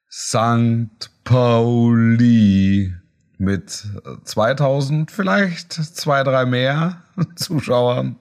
St. 0.09 1.11
Pauli 1.23 2.95
mit 3.37 3.85
2000, 4.23 5.11
vielleicht 5.11 5.73
zwei, 5.73 6.23
drei 6.23 6.47
mehr 6.47 7.03
Zuschauern 7.35 8.15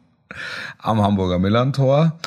am 0.78 1.02
Hamburger 1.02 1.38
Millantor. 1.38 2.18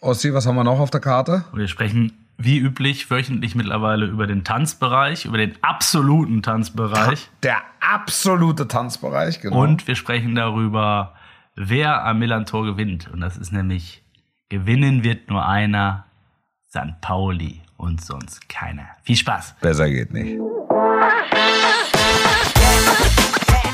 Ossi, 0.00 0.32
was 0.32 0.46
haben 0.46 0.56
wir 0.56 0.64
noch 0.64 0.78
auf 0.78 0.90
der 0.90 1.00
Karte? 1.00 1.44
Wir 1.52 1.68
sprechen 1.68 2.12
wie 2.36 2.58
üblich 2.58 3.10
wöchentlich 3.10 3.56
mittlerweile 3.56 4.06
über 4.06 4.28
den 4.28 4.44
Tanzbereich, 4.44 5.24
über 5.24 5.38
den 5.38 5.56
absoluten 5.62 6.42
Tanzbereich. 6.42 7.28
Der 7.42 7.58
absolute 7.80 8.68
Tanzbereich, 8.68 9.40
genau. 9.40 9.60
Und 9.60 9.88
wir 9.88 9.96
sprechen 9.96 10.36
darüber, 10.36 11.14
wer 11.56 12.04
am 12.04 12.20
Millantor 12.20 12.64
gewinnt. 12.64 13.10
Und 13.12 13.20
das 13.20 13.36
ist 13.36 13.52
nämlich, 13.52 14.04
gewinnen 14.48 15.02
wird 15.02 15.28
nur 15.28 15.46
einer, 15.46 16.04
St. 16.70 17.00
Pauli 17.00 17.62
und 17.76 18.04
sonst 18.04 18.48
keiner. 18.48 18.86
Viel 19.02 19.16
Spaß. 19.16 19.56
Besser 19.60 19.88
geht 19.88 20.12
nicht. 20.12 20.38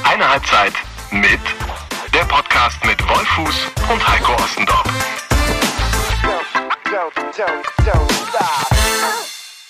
Eine 0.05 0.29
Halbzeit 0.29 0.73
mit 1.11 1.41
der 2.25 2.37
Podcast 2.37 2.85
mit 2.85 3.01
Wolfuß 3.07 3.67
und 3.93 4.09
Heiko 4.09 4.33
Ostendorf. 4.35 4.85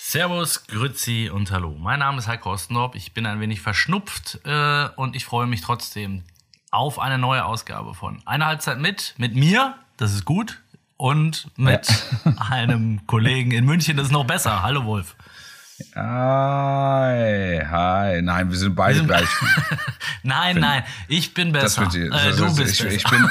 Servus, 0.01 0.67
Grützi 0.67 1.31
und 1.33 1.51
Hallo. 1.51 1.75
Mein 1.79 2.01
Name 2.01 2.19
ist 2.19 2.29
Heiko 2.29 2.53
Ostendorf. 2.53 2.95
Ich 2.95 3.13
bin 3.13 3.27
ein 3.27 3.41
wenig 3.41 3.61
verschnupft 3.61 4.41
äh, 4.45 4.89
und 4.97 5.17
ich 5.17 5.25
freue 5.25 5.47
mich 5.47 5.63
trotzdem 5.63 6.23
auf 6.71 6.99
eine 6.99 7.19
neue 7.19 7.45
Ausgabe 7.45 7.95
von 7.95 8.23
Eine 8.25 8.47
Halbzeit 8.47 8.79
mit, 8.79 9.15
mit 9.17 9.35
mir, 9.35 9.75
das 9.97 10.13
ist 10.13 10.25
gut, 10.25 10.61
und 10.97 11.49
mit 11.57 11.89
ja. 12.25 12.33
einem 12.51 13.07
Kollegen 13.07 13.51
in 13.51 13.65
München, 13.65 13.97
das 13.97 14.07
ist 14.07 14.13
noch 14.13 14.27
besser. 14.27 14.63
Hallo 14.63 14.85
Wolf. 14.85 15.17
Hi, 15.97 17.61
hi. 17.69 18.23
Nein, 18.23 18.51
wir 18.51 18.57
sind 18.57 18.77
beide 18.77 18.95
wir 18.95 18.99
sind 18.99 19.07
gleich. 19.09 19.29
nein, 20.23 20.61
nein, 20.61 20.85
ich 21.09 21.35
bin 21.35 21.51
besser. 21.51 21.85
Das, 21.85 21.95
das, 21.95 21.95
äh, 22.35 22.37
du 22.37 22.57
bist 22.57 22.81
ich, 22.81 22.93
ich 22.95 23.05
bin, 23.05 23.29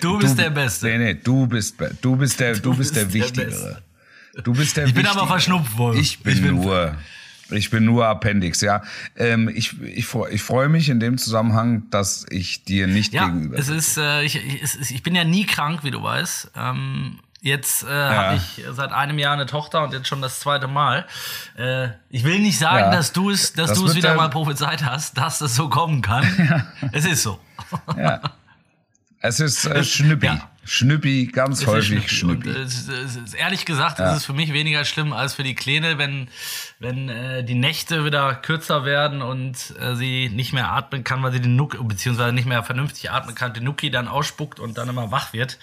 du 0.00 0.18
bist 0.18 0.36
der 0.36 0.50
Beste. 0.50 0.86
Nee, 0.86 0.98
nee, 0.98 1.14
du 1.14 1.46
bist, 1.46 1.76
du 2.00 2.16
bist 2.16 2.40
der, 2.40 2.54
du, 2.54 2.72
du 2.72 2.76
bist 2.76 2.96
der 2.96 3.12
Wichtigere. 3.12 3.82
Du 4.42 4.52
bist 4.52 4.76
der 4.76 4.86
Ich 4.86 4.94
bin 4.94 5.06
aber 5.06 5.26
verschnupft 5.28 5.78
worden. 5.78 6.00
Ich 6.00 6.20
bin, 6.20 6.34
ich 6.34 6.42
bin 6.42 6.56
nur, 6.56 6.96
ich 7.50 7.70
bin 7.70 7.84
nur 7.84 8.06
Appendix, 8.06 8.60
ja. 8.62 8.82
Ähm, 9.14 9.48
ich, 9.48 9.80
ich, 9.80 10.08
ich 10.30 10.42
freue 10.42 10.68
mich 10.68 10.88
in 10.88 10.98
dem 10.98 11.18
Zusammenhang, 11.18 11.88
dass 11.90 12.26
ich 12.30 12.64
dir 12.64 12.88
nicht 12.88 13.12
ja, 13.12 13.26
gegenüber. 13.26 13.56
Es 13.58 13.68
ist, 13.68 13.96
äh, 13.96 14.24
ich, 14.24 14.36
ich, 14.44 14.90
ich 14.90 15.02
bin 15.04 15.14
ja 15.14 15.22
nie 15.22 15.46
krank, 15.46 15.84
wie 15.84 15.92
du 15.92 16.02
weißt. 16.02 16.50
Ähm, 16.56 17.20
Jetzt 17.46 17.84
äh, 17.84 17.88
ja. 17.88 18.10
habe 18.10 18.36
ich 18.38 18.64
seit 18.72 18.90
einem 18.90 19.20
Jahr 19.20 19.32
eine 19.32 19.46
Tochter 19.46 19.84
und 19.84 19.92
jetzt 19.92 20.08
schon 20.08 20.20
das 20.20 20.40
zweite 20.40 20.66
Mal. 20.66 21.06
Äh, 21.56 21.90
ich 22.10 22.24
will 22.24 22.40
nicht 22.40 22.58
sagen, 22.58 22.86
ja. 22.86 22.90
dass 22.90 23.12
du 23.12 23.30
es, 23.30 23.52
dass 23.52 23.68
das 23.68 23.78
du 23.78 23.86
es 23.86 23.94
wieder 23.94 24.16
mal 24.16 24.30
prophezeit 24.30 24.84
hast, 24.84 25.16
dass 25.16 25.40
es 25.40 25.54
so 25.54 25.68
kommen 25.68 26.02
kann. 26.02 26.26
Ja. 26.36 26.66
Es 26.90 27.04
ist 27.04 27.22
so. 27.22 27.38
Ja. 27.96 28.20
Es 29.26 29.40
ist 29.40 29.64
äh, 29.66 29.82
Schnüppi. 29.82 30.26
Ja. 30.26 30.50
Schnüppi, 30.64 31.26
ganz 31.26 31.60
es 31.60 31.66
häufig 31.68 32.10
Schnüppi. 32.10 32.48
Und, 32.48 32.56
es, 32.56 32.88
es, 32.88 33.34
ehrlich 33.34 33.64
gesagt, 33.64 34.00
ja. 34.00 34.10
ist 34.10 34.18
es 34.18 34.24
für 34.24 34.32
mich 34.32 34.52
weniger 34.52 34.84
schlimm 34.84 35.12
als 35.12 35.34
für 35.34 35.44
die 35.44 35.54
Kleine, 35.54 35.96
wenn, 35.96 36.28
wenn 36.80 37.08
äh, 37.08 37.44
die 37.44 37.54
Nächte 37.54 38.04
wieder 38.04 38.34
kürzer 38.34 38.84
werden 38.84 39.22
und 39.22 39.74
äh, 39.80 39.94
sie 39.94 40.28
nicht 40.28 40.52
mehr 40.52 40.72
atmen 40.72 41.04
kann, 41.04 41.22
weil 41.22 41.32
sie 41.32 41.40
den 41.40 41.54
Nuck, 41.54 41.76
beziehungsweise 41.86 42.32
nicht 42.32 42.46
mehr 42.48 42.64
vernünftig 42.64 43.12
atmen 43.12 43.36
kann, 43.36 43.54
den 43.54 43.62
Nuki 43.62 43.90
dann 43.90 44.08
ausspuckt 44.08 44.58
und 44.58 44.76
dann 44.76 44.88
immer 44.88 45.12
wach 45.12 45.32
wird. 45.32 45.58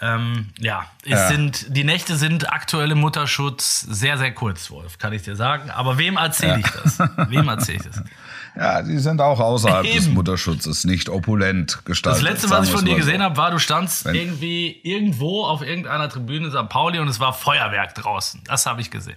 Ähm, 0.00 0.48
ja, 0.58 0.86
es 1.04 1.10
ja. 1.10 1.28
sind, 1.28 1.76
die 1.76 1.84
Nächte 1.84 2.16
sind 2.16 2.52
aktuell 2.52 2.90
im 2.90 2.98
Mutterschutz 2.98 3.80
sehr, 3.82 4.18
sehr 4.18 4.32
kurz, 4.32 4.70
Wolf, 4.70 4.98
kann 4.98 5.12
ich 5.12 5.22
dir 5.22 5.36
sagen. 5.36 5.70
Aber 5.70 5.98
wem 5.98 6.16
erzähle 6.16 6.58
ich 6.58 6.66
das? 6.66 6.98
Wem 7.28 7.46
erzähle 7.48 7.78
ich 7.78 7.84
das? 7.84 8.02
Ja, 8.54 8.82
die 8.82 8.98
sind 8.98 9.20
auch 9.20 9.40
außerhalb 9.40 9.86
Eben. 9.86 9.96
des 9.96 10.08
Mutterschutzes 10.08 10.84
nicht 10.84 11.08
opulent 11.08 11.84
gestaltet. 11.84 12.22
Das 12.22 12.30
letzte, 12.30 12.50
was 12.50 12.68
ich 12.68 12.74
von 12.74 12.84
dir 12.84 12.96
gesehen 12.96 13.18
so. 13.18 13.24
habe, 13.24 13.36
war, 13.36 13.50
du 13.50 13.58
standst 13.58 14.04
Wenn 14.04 14.14
irgendwie 14.14 14.78
irgendwo 14.82 15.44
auf 15.44 15.62
irgendeiner 15.62 16.08
Tribüne 16.08 16.46
in 16.46 16.52
St. 16.52 16.68
Pauli 16.68 16.98
und 16.98 17.08
es 17.08 17.18
war 17.18 17.32
Feuerwerk 17.32 17.94
draußen. 17.94 18.42
Das 18.44 18.66
habe 18.66 18.80
ich 18.80 18.90
gesehen. 18.90 19.16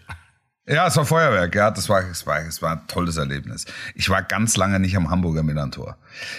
Ja, 0.68 0.88
es 0.88 0.98
war 0.98 1.06
Feuerwerk, 1.06 1.54
ja, 1.54 1.70
das 1.70 1.90
war, 1.90 2.02
es 2.10 2.26
war, 2.26 2.40
es 2.40 2.62
war 2.62 2.72
ein 2.72 2.88
tolles 2.88 3.18
Erlebnis. 3.18 3.66
Ich 3.94 4.10
war 4.10 4.24
ganz 4.24 4.58
lange 4.58 4.80
nicht 4.80 4.98
am 4.98 5.12
Hamburger 5.12 5.44
Millantor. 5.44 5.98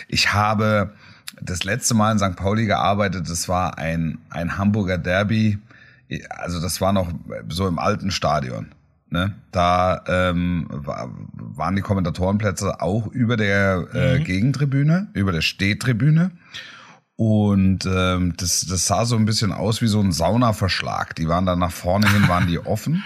Ich 0.09 0.33
habe 0.33 0.95
das 1.41 1.65
letzte 1.65 1.95
Mal 1.95 2.13
in 2.13 2.19
St. 2.19 2.34
Pauli 2.34 2.67
gearbeitet, 2.67 3.28
das 3.31 3.49
war 3.49 3.78
ein, 3.78 4.19
ein 4.31 4.59
Hamburger 4.59 4.99
Derby, 4.99 5.59
also 6.31 6.61
das 6.61 6.81
war 6.81 6.93
noch 6.93 7.13
so 7.49 7.69
im 7.69 7.78
alten 7.78 8.11
Stadion. 8.11 8.73
Ne? 9.09 9.34
Da 9.53 10.03
ähm, 10.09 10.67
waren 10.71 11.77
die 11.77 11.83
Kommentatorenplätze 11.83 12.81
auch 12.81 13.06
über 13.06 13.37
der 13.37 13.87
äh, 13.94 14.19
mhm. 14.19 14.25
Gegentribüne, 14.25 15.09
über 15.15 15.33
der 15.33 15.43
Stehtribüne. 15.43 16.33
Und 17.15 17.87
ähm, 17.87 18.34
das, 18.37 18.66
das 18.66 18.87
sah 18.87 19.06
so 19.06 19.16
ein 19.16 19.25
bisschen 19.25 19.53
aus 19.53 19.81
wie 19.81 19.87
so 19.87 20.00
ein 20.00 20.12
Saunaverschlag. 20.12 21.15
Die 21.15 21.28
waren 21.28 21.47
dann 21.47 21.59
nach 21.59 21.72
vorne 21.72 22.11
hin, 22.11 22.28
waren 22.28 22.47
die 22.47 22.59
offen. 22.59 23.03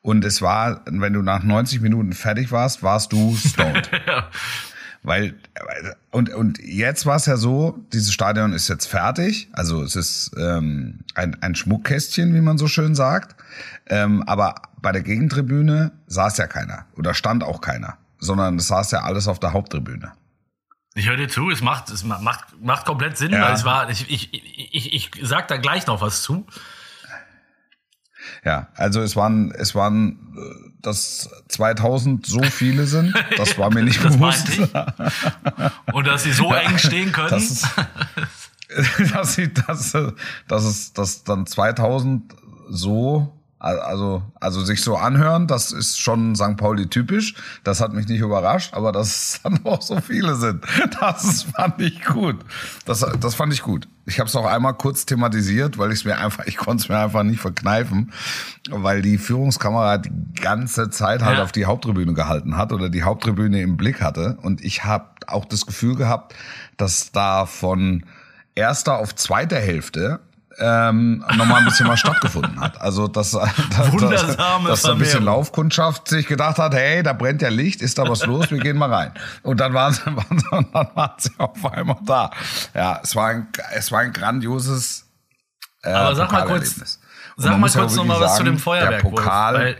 Und 0.00 0.24
es 0.24 0.40
war, 0.40 0.82
wenn 0.86 1.12
du 1.12 1.22
nach 1.22 1.42
90 1.42 1.80
Minuten 1.80 2.12
fertig 2.12 2.50
warst, 2.52 2.82
warst 2.82 3.12
du 3.12 3.36
stoned. 3.36 3.90
ja. 4.06 4.30
Weil, 5.02 5.34
und, 6.10 6.30
und 6.30 6.58
jetzt 6.58 7.06
war 7.06 7.16
es 7.16 7.26
ja 7.26 7.36
so, 7.36 7.78
dieses 7.92 8.12
Stadion 8.12 8.52
ist 8.52 8.68
jetzt 8.68 8.86
fertig. 8.86 9.48
Also 9.52 9.82
es 9.82 9.94
ist 9.96 10.32
ähm, 10.38 11.00
ein, 11.14 11.40
ein 11.42 11.54
Schmuckkästchen, 11.54 12.34
wie 12.34 12.40
man 12.40 12.58
so 12.58 12.66
schön 12.66 12.94
sagt. 12.94 13.36
Ähm, 13.88 14.22
aber 14.26 14.54
bei 14.80 14.92
der 14.92 15.02
Gegentribüne 15.02 15.92
saß 16.06 16.38
ja 16.38 16.46
keiner 16.46 16.86
oder 16.96 17.14
stand 17.14 17.42
auch 17.42 17.60
keiner, 17.60 17.96
sondern 18.18 18.56
es 18.56 18.68
saß 18.68 18.90
ja 18.92 19.02
alles 19.02 19.28
auf 19.28 19.40
der 19.40 19.52
Haupttribüne. 19.52 20.12
Ich 20.94 21.08
höre 21.08 21.16
dir 21.16 21.28
zu, 21.28 21.50
es 21.50 21.62
macht, 21.62 21.90
es 21.90 22.02
macht, 22.04 22.60
macht 22.60 22.84
komplett 22.84 23.16
Sinn, 23.16 23.32
ja. 23.32 23.42
weil 23.42 23.54
es 23.54 23.64
war, 23.64 23.88
ich, 23.88 24.10
ich, 24.10 24.32
ich, 24.32 24.92
ich 24.92 25.10
sag 25.22 25.48
da 25.48 25.56
gleich 25.56 25.86
noch 25.86 26.00
was 26.00 26.22
zu. 26.22 26.46
Ja, 28.44 28.68
also 28.74 29.00
es 29.00 29.16
waren, 29.16 29.52
es 29.52 29.74
waren, 29.74 30.34
äh, 30.36 30.70
dass 30.80 31.30
2000 31.48 32.26
so 32.26 32.42
viele 32.42 32.86
sind, 32.86 33.14
das 33.36 33.58
war 33.58 33.72
mir 33.72 33.82
nicht 33.82 34.02
bewusst. 34.02 34.48
Und 35.92 36.06
dass 36.06 36.24
sie 36.24 36.32
so 36.32 36.52
eng 36.52 36.78
stehen 36.78 37.12
können. 37.12 37.30
Das 37.30 37.50
ist, 37.50 37.66
dass 39.12 39.34
sie, 39.34 39.52
dass, 39.52 39.96
dass 40.46 40.64
es, 40.64 40.92
dass 40.92 41.24
dann 41.24 41.46
2000 41.46 42.34
so 42.70 43.37
also, 43.60 44.22
also 44.38 44.64
sich 44.64 44.82
so 44.82 44.96
anhören, 44.96 45.48
das 45.48 45.72
ist 45.72 46.00
schon 46.00 46.36
St. 46.36 46.56
Pauli 46.56 46.86
typisch. 46.88 47.34
Das 47.64 47.80
hat 47.80 47.92
mich 47.92 48.06
nicht 48.06 48.20
überrascht, 48.20 48.74
aber 48.74 48.92
dass 48.92 49.08
es 49.08 49.40
dann 49.42 49.64
auch 49.64 49.82
so 49.82 50.00
viele 50.00 50.36
sind, 50.36 50.64
das 51.00 51.42
fand 51.42 51.80
ich 51.80 52.04
gut. 52.04 52.36
Das, 52.84 53.04
das 53.20 53.34
fand 53.34 53.52
ich 53.52 53.62
gut. 53.62 53.88
Ich 54.06 54.20
habe 54.20 54.28
es 54.28 54.36
auch 54.36 54.46
einmal 54.46 54.74
kurz 54.74 55.06
thematisiert, 55.06 55.76
weil 55.76 55.90
ich 55.90 55.98
es 55.98 56.04
mir 56.04 56.16
einfach, 56.18 56.46
ich 56.46 56.56
konnte 56.56 56.82
es 56.82 56.88
mir 56.88 56.98
einfach 56.98 57.24
nicht 57.24 57.40
verkneifen, 57.40 58.12
weil 58.70 59.02
die 59.02 59.18
Führungskamera 59.18 59.98
die 59.98 60.12
ganze 60.40 60.88
Zeit 60.90 61.22
halt 61.22 61.38
ja. 61.38 61.42
auf 61.42 61.52
die 61.52 61.66
Haupttribüne 61.66 62.14
gehalten 62.14 62.56
hat 62.56 62.72
oder 62.72 62.88
die 62.88 63.02
Haupttribüne 63.02 63.60
im 63.60 63.76
Blick 63.76 64.00
hatte. 64.00 64.38
Und 64.40 64.64
ich 64.64 64.84
habe 64.84 65.06
auch 65.26 65.44
das 65.44 65.66
Gefühl 65.66 65.96
gehabt, 65.96 66.34
dass 66.76 67.12
da 67.12 67.44
von 67.44 68.04
erster 68.54 68.98
auf 68.98 69.14
zweiter 69.14 69.58
Hälfte 69.58 70.20
ähm, 70.58 71.24
nochmal 71.36 71.60
ein 71.60 71.64
bisschen 71.64 71.88
was 71.88 72.00
stattgefunden 72.00 72.60
hat. 72.60 72.80
Also 72.80 73.08
dass, 73.08 73.30
dass, 73.32 73.96
dass, 73.96 74.36
dass 74.36 74.84
ein 74.84 74.98
bisschen 74.98 75.24
Laufkundschaft 75.24 76.08
sich 76.08 76.26
gedacht 76.26 76.58
hat, 76.58 76.74
hey, 76.74 77.02
da 77.02 77.12
brennt 77.12 77.42
ja 77.42 77.48
Licht, 77.48 77.82
ist 77.82 77.98
da 77.98 78.08
was 78.08 78.26
los, 78.26 78.50
wir 78.50 78.58
gehen 78.58 78.76
mal 78.76 78.92
rein. 78.92 79.12
Und 79.42 79.60
dann 79.60 79.74
waren 79.74 79.92
sie, 79.92 80.06
waren 80.06 80.38
sie, 80.38 80.46
dann 80.50 80.72
waren 80.72 81.12
sie 81.18 81.30
auf 81.38 81.64
einmal 81.72 81.98
da. 82.04 82.30
Ja, 82.74 83.00
es 83.02 83.14
war 83.14 83.28
ein, 83.28 83.48
es 83.74 83.92
war 83.92 84.00
ein 84.00 84.12
grandioses 84.12 85.06
äh, 85.82 85.90
Aber 85.90 86.14
sag 86.14 86.32
mal 86.32 86.46
kurz, 86.46 86.98
sag 87.36 87.58
mal 87.58 87.70
kurz 87.70 87.94
nochmal 87.94 88.20
was 88.20 88.36
zu 88.36 88.44
dem 88.44 88.58
Feuerwerk. 88.58 89.02
Der 89.02 89.08
Pokal 89.08 89.54
Wolf, 89.54 89.76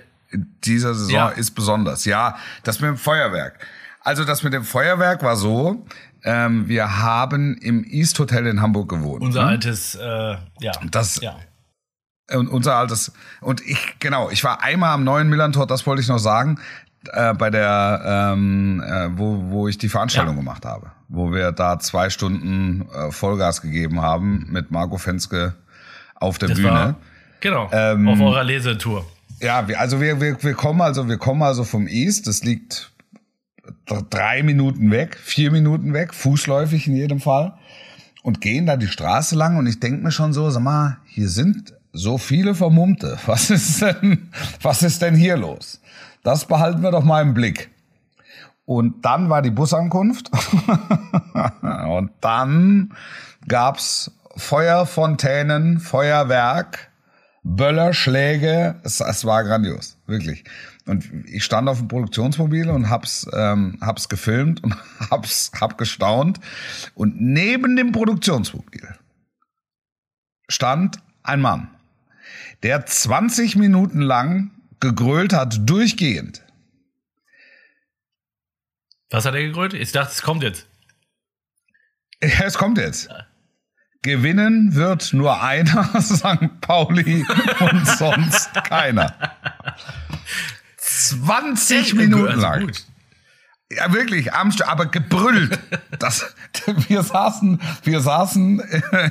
dieser 0.64 0.94
Saison 0.94 1.14
ja. 1.14 1.28
ist 1.30 1.52
besonders. 1.52 2.04
Ja, 2.04 2.36
das 2.62 2.80
mit 2.80 2.88
dem 2.88 2.96
Feuerwerk. 2.96 3.58
Also 4.00 4.25
das 4.25 4.42
mit 4.42 4.52
dem 4.52 4.64
Feuerwerk 4.64 5.22
war 5.22 5.36
so, 5.36 5.84
ähm, 6.24 6.68
wir 6.68 6.98
haben 6.98 7.56
im 7.58 7.84
East 7.84 8.18
Hotel 8.18 8.46
in 8.46 8.60
Hamburg 8.60 8.88
gewohnt. 8.88 9.22
Unser 9.22 9.42
hm? 9.42 9.48
altes, 9.48 9.94
äh, 9.94 10.36
ja. 10.60 10.72
Das, 10.90 11.20
ja. 11.20 11.36
Und 12.32 12.48
unser 12.48 12.74
altes, 12.74 13.12
und 13.40 13.60
ich, 13.66 13.98
genau, 14.00 14.30
ich 14.30 14.44
war 14.44 14.62
einmal 14.62 14.92
am 14.92 15.04
neuen 15.04 15.28
Millantor, 15.28 15.66
das 15.66 15.86
wollte 15.86 16.02
ich 16.02 16.08
noch 16.08 16.18
sagen. 16.18 16.58
äh, 17.12 17.34
bei 17.34 17.50
der, 17.50 18.02
ähm, 18.34 18.82
äh, 18.84 19.08
wo, 19.18 19.50
wo 19.50 19.68
ich 19.68 19.78
die 19.78 19.88
Veranstaltung 19.88 20.34
ja. 20.34 20.40
gemacht 20.40 20.64
habe, 20.64 20.90
wo 21.08 21.32
wir 21.32 21.52
da 21.52 21.78
zwei 21.78 22.10
Stunden 22.10 22.88
äh, 22.92 23.10
Vollgas 23.10 23.62
gegeben 23.62 24.02
haben 24.02 24.46
mit 24.50 24.70
Marco 24.70 24.98
Fenske 24.98 25.54
auf 26.16 26.38
der 26.38 26.48
das 26.50 26.58
Bühne. 26.58 26.70
War, 26.70 26.94
genau, 27.40 27.68
ähm, 27.72 28.08
auf 28.08 28.20
eurer 28.20 28.44
Lesetour. 28.44 29.06
Ja, 29.40 29.68
wir, 29.68 29.78
also 29.78 30.00
wir, 30.00 30.20
wir, 30.20 30.42
wir 30.42 30.54
kommen 30.54 30.80
also, 30.80 31.08
wir 31.08 31.18
kommen 31.18 31.42
also 31.42 31.64
vom 31.64 31.86
East, 31.86 32.26
das 32.26 32.42
liegt 32.42 32.90
drei 34.11 34.43
Minuten 34.43 34.90
weg, 34.90 35.17
vier 35.17 35.50
Minuten 35.50 35.93
weg, 35.93 36.14
fußläufig 36.14 36.87
in 36.87 36.96
jedem 36.96 37.20
Fall 37.20 37.55
und 38.23 38.40
gehen 38.40 38.67
da 38.67 38.76
die 38.76 38.88
Straße 38.88 39.37
lang 39.37 39.56
und 39.56 39.67
ich 39.67 39.81
denke 39.81 40.02
mir 40.02 40.12
schon 40.12 40.32
so, 40.32 40.50
sag 40.50 40.62
mal, 40.62 40.99
hier 41.06 41.29
sind 41.29 41.75
so 41.93 42.19
viele 42.19 42.55
Vermummte. 42.55 43.19
Was 43.26 43.50
ist 43.50 43.82
denn, 43.82 44.31
was 44.62 44.82
ist 44.82 45.02
denn 45.02 45.14
hier 45.14 45.37
los? 45.37 45.81
Das 46.23 46.44
behalten 46.44 46.82
wir 46.82 46.90
doch 46.90 47.05
mal 47.05 47.23
im 47.23 47.35
Blick. 47.35 47.70
Und 48.67 49.05
dann 49.05 49.31
war 49.31 49.40
die 49.40 49.50
Busankunft 49.50 50.31
und 51.88 52.11
dann 52.20 52.93
gab's 53.46 54.11
Feuerfontänen, 54.37 55.81
Feuerwerk, 55.81 56.90
Böllerschläge. 57.43 58.75
Es, 58.82 59.00
es 59.00 59.25
war 59.25 59.43
grandios, 59.44 59.96
wirklich. 60.06 60.44
Und 60.88 61.08
ich 61.26 61.44
stand 61.44 61.69
auf 61.69 61.79
dem 61.79 61.88
Produktionsmobil 61.88 62.70
und 62.70 62.88
hab's, 62.88 63.26
ähm, 63.32 63.79
hab's 63.81 64.08
gefilmt 64.08 64.64
und 64.64 64.75
hab's, 65.11 65.52
hab 65.61 65.79
gestaunt. 65.79 66.40
Und 66.94 67.20
neben 67.20 67.76
dem 67.76 67.93
Produktionsmobil 67.93 68.96
stand 70.49 70.99
ein 71.23 71.40
Mann, 71.40 71.69
der 72.62 72.87
20 72.87 73.56
Minuten 73.56 74.00
lang 74.00 74.50
gegrölt 74.81 75.32
hat, 75.32 75.69
durchgehend. 75.69 76.43
Was 79.11 79.25
hat 79.25 79.35
er 79.35 79.43
gegrölt? 79.43 79.75
Ich 79.75 79.93
dachte, 79.93 80.12
es 80.12 80.23
kommt 80.23 80.43
jetzt. 80.43 80.67
Ja, 82.23 82.44
es 82.44 82.58
kommt 82.58 82.79
jetzt. 82.79 83.08
Gewinnen 84.02 84.75
wird 84.75 85.12
nur 85.12 85.43
einer, 85.43 85.85
St. 86.00 86.61
Pauli 86.61 87.26
und 87.61 87.87
sonst 87.87 88.52
keiner. 88.64 89.14
20 90.98 91.94
Minuten 91.94 92.28
also 92.28 92.40
lang. 92.40 92.66
Gut. 92.66 92.84
Ja, 93.70 93.92
wirklich, 93.92 94.32
am 94.32 94.50
aber 94.66 94.86
gebrüllt. 94.86 95.58
Das, 95.98 96.32
wir 96.86 97.02
saßen, 97.02 97.60
wir 97.82 98.00
saßen 98.00 98.62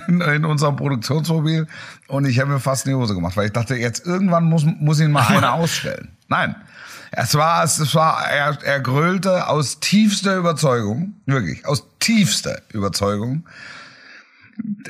in, 0.08 0.22
in 0.22 0.46
unserem 0.46 0.78
Produktionsmobil 0.78 1.68
und 2.08 2.26
ich 2.26 2.40
habe 2.40 2.52
mir 2.52 2.60
fast 2.62 2.86
in 2.86 2.94
die 2.94 2.96
Hose 2.96 3.14
gemacht, 3.14 3.36
weil 3.36 3.48
ich 3.48 3.52
dachte, 3.52 3.76
jetzt 3.76 4.06
irgendwann 4.06 4.46
muss, 4.46 4.64
muss 4.64 5.02
ihn 5.02 5.12
mal 5.12 5.28
einer 5.28 5.52
ausstellen. 5.52 6.16
Nein. 6.30 6.56
Es 7.12 7.36
war, 7.36 7.66
es 7.66 7.94
war, 7.94 8.26
er, 8.30 8.58
er 8.64 8.80
grölte 8.80 9.50
aus 9.50 9.82
tiefster 9.82 10.38
Überzeugung, 10.38 11.16
wirklich, 11.26 11.66
aus 11.66 11.84
tiefster 12.00 12.62
Überzeugung, 12.72 13.46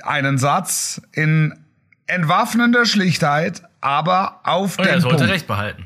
einen 0.04 0.38
Satz 0.38 1.02
in 1.14 1.58
entwaffnender 2.06 2.86
Schlichtheit, 2.86 3.64
aber 3.82 4.42
auf 4.44 4.78
und 4.78 4.86
den 4.86 4.94
er 4.94 5.02
sollte 5.02 5.18
Punkt. 5.18 5.32
Recht 5.32 5.48
behalten. 5.48 5.86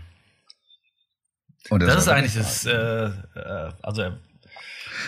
Und 1.71 1.81
das 1.83 2.03
ist 2.03 2.09
eigentlich 2.09 2.35
das, 2.35 2.65
äh, 2.65 2.73
äh, 2.73 3.11
also 3.81 4.11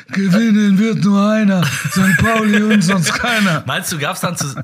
Gewinnen 0.07 0.80
wird 0.80 1.04
nur 1.04 1.30
einer, 1.30 1.62
St. 1.65 2.18
Pauli 2.18 2.63
und 2.63 2.81
sonst 2.81 3.13
keiner. 3.13 3.62
Meinst 3.68 3.92
du, 3.92 4.00
gab's 4.00 4.21
dann 4.21 4.38
zu 4.38 4.48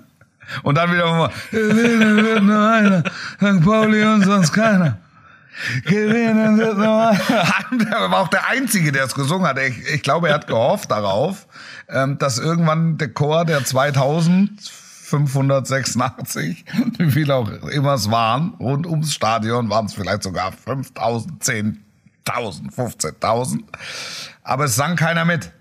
Und 0.63 0.75
dann 0.75 0.93
wieder 0.93 1.11
mal, 1.11 1.29
gewinnen 1.51 2.23
wird 2.23 2.43
nur 2.43 2.71
einer, 2.71 3.03
St. 3.35 3.61
Pauli 3.63 4.03
und 4.03 4.23
sonst 4.23 4.53
keiner. 4.53 4.97
Gewinnen 5.85 6.57
wird 6.57 6.77
nur 6.77 7.09
einer. 7.09 7.19
Er 7.91 8.09
war 8.09 8.21
auch 8.21 8.29
der 8.29 8.47
Einzige, 8.47 8.93
der 8.93 9.03
es 9.03 9.13
gesungen 9.13 9.45
hat. 9.45 9.59
Ich, 9.59 9.77
ich 9.93 10.01
glaube, 10.01 10.29
er 10.29 10.35
hat 10.35 10.47
gehofft 10.47 10.89
darauf, 10.89 11.47
ähm, 11.89 12.17
dass 12.17 12.39
irgendwann 12.39 12.97
der 12.97 13.13
Chor 13.13 13.43
der 13.43 13.65
2586, 13.65 16.63
wie 16.97 17.11
viel 17.11 17.29
auch 17.31 17.49
immer 17.67 17.95
es 17.95 18.09
waren, 18.09 18.53
rund 18.59 18.87
ums 18.87 19.13
Stadion 19.13 19.69
waren 19.69 19.87
es 19.87 19.93
vielleicht 19.93 20.23
sogar 20.23 20.53
5000, 20.53 21.43
10.000, 22.29 22.75
15.000. 22.75 23.63
Aber 24.43 24.65
es 24.65 24.75
sang 24.75 24.95
keiner 24.95 25.25
mit. 25.25 25.51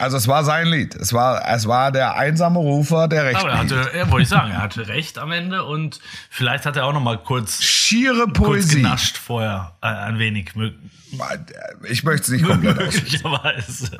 Also 0.00 0.16
es 0.16 0.26
war 0.26 0.44
sein 0.44 0.66
Lied. 0.66 0.94
Es 0.94 1.12
war, 1.12 1.46
es 1.46 1.68
war 1.68 1.92
der 1.92 2.16
einsame 2.16 2.58
Rufer, 2.58 3.06
der 3.06 3.26
recht 3.26 3.36
Aber 3.36 3.50
er 3.50 3.58
hatte, 3.58 3.90
ja, 3.94 4.10
wollte 4.10 4.22
ich 4.22 4.28
sagen, 4.30 4.50
er 4.50 4.62
hatte 4.62 4.88
recht 4.88 5.18
am 5.18 5.30
Ende 5.30 5.62
und 5.62 6.00
vielleicht 6.30 6.64
hat 6.64 6.76
er 6.76 6.86
auch 6.86 6.94
noch 6.94 7.02
mal 7.02 7.18
kurz 7.18 7.62
schiere 7.62 8.26
Poesie 8.28 8.60
kurz 8.62 8.74
genascht 8.76 9.18
vorher 9.18 9.74
äh, 9.82 9.88
ein 9.88 10.18
wenig. 10.18 10.52
Ich 11.84 12.02
möchte 12.02 12.22
es 12.22 12.28
nicht 12.30 12.46
komplett 12.46 12.76
Möglicherweise. 12.78 13.98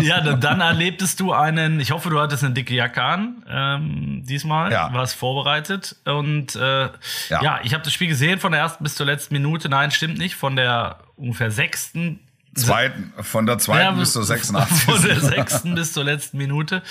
ja, 0.00 0.22
dann 0.34 0.62
erlebtest 0.62 1.20
du 1.20 1.34
einen, 1.34 1.78
ich 1.78 1.90
hoffe, 1.90 2.08
du 2.08 2.18
hattest 2.18 2.42
eine 2.42 2.54
dicke 2.54 2.74
Jacke 2.74 3.02
an, 3.02 3.42
ähm, 3.50 4.22
diesmal, 4.24 4.72
ja. 4.72 4.90
warst 4.94 5.16
vorbereitet 5.16 5.96
und 6.06 6.56
äh, 6.56 6.84
ja. 7.28 7.42
ja, 7.42 7.60
ich 7.64 7.74
habe 7.74 7.84
das 7.84 7.92
Spiel 7.92 8.08
gesehen 8.08 8.40
von 8.40 8.52
der 8.52 8.62
ersten 8.62 8.82
bis 8.82 8.94
zur 8.94 9.04
letzten 9.04 9.34
Minute, 9.34 9.68
nein, 9.68 9.90
stimmt 9.90 10.16
nicht, 10.16 10.36
von 10.36 10.56
der 10.56 10.96
ungefähr 11.16 11.50
sechsten 11.50 12.20
Zweiten, 12.56 13.12
von 13.20 13.44
der 13.44 13.58
zweiten 13.58 13.84
ja, 13.84 13.90
bis 13.90 14.14
zur 14.14 14.24
86. 14.24 14.84
Von 14.84 15.02
der 15.02 15.20
sechsten 15.20 15.74
bis 15.74 15.92
zur 15.92 16.04
letzten 16.04 16.38
Minute. 16.38 16.82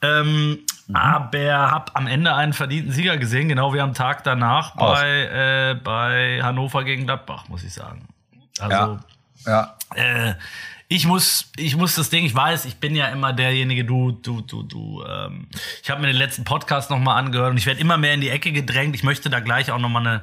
Ähm, 0.00 0.60
mhm. 0.86 0.96
Aber 0.96 1.70
hab 1.70 1.94
am 1.94 2.06
Ende 2.06 2.34
einen 2.34 2.54
verdienten 2.54 2.92
Sieger 2.92 3.18
gesehen, 3.18 3.48
genau 3.48 3.74
wie 3.74 3.80
am 3.80 3.92
Tag 3.92 4.24
danach 4.24 4.76
bei, 4.76 5.72
äh, 5.72 5.74
bei 5.74 6.40
Hannover 6.42 6.84
gegen 6.84 7.04
Gladbach, 7.04 7.48
muss 7.48 7.64
ich 7.64 7.74
sagen. 7.74 8.08
Also, 8.58 8.98
ja. 9.46 9.76
ja. 9.94 10.30
Äh, 10.30 10.34
ich 10.92 11.06
muss, 11.06 11.52
ich 11.56 11.76
muss 11.76 11.94
das 11.94 12.10
Ding, 12.10 12.24
ich 12.24 12.34
weiß, 12.34 12.64
ich 12.64 12.74
bin 12.74 12.96
ja 12.96 13.06
immer 13.06 13.32
derjenige, 13.32 13.84
du, 13.84 14.10
du, 14.10 14.40
du, 14.40 14.64
du. 14.64 15.04
Ähm, 15.08 15.46
ich 15.84 15.88
habe 15.88 16.00
mir 16.00 16.08
den 16.08 16.16
letzten 16.16 16.42
Podcast 16.42 16.90
noch 16.90 16.98
mal 16.98 17.14
angehört 17.14 17.52
und 17.52 17.58
ich 17.58 17.66
werde 17.66 17.80
immer 17.80 17.96
mehr 17.96 18.12
in 18.12 18.20
die 18.20 18.28
Ecke 18.28 18.50
gedrängt. 18.50 18.96
Ich 18.96 19.04
möchte 19.04 19.30
da 19.30 19.38
gleich 19.38 19.70
auch 19.70 19.78
noch 19.78 19.88
mal 19.88 20.04
eine, 20.04 20.22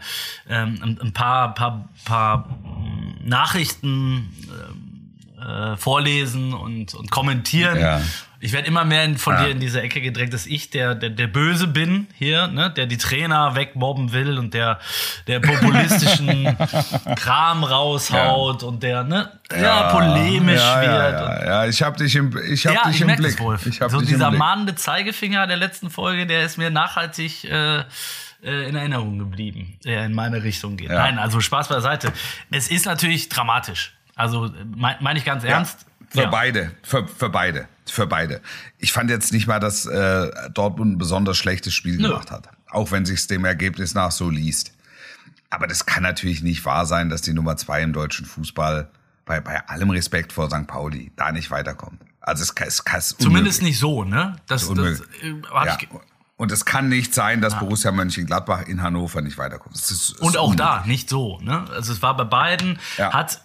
ähm, 0.49 0.97
ein 1.01 1.13
paar, 1.13 1.53
paar, 1.53 1.87
paar 2.03 2.49
Nachrichten. 3.23 4.29
Ähm, 4.51 4.87
äh, 5.39 5.77
vorlesen 5.77 6.53
und, 6.53 6.95
und 6.95 7.11
kommentieren. 7.11 7.79
Ja. 7.79 8.01
Ich 8.39 8.53
werde 8.53 8.67
immer 8.67 8.85
mehr 8.85 9.17
von 9.17 9.33
ja. 9.33 9.45
dir 9.45 9.51
in 9.51 9.59
diese 9.59 9.81
Ecke 9.81 9.99
gedrängt, 9.99 10.33
dass 10.33 10.45
ich 10.45 10.69
der, 10.69 10.93
der, 10.93 11.09
der 11.09 11.27
Böse 11.27 11.67
bin 11.67 12.07
hier, 12.13 12.47
ne? 12.47 12.69
der 12.69 12.85
die 12.85 12.97
Trainer 12.97 13.55
wegmobben 13.55 14.13
will 14.13 14.37
und 14.37 14.53
der, 14.53 14.79
der 15.25 15.39
populistischen 15.39 16.55
Kram 17.15 17.63
raushaut 17.63 18.61
ja. 18.61 18.67
und 18.67 18.83
der 18.83 19.03
ne? 19.03 19.31
ja, 19.51 19.57
ja 19.57 19.89
polemisch 19.89 20.61
ja, 20.61 20.81
wird. 20.81 21.19
Ja, 21.19 21.45
ja, 21.45 21.65
ich 21.67 21.81
habe 21.81 21.97
dich 21.97 22.15
im, 22.15 22.37
ich 22.49 22.67
hab 22.67 22.83
dich 22.83 23.01
im 23.01 23.15
Blick. 23.15 23.37
Ich 23.65 23.81
hab 23.81 23.89
so 23.89 23.99
dich 23.99 24.09
dieser 24.09 24.29
mahnende 24.29 24.75
Zeigefinger 24.75 25.47
der 25.47 25.57
letzten 25.57 25.89
Folge, 25.89 26.27
der 26.27 26.43
ist 26.43 26.57
mir 26.57 26.69
nachhaltig 26.69 27.43
äh, 27.45 27.79
äh 27.79 27.83
in 28.43 28.75
Erinnerung 28.75 29.17
geblieben, 29.17 29.79
der 29.83 30.05
in 30.05 30.13
meine 30.13 30.43
Richtung 30.43 30.77
geht. 30.77 30.89
Nein, 30.89 31.17
also 31.17 31.39
Spaß 31.39 31.69
beiseite. 31.69 32.13
Es 32.51 32.67
ist 32.69 32.85
natürlich 32.85 33.29
dramatisch. 33.29 33.93
Also 34.15 34.49
meine 34.75 34.97
mein 34.99 35.17
ich 35.17 35.25
ganz 35.25 35.43
ernst. 35.43 35.81
Ja, 35.81 35.87
für 36.09 36.21
ja. 36.21 36.29
beide, 36.29 36.71
für, 36.83 37.07
für 37.07 37.29
beide, 37.29 37.67
für 37.91 38.07
beide. 38.07 38.41
Ich 38.77 38.91
fand 38.91 39.09
jetzt 39.09 39.33
nicht 39.33 39.47
mal, 39.47 39.59
dass 39.59 39.85
äh, 39.85 40.31
Dortmund 40.53 40.93
ein 40.93 40.97
besonders 40.97 41.37
schlechtes 41.37 41.73
Spiel 41.73 41.97
Nö. 41.97 42.09
gemacht 42.09 42.31
hat, 42.31 42.49
auch 42.69 42.91
wenn 42.91 43.05
sich 43.05 43.25
dem 43.27 43.45
Ergebnis 43.45 43.93
nach 43.93 44.11
so 44.11 44.29
liest. 44.29 44.73
Aber 45.49 45.67
das 45.67 45.85
kann 45.85 46.03
natürlich 46.03 46.41
nicht 46.43 46.65
wahr 46.65 46.85
sein, 46.85 47.09
dass 47.09 47.21
die 47.21 47.33
Nummer 47.33 47.55
zwei 47.57 47.81
im 47.81 47.93
deutschen 47.93 48.25
Fußball 48.25 48.89
bei, 49.25 49.39
bei 49.39 49.67
allem 49.67 49.89
Respekt 49.89 50.33
vor 50.33 50.49
St. 50.49 50.67
Pauli 50.67 51.11
da 51.15 51.31
nicht 51.31 51.51
weiterkommt. 51.51 52.01
Also 52.19 52.43
es 52.43 52.55
kann, 52.55 52.67
es 52.67 52.83
es 52.85 53.17
Zumindest 53.17 53.61
nicht 53.61 53.79
so, 53.79 54.03
ne? 54.03 54.35
Das, 54.47 54.67
das, 54.67 55.01
äh, 55.21 55.33
ja. 55.65 55.77
Und 56.35 56.51
es 56.51 56.65
kann 56.65 56.87
nicht 56.87 57.13
sein, 57.13 57.41
dass 57.41 57.53
ah. 57.53 57.59
Borussia 57.59 57.91
Mönchengladbach 57.91 58.67
in 58.67 58.81
Hannover 58.81 59.21
nicht 59.21 59.37
weiterkommt. 59.37 59.75
und 60.19 60.37
auch 60.37 60.51
unmöglich. 60.51 60.57
da 60.57 60.83
nicht 60.85 61.09
so. 61.09 61.39
Ne? 61.41 61.65
Also 61.71 61.93
es 61.93 62.01
war 62.01 62.15
bei 62.15 62.25
beiden, 62.25 62.79
ja. 62.97 63.11
hat 63.11 63.41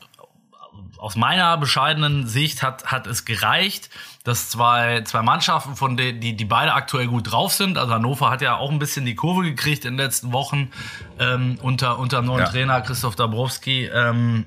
aus 0.98 1.16
meiner 1.16 1.56
bescheidenen 1.56 2.28
Sicht 2.28 2.62
hat, 2.62 2.86
hat 2.86 3.08
es 3.08 3.24
gereicht, 3.24 3.90
dass 4.22 4.50
zwei, 4.50 5.02
zwei 5.02 5.22
Mannschaften, 5.22 5.74
von 5.74 5.96
denen, 5.96 6.20
die, 6.20 6.36
die 6.36 6.44
beide 6.44 6.74
aktuell 6.74 7.08
gut 7.08 7.32
drauf 7.32 7.52
sind, 7.52 7.76
also 7.76 7.92
Hannover 7.92 8.30
hat 8.30 8.40
ja 8.40 8.56
auch 8.56 8.70
ein 8.70 8.78
bisschen 8.78 9.04
die 9.04 9.16
Kurve 9.16 9.42
gekriegt 9.42 9.84
in 9.84 9.94
den 9.94 10.04
letzten 10.04 10.32
Wochen 10.32 10.70
ähm, 11.18 11.58
unter, 11.60 11.98
unter 11.98 12.20
dem 12.20 12.26
neuen 12.26 12.44
ja. 12.44 12.48
Trainer 12.48 12.80
Christoph 12.82 13.16
Dabrowski. 13.16 13.86
Ähm, 13.86 14.46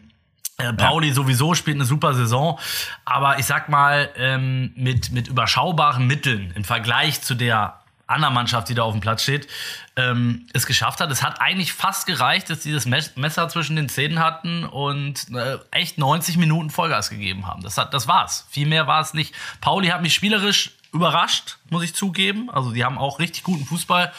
äh, 0.57 0.71
Pauli 0.71 1.09
ja. 1.09 1.13
sowieso 1.13 1.53
spielt 1.53 1.75
eine 1.75 1.85
super 1.85 2.13
Saison, 2.13 2.57
aber 3.03 3.39
ich 3.39 3.45
sag 3.45 3.67
mal, 3.67 4.09
ähm, 4.15 4.71
mit, 4.77 5.11
mit 5.11 5.27
überschaubaren 5.27 6.07
Mitteln 6.07 6.53
im 6.55 6.63
Vergleich 6.63 7.21
zu 7.21 7.35
der 7.35 7.81
anderen 8.07 8.33
Mannschaft, 8.33 8.69
die 8.69 8.75
da 8.75 8.83
auf 8.83 8.93
dem 8.93 9.01
Platz 9.01 9.23
steht, 9.23 9.47
ähm, 9.95 10.47
es 10.53 10.65
geschafft 10.65 10.99
hat. 11.01 11.09
Es 11.11 11.23
hat 11.23 11.41
eigentlich 11.41 11.73
fast 11.73 12.05
gereicht, 12.05 12.49
dass 12.49 12.63
sie 12.63 12.71
das 12.71 12.85
Messer 12.85 13.49
zwischen 13.49 13.75
den 13.75 13.89
Zähnen 13.89 14.19
hatten 14.19 14.63
und 14.65 15.27
äh, 15.33 15.57
echt 15.71 15.97
90 15.97 16.37
Minuten 16.37 16.69
Vollgas 16.69 17.09
gegeben 17.09 17.47
haben. 17.47 17.63
Das, 17.63 17.77
hat, 17.77 17.93
das 17.93 18.07
war's. 18.07 18.45
Viel 18.49 18.67
mehr 18.67 18.87
war 18.87 19.01
es 19.01 19.13
nicht. 19.13 19.33
Pauli 19.61 19.87
hat 19.87 20.01
mich 20.01 20.13
spielerisch 20.13 20.71
überrascht, 20.93 21.57
muss 21.69 21.83
ich 21.83 21.93
zugeben. 21.93 22.49
Also 22.49 22.71
die 22.71 22.85
haben 22.85 22.97
auch 22.97 23.19
richtig 23.19 23.43
guten 23.43 23.65
Fußball. 23.65 24.13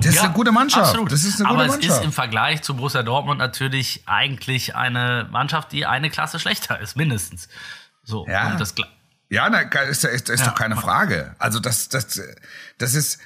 Das 0.00 0.14
ist 0.14 0.20
eine 0.24 0.32
gute 0.32 0.50
Mannschaft. 0.52 0.86
Absolut. 0.86 1.12
Das 1.12 1.22
ist 1.24 1.36
eine 1.40 1.48
gute 1.48 1.60
Aber 1.60 1.68
Mannschaft. 1.68 1.84
es 1.84 1.98
ist 1.98 2.04
im 2.04 2.12
Vergleich 2.12 2.62
zu 2.62 2.74
Borussia 2.74 3.02
Dortmund 3.02 3.38
natürlich 3.38 4.02
eigentlich 4.06 4.74
eine 4.74 5.28
Mannschaft, 5.30 5.70
die 5.72 5.86
eine 5.86 6.10
Klasse 6.10 6.38
schlechter 6.40 6.80
ist, 6.80 6.96
mindestens. 6.96 7.48
So, 8.02 8.26
Ja. 8.28 8.50
und 8.50 8.60
das 8.60 8.74
Ja, 9.28 9.48
na, 9.50 9.60
ist, 9.60 10.04
ist, 10.04 10.28
ist 10.30 10.40
Ja. 10.40 10.46
doch 10.46 10.54
keine 10.54 10.76
Frage. 10.76 11.34
Also 11.38 11.58
das, 11.60 11.88
das, 11.88 12.20
das 12.78 12.94
ist, 12.94 13.18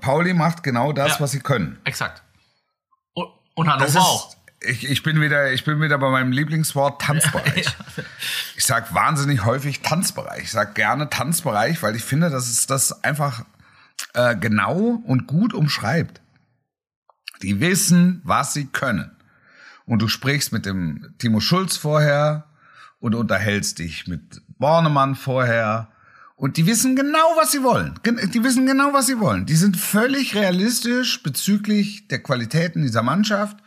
Pauli 0.00 0.34
macht 0.34 0.62
genau 0.62 0.92
das, 0.92 1.12
Ja. 1.14 1.20
was 1.20 1.30
sie 1.30 1.40
können. 1.40 1.78
exakt. 1.84 2.22
Und, 3.14 3.28
und 3.54 3.66
Das 3.66 3.74
Hannover 3.94 4.00
auch. 4.00 4.28
ist, 4.30 4.38
ich, 4.60 4.88
ich 4.90 5.02
bin 5.02 5.20
wieder, 5.20 5.52
ich 5.52 5.64
bin 5.64 5.80
wieder 5.80 5.98
bei 5.98 6.08
meinem 6.10 6.32
Lieblingswort 6.32 7.00
Tanzbereich. 7.02 7.66
Ich 8.56 8.66
sag 8.66 8.94
wahnsinnig 8.94 9.44
häufig 9.44 9.80
Tanzbereich. 9.80 10.44
Ich 10.44 10.50
sag 10.52 10.76
gerne 10.76 11.10
Tanzbereich, 11.10 11.82
weil 11.82 11.96
ich 11.96 12.04
finde, 12.04 12.30
dass 12.30 12.48
es 12.48 12.66
das 12.68 13.02
einfach 13.02 13.44
äh, 14.14 14.36
genau 14.36 15.02
und 15.04 15.26
gut 15.26 15.52
umschreibt. 15.52 16.20
Die 17.42 17.58
wissen, 17.58 18.20
was 18.24 18.52
sie 18.54 18.66
können. 18.66 19.10
Und 19.84 20.00
du 20.00 20.06
sprichst 20.06 20.52
mit 20.52 20.64
dem 20.64 21.12
Timo 21.18 21.40
Schulz 21.40 21.76
vorher 21.76 22.44
und 23.00 23.16
unterhältst 23.16 23.80
dich 23.80 24.06
mit 24.06 24.40
Bornemann 24.62 25.14
vorher. 25.14 25.88
Und 26.36 26.56
die 26.56 26.66
wissen 26.66 26.96
genau, 26.96 27.36
was 27.36 27.52
sie 27.52 27.62
wollen. 27.62 27.94
Die 28.04 28.42
wissen 28.42 28.64
genau, 28.64 28.94
was 28.94 29.06
sie 29.06 29.20
wollen. 29.20 29.44
Die 29.44 29.56
sind 29.56 29.76
völlig 29.76 30.34
realistisch 30.34 31.22
bezüglich 31.22 32.08
der 32.08 32.22
Qualitäten 32.22 32.80
dieser 32.82 33.02
Mannschaft. 33.02 33.58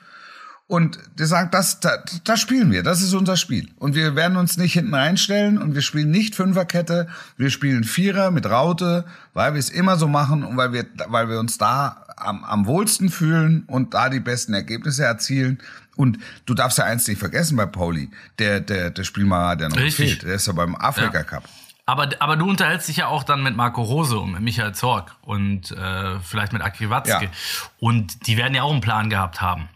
Und 0.68 0.98
die 1.20 1.26
sagen, 1.26 1.50
das, 1.52 1.80
das, 1.80 2.22
das 2.24 2.40
spielen 2.40 2.72
wir, 2.72 2.82
das 2.82 3.04
ist 3.04 3.14
unser 3.14 3.38
Spiel. 3.38 3.70
Und 3.78 3.94
wir 3.94 4.16
werden 4.16 4.36
uns 4.36 4.58
nicht 4.58 4.74
hinten 4.74 4.96
reinstellen 4.96 5.60
und 5.60 5.76
wir 5.76 5.84
spielen 5.84 6.10
nicht 6.10 6.34
Fünferkette, 6.34 7.08
wir 7.38 7.52
spielen 7.52 7.84
Vierer 7.84 8.32
mit 8.32 8.50
Raute, 8.50 9.06
weil 9.34 9.54
wir 9.54 9.60
es 9.60 9.70
immer 9.70 9.96
so 9.98 10.08
machen 10.08 10.44
und 10.44 10.58
weil 10.58 10.74
wir, 10.74 10.88
weil 11.08 11.30
wir 11.30 11.40
uns 11.40 11.60
da 11.60 12.05
am, 12.18 12.44
am 12.44 12.66
wohlsten 12.66 13.10
fühlen 13.10 13.64
und 13.68 13.94
da 13.94 14.10
die 14.10 14.20
besten 14.20 14.54
Ergebnisse 14.54 15.04
erzielen. 15.04 15.60
Und 15.96 16.18
du 16.46 16.54
darfst 16.54 16.78
ja 16.78 16.84
eins 16.86 17.08
nicht 17.08 17.20
vergessen 17.20 17.56
bei 17.56 17.66
Pauli, 17.66 18.10
der, 18.40 18.60
der, 18.60 18.90
der 18.90 19.04
Spielmacher, 19.04 19.56
der 19.56 19.70
noch 19.70 19.78
Richtig. 19.78 20.10
fehlt, 20.10 20.24
der 20.24 20.36
ist 20.36 20.48
ja 20.48 20.54
beim 20.54 20.76
Afrika 20.76 21.20
Ja. 21.20 21.24
Cup. 21.24 21.44
Aber, 21.88 22.10
aber 22.20 22.36
du 22.36 22.50
unterhältst 22.50 22.88
dich 22.88 22.98
ja 22.98 23.08
auch 23.08 23.24
dann 23.24 23.44
mit 23.44 23.56
Marco 23.56 23.84
Rose 23.84 24.18
und 24.18 24.32
mit 24.32 24.42
Michael 24.42 24.74
Zorg 24.74 25.16
und 25.22 25.72
äh, 25.72 26.20
vielleicht 26.20 26.52
mit 26.52 26.64
Aki 26.64 26.90
Watzke. 26.90 27.26
Ja. 27.26 27.32
Und 27.80 28.28
die 28.28 28.38
werden 28.38 28.56
ja 28.56 28.64
auch 28.64 28.72
einen 28.72 28.82
Plan 28.82 29.10
gehabt 29.10 29.40
haben. 29.40 29.70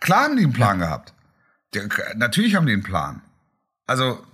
Klar 0.00 0.24
haben 0.24 0.36
die 0.36 0.44
einen 0.44 0.52
Plan 0.54 0.78
gehabt. 0.78 1.12
Der, 1.74 1.88
natürlich 2.16 2.54
haben 2.54 2.66
die 2.66 2.72
einen 2.72 2.82
Plan. 2.82 3.20
Also 3.86 4.24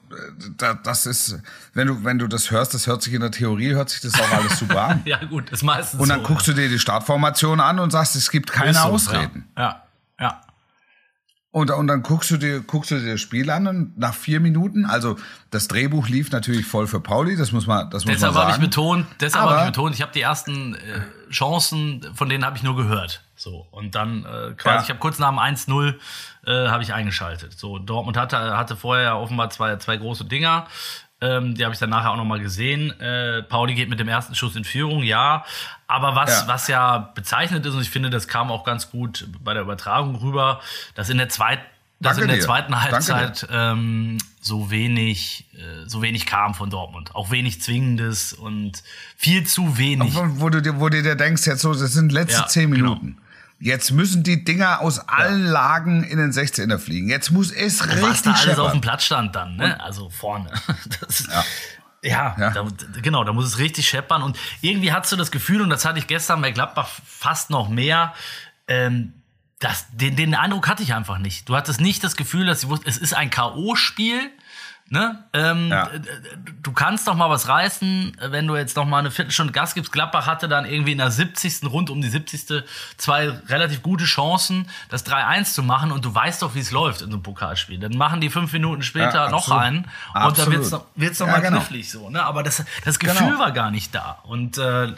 da, 0.57 0.75
das 0.75 1.07
ist, 1.07 1.39
wenn 1.73 1.87
du 1.87 2.05
wenn 2.05 2.19
du 2.19 2.27
das 2.27 2.51
hörst, 2.51 2.75
das 2.75 2.87
hört 2.87 3.03
sich 3.03 3.13
in 3.15 3.21
der 3.21 3.31
Theorie 3.31 3.73
hört 3.75 3.91
sich 3.91 4.01
das 4.01 4.15
auch 4.21 4.31
alles 4.31 4.59
super 4.59 4.83
an. 4.85 5.03
Ja, 5.07 5.23
gut, 5.25 5.51
ist 5.51 5.63
meistens 5.63 6.01
Und 6.01 6.09
dann 6.09 6.21
so. 6.21 6.27
guckst 6.27 6.49
du 6.49 6.53
dir 6.53 6.69
die 6.69 6.79
Startformation 6.79 7.61
an 7.61 7.79
und 7.79 7.91
sagst, 7.91 8.17
es 8.17 8.31
gibt 8.31 8.51
keine 8.53 8.75
so, 8.75 8.81
Ausreden. 8.81 9.49
Ja, 9.57 9.85
ja. 10.21 10.27
ja. 10.27 10.41
Und, 11.51 11.71
und 11.71 11.87
dann 11.87 12.03
guckst 12.03 12.31
du 12.31 12.37
dir 12.37 12.61
guckst 12.61 12.91
du 12.91 12.99
dir 12.99 13.13
das 13.13 13.21
Spiel 13.21 13.49
an 13.51 13.67
und 13.67 13.99
nach 13.99 14.15
vier 14.15 14.41
Minuten, 14.41 14.87
also 14.87 15.17
das 15.51 15.69
Drehbuch 15.69 16.09
lief 16.09 16.31
natürlich 16.33 16.67
voll 16.67 16.87
für 16.87 17.01
Pauli, 17.01 17.37
das 17.37 17.53
muss 17.53 17.67
man 17.67 17.91
das 17.91 18.05
muss 18.05 18.15
Deshalb 18.15 18.35
man 18.35 18.43
habe 18.43 18.51
ich 18.51 18.57
sagen. 18.57 18.67
betont, 18.67 19.07
deshalb 19.21 19.45
habe 19.45 19.61
ich 19.61 19.67
betont, 19.67 19.95
ich 19.95 20.03
habe 20.03 20.13
die 20.13 20.23
ersten 20.23 20.75
äh, 20.75 21.31
Chancen, 21.31 22.05
von 22.15 22.29
denen 22.29 22.45
habe 22.45 22.57
ich 22.57 22.63
nur 22.63 22.77
gehört. 22.77 23.24
So 23.45 23.67
und 23.71 23.95
dann 23.95 24.25
äh, 24.25 24.55
quasi, 24.57 24.77
Ja. 24.77 24.83
ich 24.83 24.89
habe 24.89 24.99
kurz 24.99 25.19
nach 25.19 25.29
dem 25.29 25.39
1-0 25.39 25.95
äh, 26.47 26.69
habe 26.69 26.83
ich 26.83 26.93
eingeschaltet. 26.95 27.53
So 27.59 27.79
Dortmund 27.79 28.17
hatte 28.17 28.57
hatte 28.57 28.75
vorher 28.77 29.19
offenbar 29.19 29.51
zwei 29.51 29.77
zwei 29.77 29.97
große 29.99 30.25
Dinger. 30.25 30.67
Ähm, 31.21 31.55
die 31.55 31.65
habe 31.65 31.73
ich 31.75 31.79
dann 31.81 31.91
nachher 31.91 32.11
auch 32.11 32.17
noch 32.17 32.25
mal 32.25 32.41
gesehen. 32.41 32.99
Äh, 33.01 33.43
Pauli 33.45 33.75
geht 33.75 33.89
mit 33.89 34.01
dem 34.01 34.09
ersten 34.09 34.35
Schuss 34.35 34.57
in 34.57 34.65
Führung, 34.65 35.03
ja. 35.03 35.45
Aber 35.87 36.17
was 36.17 36.31
Ja. 36.43 36.49
was 36.49 36.69
ja 36.69 36.99
bezeichnet 37.15 37.65
ist 37.67 37.75
und 37.75 37.83
ich 37.83 37.91
finde, 37.91 38.11
das 38.11 38.29
kam 38.29 38.51
auch 38.51 38.65
ganz 38.65 38.91
gut 38.91 39.27
bei 39.43 39.53
der 39.55 39.63
Übertragung 39.63 40.17
rüber, 40.17 40.61
dass 40.95 41.11
in 41.11 41.19
der 41.19 41.29
zweiten 41.29 41.63
dass 42.01 42.17
Danke 42.17 42.23
in 42.23 42.29
der 42.29 42.37
dir. 42.39 42.43
zweiten 42.45 42.83
Halbzeit 42.83 43.47
ähm, 43.51 44.19
so 44.41 44.71
wenig, 44.71 45.47
äh, 45.55 45.87
so 45.89 46.03
wenig 46.03 46.27
kam 46.27 46.53
von 46.55 46.69
Dortmund. 46.69 47.15
Auch 47.15 47.31
wenig 47.31 47.63
Zwingendes 47.63 48.33
und 48.33 48.83
viel 49.17 49.47
zu 49.47 49.79
wenig. 49.79 50.15
wo, 50.15 50.23
wo 50.41 50.49
du 50.51 50.61
dir 50.61 50.81
wo 50.81 50.89
du 50.89 51.03
dir 51.03 51.15
denkst 51.15 51.47
jetzt 51.47 51.63
so, 51.63 51.73
das 51.73 51.93
sind 51.93 52.11
letzte 52.13 52.41
Ja, 52.43 52.47
zehn 52.49 52.73
genau. 52.73 52.99
Jetzt 53.61 53.93
müssen 53.93 54.23
die 54.23 54.45
Dinger 54.45 54.81
aus 54.81 54.99
allen 54.99 55.47
Lagen 55.47 56.05
in 56.05 56.19
den 56.19 56.33
16er 56.33 56.79
fliegen. 56.79 57.09
Jetzt 57.09 57.31
muss 57.31 57.51
es 57.51 57.81
was 57.81 57.89
da 57.89 58.09
richtig 58.09 58.35
alles 58.35 58.59
auf 58.59 58.73
dem 58.73 58.81
Platz 58.81 59.05
stand 59.05 59.35
dann, 59.35 59.57
ne? 59.57 59.81
Also 59.81 60.11
vorne. 60.11 60.51
Das, 61.01 61.27
Ja. 61.27 61.45
ja, 62.03 62.37
Ja. 62.39 62.51
Da, 62.51 62.67
genau, 63.01 63.25
da 63.25 63.33
muss 63.33 63.47
es 63.47 63.59
richtig 63.59 63.89
scheppern. 63.89 64.23
Und 64.23 64.39
irgendwie 64.61 64.93
hast 64.93 65.11
du 65.13 65.17
das 65.17 65.31
Gefühl, 65.31 65.63
und 65.63 65.71
das 65.71 65.85
hatte 65.85 65.99
ich 65.99 66.07
gestern 66.07 66.43
bei 66.43 66.51
Gladbach 66.51 66.89
fast 67.07 67.51
noch 67.51 67.69
mehr, 67.69 68.13
ähm, 68.69 69.15
das, 69.61 69.87
den, 69.93 70.17
den 70.17 70.35
Eindruck 70.35 70.69
hatte 70.69 70.83
ich 70.83 70.93
einfach 70.93 71.19
nicht. 71.19 71.49
Du 71.49 71.57
hattest 71.57 71.81
nicht 71.81 72.05
das 72.05 72.17
Gefühl, 72.17 72.45
dass 72.45 72.61
sie 72.61 72.69
wussten, 72.69 72.89
es 72.89 72.99
ist 72.99 73.15
ein 73.15 73.31
K.O.-Spiel. 73.31 74.21
Ne? 74.91 75.25
Ähm, 75.33 75.69
Ja. 75.71 75.89
Du 76.63 76.73
kannst 76.73 77.07
noch 77.07 77.15
mal 77.15 77.31
was 77.31 77.49
reißen, 77.49 78.17
wenn 78.29 78.47
du 78.47 78.55
jetzt 78.55 78.77
noch 78.77 78.85
mal 78.85 78.99
eine 78.99 79.11
Viertelstunde 79.11 79.53
Gas 79.53 79.75
gibst. 79.75 79.93
Gladbach 79.93 80.27
hatte 80.27 80.47
dann 80.47 80.67
irgendwie 80.67 80.93
in 80.93 80.99
der 80.99 81.11
70. 81.11 81.65
rund 81.71 81.89
um 81.91 82.01
die 82.03 82.09
70. 82.09 82.63
zwei 82.99 83.29
relativ 83.49 83.83
gute 83.83 84.05
Chancen, 84.05 84.69
das 84.91 85.07
3-1 85.07 85.55
zu 85.55 85.63
machen 85.63 85.91
und 85.91 86.05
du 86.05 86.15
weißt 86.15 86.43
doch, 86.43 86.55
wie 86.55 86.61
es 86.61 86.71
läuft 86.71 87.01
in 87.01 87.09
so 87.09 87.15
einem 87.17 87.23
Pokalspiel. 87.23 87.79
Dann 87.81 87.97
machen 87.97 88.21
die 88.21 88.29
fünf 88.31 88.53
Minuten 88.53 88.83
später 88.83 89.25
Ja, 89.25 89.31
noch 89.31 89.51
einen 89.51 89.79
und 89.79 89.89
dann 90.15 90.23
Absolut. 90.23 90.53
wird's 90.53 90.71
noch, 90.71 90.87
wird's 90.97 91.19
noch 91.19 91.27
Ja, 91.29 91.33
mal 91.33 91.41
genau. 91.41 91.57
knifflig 91.59 91.91
so. 91.91 92.11
Ne? 92.11 92.23
Aber 92.23 92.43
das, 92.43 92.63
das 92.85 92.99
Gefühl 92.99 93.29
Genau. 93.29 93.39
war 93.39 93.53
gar 93.53 93.71
nicht 93.71 93.95
da. 93.95 94.19
Und 94.25 94.59
äh, 94.59 94.93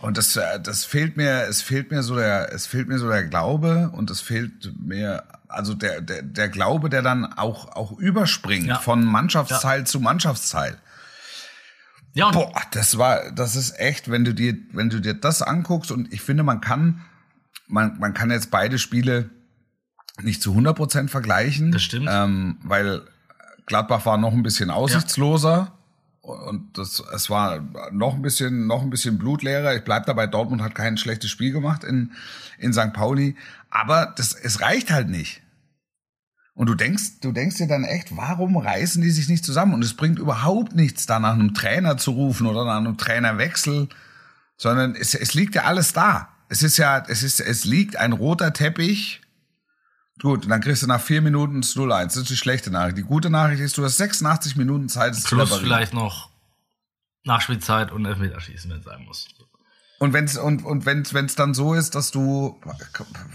Und 0.00 0.16
das, 0.16 0.36
äh, 0.36 0.60
das 0.60 0.84
fehlt 0.84 1.16
mir, 1.16 1.42
es 1.48 1.60
fehlt 1.60 1.90
mir 1.90 2.02
so 2.02 2.14
der, 2.16 2.52
es 2.52 2.66
fehlt 2.66 2.88
mir 2.88 2.98
so 2.98 3.08
der 3.08 3.24
Glaube 3.24 3.90
und 3.92 4.10
es 4.10 4.20
fehlt 4.20 4.72
mir, 4.80 5.24
also 5.48 5.74
der, 5.74 6.00
der, 6.00 6.22
der 6.22 6.48
Glaube, 6.48 6.88
der 6.88 7.02
dann 7.02 7.24
auch, 7.32 7.74
auch 7.74 7.92
überspringt 7.98 8.66
Ja. 8.68 8.78
von 8.78 9.04
Mannschaftsteil 9.04 9.86
zu 9.86 9.98
Mannschaftsteil. 10.00 10.76
ja, 12.14 12.30
Boah, 12.30 12.52
das 12.72 12.96
war, 12.98 13.32
das 13.32 13.56
ist 13.56 13.78
echt, 13.78 14.10
wenn 14.10 14.24
du 14.24 14.34
dir, 14.34 14.56
wenn 14.72 14.88
du 14.88 15.00
dir 15.00 15.14
das 15.14 15.42
anguckst 15.42 15.90
und 15.90 16.12
ich 16.12 16.20
finde, 16.22 16.42
man 16.44 16.60
kann, 16.60 17.02
man, 17.66 17.98
man 17.98 18.14
kann 18.14 18.30
jetzt 18.30 18.50
beide 18.50 18.78
Spiele 18.78 19.30
nicht 20.22 20.42
zu 20.42 20.50
100 20.50 20.76
Prozent 20.76 21.10
vergleichen. 21.10 21.70
Das 21.72 21.82
stimmt. 21.82 22.08
Ähm, 22.10 22.58
weil 22.62 23.02
Gladbach 23.66 24.06
war 24.06 24.16
noch 24.16 24.32
ein 24.32 24.42
bisschen 24.42 24.70
aussichtsloser. 24.70 25.72
Und 26.28 26.76
das, 26.76 27.02
es 27.14 27.30
war 27.30 27.60
noch 27.90 28.14
ein 28.14 28.22
bisschen, 28.22 28.66
noch 28.66 28.82
ein 28.82 28.90
bisschen 28.90 29.18
blutleerer. 29.18 29.74
Ich 29.74 29.84
bleib 29.84 30.06
dabei, 30.06 30.26
Dortmund 30.26 30.62
hat 30.62 30.74
kein 30.74 30.98
schlechtes 30.98 31.30
Spiel 31.30 31.52
gemacht 31.52 31.84
in, 31.84 32.12
in 32.58 32.72
St. 32.72 32.92
Pauli. 32.92 33.34
Aber 33.70 34.12
das, 34.16 34.34
es 34.34 34.60
reicht 34.60 34.90
halt 34.90 35.08
nicht. 35.08 35.42
Und 36.54 36.66
du 36.66 36.74
denkst, 36.74 37.20
du 37.20 37.32
denkst 37.32 37.56
dir 37.56 37.68
dann 37.68 37.84
echt, 37.84 38.16
warum 38.16 38.56
reißen 38.56 39.00
die 39.00 39.10
sich 39.10 39.28
nicht 39.28 39.44
zusammen? 39.44 39.74
Und 39.74 39.84
es 39.84 39.94
bringt 39.94 40.18
überhaupt 40.18 40.74
nichts, 40.74 41.06
da 41.06 41.20
nach 41.20 41.34
einem 41.34 41.54
Trainer 41.54 41.96
zu 41.96 42.10
rufen 42.10 42.46
oder 42.46 42.64
nach 42.64 42.78
einem 42.78 42.98
Trainerwechsel, 42.98 43.88
sondern 44.56 44.94
es, 44.96 45.14
es 45.14 45.34
liegt 45.34 45.54
ja 45.54 45.62
alles 45.64 45.92
da. 45.92 46.28
Es 46.48 46.62
ist 46.62 46.76
ja, 46.76 47.02
es 47.06 47.22
ist, 47.22 47.40
es 47.40 47.64
liegt 47.64 47.96
ein 47.96 48.12
roter 48.12 48.52
Teppich. 48.52 49.20
Gut, 50.20 50.50
dann 50.50 50.60
kriegst 50.60 50.82
du 50.82 50.86
nach 50.86 51.00
vier 51.00 51.22
Minuten 51.22 51.60
das 51.60 51.76
0-1. 51.76 52.04
Das 52.04 52.16
ist 52.16 52.30
die 52.30 52.36
schlechte 52.36 52.70
Nachricht. 52.70 52.98
Die 52.98 53.02
gute 53.02 53.30
Nachricht 53.30 53.60
ist, 53.60 53.78
du 53.78 53.84
hast 53.84 53.98
86 53.98 54.56
Minuten 54.56 54.88
Zeit, 54.88 55.12
es 55.12 55.22
zu 55.22 55.36
plus 55.36 55.50
reparieren. 55.50 55.66
vielleicht 55.66 55.94
noch 55.94 56.30
Nachspielzeit 57.24 57.92
und 57.92 58.04
Elfmeterschießen, 58.04 58.70
wenn 58.70 58.78
es 58.78 58.84
sein 58.84 59.04
muss. 59.04 59.28
Und 60.00 60.12
wenn's 60.12 60.36
und 60.36 60.64
und 60.64 60.86
wenn's 60.86 61.12
wenn's 61.12 61.34
dann 61.34 61.54
so 61.54 61.74
ist, 61.74 61.96
dass 61.96 62.12
du 62.12 62.60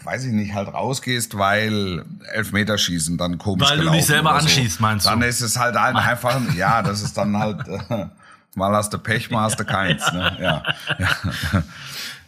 weiß 0.03 0.23
ich 0.23 0.31
nicht 0.31 0.53
halt 0.53 0.69
rausgehst, 0.69 1.37
weil 1.37 2.05
Elfmeterschießen 2.31 3.17
dann 3.17 3.37
komisch 3.37 3.69
Weil 3.69 3.79
du 3.79 3.89
dich 3.91 4.05
selber 4.05 4.29
so, 4.29 4.35
anschießt, 4.37 4.79
meinst 4.79 5.05
du? 5.05 5.09
Dann 5.09 5.21
ist 5.23 5.41
es 5.41 5.59
halt 5.59 5.75
ein, 5.75 5.97
einfach 5.97 6.39
ja, 6.55 6.81
das 6.81 7.01
ist 7.01 7.17
dann 7.17 7.37
halt 7.37 7.67
äh, 7.89 8.07
mal 8.55 8.73
hast 8.73 8.93
du 8.93 8.97
Pech, 8.97 9.29
mal 9.29 9.43
hast 9.43 9.59
du 9.59 9.65
keins, 9.65 10.09
ne? 10.13 10.37
Ja. 10.39 10.63
ja. 10.99 11.63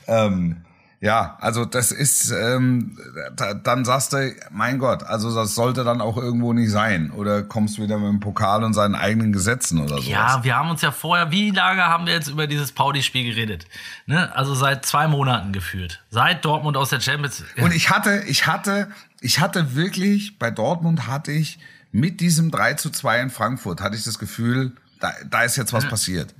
ähm, 0.26 0.58
ja, 1.02 1.38
also 1.40 1.66
das 1.66 1.92
ist, 1.92 2.32
ähm, 2.32 2.98
da, 3.36 3.54
dann 3.54 3.86
sagst 3.86 4.14
du, 4.14 4.34
mein 4.50 4.80
Gott, 4.80 5.04
also 5.04 5.34
das 5.36 5.54
sollte 5.54 5.84
dann 5.84 6.02
auch 6.02 6.18
irgendwo 6.18 6.54
nicht 6.54 6.72
sein. 6.72 7.12
Oder 7.12 7.44
kommst 7.44 7.80
wieder 7.80 7.98
mit 7.98 8.08
dem 8.08 8.20
Pokal 8.20 8.64
und 8.64 8.74
seinen 8.74 8.96
eigenen 8.96 9.34
Gesetzen 9.34 9.80
oder 9.80 9.98
sowas. 9.98 10.08
Ja, 10.08 10.44
wir 10.44 10.56
haben 10.56 10.70
uns 10.70 10.82
ja 10.82 10.92
vorher, 10.92 11.32
wie 11.32 11.52
lange 11.52 11.84
haben 11.84 12.06
wir 12.06 12.14
jetzt 12.14 12.28
über 12.28 12.48
dieses 12.48 12.72
Pauli-Spiel 12.72 13.26
geredet? 13.26 13.68
Ne? 14.06 14.34
Also 14.36 14.56
seit 14.56 14.86
zwei 14.86 15.08
Monaten 15.08 15.52
geführt. 15.52 16.02
Seit 16.10 16.44
Dortmund 16.46 16.78
aus 16.78 16.90
der 16.90 17.02
Champions 17.02 17.44
Und 17.62 17.74
ich 17.74 17.90
hatte, 17.90 18.24
ich 18.28 18.48
hatte, 18.48 18.88
ich 19.22 19.40
hatte 19.40 19.76
wirklich, 19.76 20.40
bei 20.40 20.50
Dortmund 20.50 21.08
hatte 21.08 21.32
ich 21.32 21.60
mit 21.92 22.20
diesem 22.20 22.52
3 22.52 22.76
zu 22.76 22.90
2 22.90 23.22
in 23.22 23.30
Frankfurt, 23.30 23.80
hatte 23.80 23.96
ich 23.96 24.04
das 24.04 24.18
Gefühl, 24.18 24.74
da, 25.00 25.14
da 25.30 25.44
ist 25.44 25.56
jetzt 25.56 25.72
was 25.72 25.88
passiert. 25.88 26.34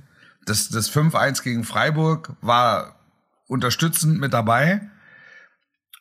Das, 0.44 0.68
das 0.68 0.90
5-1 0.90 1.42
gegen 1.42 1.64
Freiburg 1.64 2.32
war 2.40 2.95
unterstützend 3.48 4.18
mit 4.18 4.32
dabei. 4.32 4.80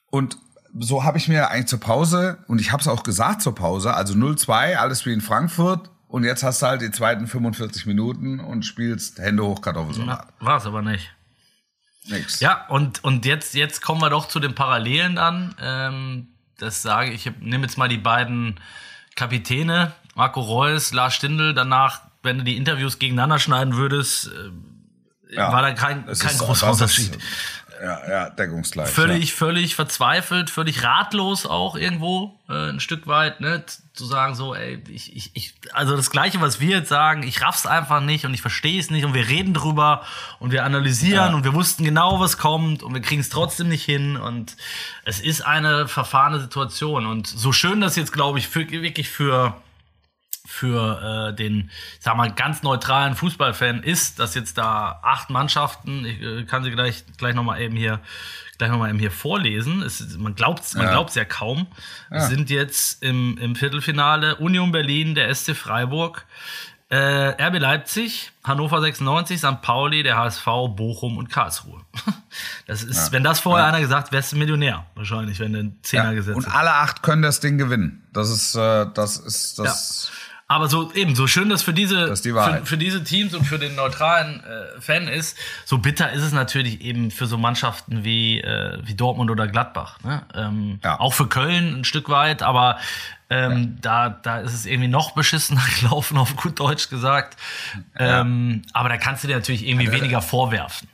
Und 0.09 0.37
so 0.77 1.03
habe 1.03 1.17
ich 1.17 1.27
mir 1.27 1.49
eigentlich 1.49 1.67
zur 1.67 1.79
Pause, 1.79 2.43
und 2.47 2.59
ich 2.59 2.71
habe 2.71 2.81
es 2.81 2.87
auch 2.87 3.03
gesagt 3.03 3.41
zur 3.41 3.55
Pause, 3.55 3.93
also 3.93 4.13
0-2, 4.13 4.75
alles 4.75 5.05
wie 5.05 5.13
in 5.13 5.21
Frankfurt, 5.21 5.89
Und 6.07 6.23
jetzt 6.23 6.43
hast 6.43 6.61
du 6.61 6.67
halt 6.67 6.81
die 6.81 6.91
zweiten 6.91 7.27
45 7.27 7.87
Minuten 7.87 8.39
und 8.39 8.63
spielst 8.65 9.19
Hände 9.19 9.43
hoch 9.43 9.61
Kartoffelsalat. 9.61 10.27
War 10.39 10.57
es 10.57 10.65
aber 10.65 10.81
nicht. 10.81 11.13
Nix. 12.07 12.39
Ja, 12.39 12.67
und, 12.67 13.03
und 13.03 13.25
jetzt, 13.25 13.55
jetzt 13.55 13.81
kommen 13.81 14.01
wir 14.01 14.09
doch 14.09 14.27
zu 14.27 14.39
den 14.39 14.55
Parallelen 14.55 15.17
an. 15.17 15.55
Ähm, 15.59 16.27
das 16.57 16.81
sage 16.81 17.11
ich, 17.11 17.25
ich 17.25 17.33
nehme 17.41 17.63
jetzt 17.65 17.77
mal 17.77 17.89
die 17.89 17.97
beiden 17.97 18.59
Kapitäne, 19.15 19.93
Marco 20.15 20.39
Reus, 20.39 20.93
Lars 20.93 21.15
Stindl, 21.15 21.53
danach, 21.53 22.01
wenn 22.23 22.37
du 22.37 22.43
die 22.43 22.55
Interviews 22.55 22.99
gegeneinander 22.99 23.39
schneiden 23.39 23.75
würdest, 23.75 24.27
äh, 24.27 24.51
Ja, 25.31 25.51
war 25.51 25.61
da 25.61 25.71
kein, 25.73 26.05
kein 26.05 26.37
großer 26.37 26.67
ist- 26.69 26.73
Unterschied. 26.73 27.17
Ja, 27.83 28.09
ja, 28.09 28.29
deckungsgleich. 28.29 28.87
Völlig, 28.89 29.33
völlig 29.33 29.75
verzweifelt, 29.75 30.49
völlig 30.49 30.81
ratlos 30.83 31.45
auch 31.45 31.75
irgendwo, 31.75 32.33
äh, 32.47 32.69
ein 32.69 32.79
Stück 32.79 33.05
weit, 33.05 33.41
ne, 33.41 33.65
zu 33.93 34.05
sagen 34.05 34.33
so, 34.33 34.55
ey, 34.55 34.81
ich, 34.87 35.13
ich, 35.13 35.31
ich, 35.33 35.53
also 35.73 35.97
das 35.97 36.09
Gleiche, 36.09 36.39
was 36.39 36.61
wir 36.61 36.77
jetzt 36.77 36.87
sagen, 36.87 37.23
ich 37.23 37.41
raff's 37.41 37.65
einfach 37.65 37.99
nicht 37.99 38.23
und 38.25 38.33
ich 38.33 38.41
verstehe 38.41 38.79
es 38.79 38.91
nicht 38.91 39.03
und 39.03 39.13
wir 39.13 39.27
reden 39.27 39.53
drüber 39.53 40.03
und 40.39 40.51
wir 40.53 40.63
analysieren 40.63 41.31
Ja. 41.31 41.35
und 41.35 41.43
wir 41.43 41.53
wussten 41.53 41.83
genau, 41.83 42.21
was 42.21 42.37
kommt 42.37 42.81
und 42.81 42.93
wir 42.93 43.01
kriegen 43.01 43.19
es 43.19 43.27
trotzdem 43.29 43.67
nicht 43.67 43.83
hin 43.83 44.15
und 44.15 44.55
es 45.03 45.19
ist 45.19 45.41
eine 45.45 45.89
verfahrene 45.89 46.39
Situation 46.39 47.05
und 47.05 47.27
so 47.27 47.51
schön 47.51 47.81
das 47.81 47.97
jetzt, 47.97 48.13
glaube 48.13 48.39
ich, 48.39 48.47
für, 48.47 48.69
wirklich 48.71 49.09
für 49.09 49.53
für 50.45 51.31
äh, 51.31 51.35
den, 51.35 51.71
sag 51.99 52.15
mal, 52.17 52.31
ganz 52.31 52.63
neutralen 52.63 53.15
Fußballfan 53.15 53.83
ist, 53.83 54.19
dass 54.19 54.35
jetzt 54.35 54.57
da 54.57 54.99
acht 55.03 55.29
Mannschaften, 55.29 56.05
ich 56.05 56.21
äh, 56.21 56.43
kann 56.45 56.63
sie 56.63 56.71
gleich, 56.71 57.03
gleich 57.17 57.33
nochmal 57.35 57.61
eben 57.61 57.75
hier, 57.75 57.99
gleich 58.57 58.69
noch 58.69 58.77
mal 58.77 58.89
eben 58.89 58.99
hier 58.99 59.11
vorlesen. 59.11 59.81
Es, 59.81 60.17
man 60.17 60.35
glaubt 60.35 60.73
man 60.75 60.83
Ja. 60.85 60.91
glaubt's 60.91 61.15
ja 61.15 61.25
kaum. 61.25 61.67
Es 62.09 62.27
sind 62.27 62.49
jetzt 62.49 63.03
im, 63.03 63.37
im 63.39 63.55
Viertelfinale 63.55 64.35
Union 64.35 64.71
Berlin, 64.71 65.15
der 65.15 65.33
SC 65.33 65.55
Freiburg, 65.55 66.25
äh, 66.89 66.97
RB 67.43 67.57
Leipzig, 67.59 68.31
Hannover 68.43 68.79
96, 68.79 69.39
St. 69.39 69.61
Pauli, 69.63 70.03
der 70.03 70.17
HSV, 70.17 70.45
Bochum 70.75 71.17
und 71.17 71.29
Karlsruhe. 71.31 71.81
Das 72.67 72.83
ist, 72.83 73.13
wenn 73.13 73.23
das 73.23 73.39
vorher 73.39 73.65
einer 73.67 73.79
gesagt, 73.79 74.11
wärst 74.11 74.33
du 74.33 74.35
Millionär, 74.35 74.85
wahrscheinlich, 74.95 75.39
wenn 75.39 75.53
du 75.53 75.59
einen 75.59 75.79
Zehner 75.83 76.05
Ja. 76.05 76.13
gesetzt 76.13 76.35
Und 76.35 76.53
alle 76.53 76.73
acht 76.73 77.01
können 77.01 77.21
das 77.21 77.39
Ding 77.39 77.57
gewinnen. 77.57 78.03
Das 78.11 78.29
ist, 78.29 78.55
äh, 78.55 78.87
das 78.93 79.15
ist, 79.15 79.57
das. 79.59 80.11
Aber 80.47 80.67
so 80.67 80.91
eben, 80.93 81.15
so 81.15 81.25
schön 81.25 81.49
das 81.49 81.63
für 81.63 81.73
diese, 81.73 82.05
Das 82.05 82.21
für, 82.21 82.61
für 82.65 82.77
diese 82.77 83.03
Teams 83.03 83.33
und 83.33 83.45
für 83.45 83.57
den 83.57 83.73
neutralen 83.73 84.43
äh, 84.43 84.79
Fan 84.79 85.07
ist, 85.07 85.35
so 85.65 85.79
bitter 85.79 86.11
ist 86.11 86.21
es 86.21 86.33
natürlich 86.33 86.81
eben 86.81 87.09
für 87.09 87.25
so 87.25 87.37
Mannschaften 87.37 88.03
wie, 88.03 88.41
äh, 88.41 88.77
wie 88.83 88.93
Dortmund 88.93 89.31
oder 89.31 89.47
Gladbach. 89.47 89.97
Ne? 90.03 90.21
Ähm, 90.35 90.79
Ja. 90.83 90.99
Auch 90.99 91.13
für 91.15 91.27
Köln 91.27 91.79
ein 91.79 91.83
Stück 91.83 92.09
weit, 92.09 92.43
aber 92.43 92.77
ähm, 93.31 93.77
da, 93.81 94.09
da 94.09 94.37
ist 94.41 94.53
es 94.53 94.67
irgendwie 94.67 94.87
noch 94.87 95.11
beschissener 95.13 95.63
gelaufen, 95.79 96.15
auf 96.17 96.35
gut 96.35 96.59
Deutsch 96.59 96.89
gesagt. 96.89 97.37
Ähm, 97.97 98.61
aber 98.71 98.89
da 98.89 98.97
kannst 98.97 99.23
du 99.23 99.27
dir 99.27 99.35
natürlich 99.35 99.67
irgendwie 99.67 99.91
weniger 99.91 100.21
vorwerfen. 100.21 100.87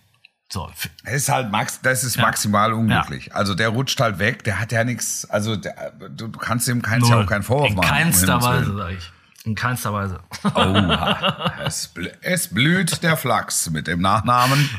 So, 0.51 0.69
Es 1.03 1.13
ist 1.13 1.29
halt 1.29 1.49
max, 1.49 1.81
das 1.81 2.03
ist 2.03 2.17
maximal 2.17 2.73
unglücklich. 2.73 3.33
Also 3.33 3.55
der 3.55 3.69
rutscht 3.69 3.99
halt 4.01 4.19
weg, 4.19 4.43
der 4.43 4.59
hat 4.59 4.71
ja 4.73 4.83
nichts, 4.83 5.25
also 5.29 5.55
der, 5.55 5.93
du, 6.09 6.29
kannst 6.29 6.67
ihm 6.67 6.81
keins 6.81 7.07
ja 7.07 7.21
auch 7.21 7.25
keinen 7.25 7.43
Vorwurf 7.43 7.69
In 7.69 7.75
machen. 7.75 7.89
um 7.89 7.95
keinster 7.95 8.41
Weise, 8.41 8.75
sage 8.75 8.95
ich. 8.95 9.11
In 9.43 9.55
keinster 9.55 9.91
Weise. 9.93 10.19
Oha. 10.43 11.53
es, 11.65 11.93
blü- 11.95 12.13
es 12.21 12.47
blüht 12.47 13.01
der 13.03 13.17
Flachs 13.17 13.69
mit 13.69 13.87
dem 13.87 13.99
Nachnamen. 14.01 14.69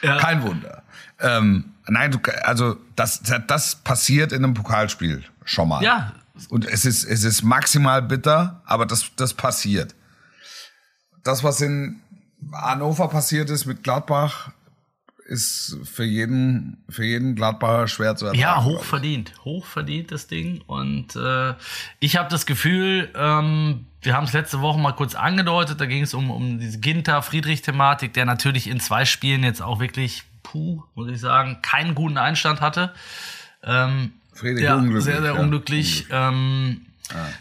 Kein 0.00 0.42
Wunder. 0.42 0.82
Ähm, 1.20 1.72
nein, 1.86 2.10
du, 2.10 2.18
also 2.42 2.76
das, 2.96 3.22
das 3.46 3.76
passiert 3.76 4.32
in 4.32 4.44
einem 4.44 4.54
Pokalspiel 4.54 5.24
schon 5.44 5.68
mal. 5.68 5.82
Ja. 5.82 6.12
Und 6.50 6.66
es 6.66 6.84
ist, 6.84 7.04
es 7.04 7.24
ist 7.24 7.42
maximal 7.42 8.02
bitter, 8.02 8.62
aber 8.64 8.86
das, 8.86 9.10
das 9.16 9.34
passiert. 9.34 9.94
Das, 11.24 11.42
was 11.42 11.60
in 11.60 12.00
Hannover 12.52 13.08
passiert 13.08 13.50
ist 13.50 13.66
mit 13.66 13.82
Gladbach, 13.82 14.50
ist 15.28 15.76
für 15.84 16.04
jeden, 16.04 16.82
für 16.88 17.04
jeden 17.04 17.34
Gladbacher 17.34 17.86
schwer 17.86 18.16
zu 18.16 18.26
ertragen. 18.26 18.40
Ja, 18.40 18.54
glaub 18.54 18.64
hoch 18.64 18.82
ich. 18.82 18.88
verdient. 18.88 19.32
Hoch 19.44 19.66
verdient 19.66 20.10
das 20.10 20.26
Ding. 20.26 20.62
Und 20.66 21.16
äh, 21.16 21.54
ich 22.00 22.16
habe 22.16 22.30
das 22.30 22.46
Gefühl, 22.46 23.10
ähm, 23.14 23.86
wir 24.00 24.16
haben 24.16 24.24
es 24.24 24.32
letzte 24.32 24.62
Woche 24.62 24.78
mal 24.78 24.92
kurz 24.92 25.14
angedeutet, 25.14 25.80
da 25.80 25.86
ging 25.86 26.02
es 26.02 26.14
um, 26.14 26.30
um 26.30 26.58
diese 26.58 26.78
Ginter-Friedrich-Thematik, 26.80 28.14
der 28.14 28.24
natürlich 28.24 28.68
in 28.68 28.80
zwei 28.80 29.04
Spielen 29.04 29.44
jetzt 29.44 29.60
auch 29.60 29.80
wirklich, 29.80 30.22
puh, 30.42 30.82
muss 30.94 31.10
ich 31.10 31.20
sagen, 31.20 31.58
keinen 31.60 31.94
guten 31.94 32.16
Einstand 32.16 32.62
hatte. 32.62 32.94
Ähm, 33.62 34.12
Friedrich 34.32 34.64
ja, 34.64 34.76
unglücklich, 34.76 35.04
sehr, 35.04 35.20
sehr 35.20 35.34
ja. 35.34 35.40
unglücklich. 35.40 36.06
Ähm, 36.10 36.86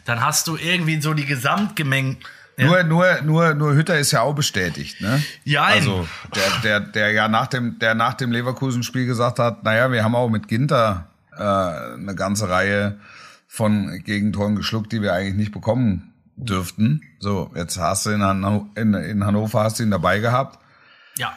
Dann 0.03 0.21
hast 0.21 0.47
du 0.47 0.57
irgendwie 0.57 0.99
so 0.99 1.13
die 1.13 1.25
Gesamtgemeng. 1.25 2.17
Nur, 2.59 2.83
nur, 2.83 3.21
nur, 3.21 3.53
nur 3.53 3.73
Hütter 3.75 3.99
ist 3.99 4.11
ja 4.11 4.21
auch 4.21 4.33
bestätigt, 4.33 4.99
ne? 4.99 5.21
Jein. 5.43 5.73
Also, 5.73 6.07
der, 6.35 6.49
der, 6.63 6.79
der 6.79 7.11
ja 7.11 7.27
nach 7.27 7.45
dem, 7.47 7.77
der 7.77 7.93
nach 7.93 8.15
dem 8.15 8.31
Leverkusen-Spiel 8.31 9.05
gesagt 9.05 9.37
hat, 9.37 9.63
naja, 9.63 9.91
wir 9.91 10.03
haben 10.03 10.15
auch 10.15 10.29
mit 10.29 10.47
Ginter 10.47 11.07
äh, 11.37 11.43
eine 11.43 12.15
ganze 12.15 12.49
Reihe 12.49 12.97
von 13.47 14.01
Gegentoren 14.03 14.55
geschluckt, 14.55 14.91
die 14.91 15.03
wir 15.03 15.13
eigentlich 15.13 15.35
nicht 15.35 15.51
bekommen 15.51 16.13
dürften. 16.35 17.01
So, 17.19 17.51
jetzt 17.55 17.77
hast 17.79 18.07
du 18.07 18.09
in, 18.09 18.23
Hanno 18.23 18.67
in, 18.75 18.93
in 18.95 19.23
Hannover 19.25 19.63
hast 19.63 19.77
du 19.79 19.83
ihn 19.83 19.91
dabei 19.91 20.17
gehabt. 20.19 20.57
Ja. 21.17 21.33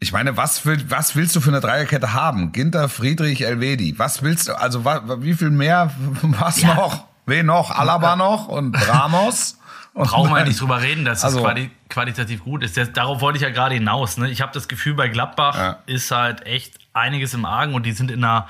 Ich 0.00 0.12
meine, 0.12 0.36
was, 0.36 0.66
will, 0.66 0.82
was 0.88 1.14
willst 1.14 1.36
du 1.36 1.40
für 1.40 1.50
eine 1.50 1.60
Dreierkette 1.60 2.12
haben? 2.12 2.50
Ginter, 2.52 2.88
Friedrich, 2.88 3.42
Elvedi. 3.46 3.98
Was 3.98 4.22
willst 4.22 4.48
du, 4.48 4.58
also 4.58 4.84
wa, 4.84 5.02
wie 5.22 5.34
viel 5.34 5.50
mehr, 5.50 5.92
was 6.22 6.60
Ja. 6.62 6.74
noch? 6.74 7.06
Wen 7.26 7.46
noch? 7.46 7.70
Alaba 7.70 8.16
noch 8.16 8.48
und 8.48 8.74
Ramos? 8.88 9.58
Und 9.92 10.08
Brauchen 10.08 10.30
wir 10.30 10.38
ja 10.38 10.44
nicht 10.48 10.60
drüber 10.60 10.80
reden, 10.82 11.04
dass 11.04 11.24
Also- 11.24 11.38
es 11.38 11.44
quali 11.44 11.70
qualitativ 11.88 12.44
gut 12.44 12.62
ist. 12.62 12.76
Das, 12.76 12.92
darauf 12.92 13.20
wollte 13.20 13.36
ich 13.38 13.42
ja 13.42 13.50
gerade 13.50 13.74
hinaus. 13.74 14.16
Ne? 14.16 14.30
Ich 14.30 14.40
habe 14.40 14.52
das 14.52 14.68
Gefühl, 14.68 14.94
bei 14.94 15.08
Gladbach 15.08 15.56
Ja. 15.56 15.78
ist 15.86 16.10
halt 16.10 16.46
echt 16.46 16.78
einiges 16.92 17.34
im 17.34 17.44
Argen 17.44 17.74
und 17.74 17.84
die 17.86 17.92
sind 17.92 18.10
in 18.10 18.22
einer, 18.24 18.46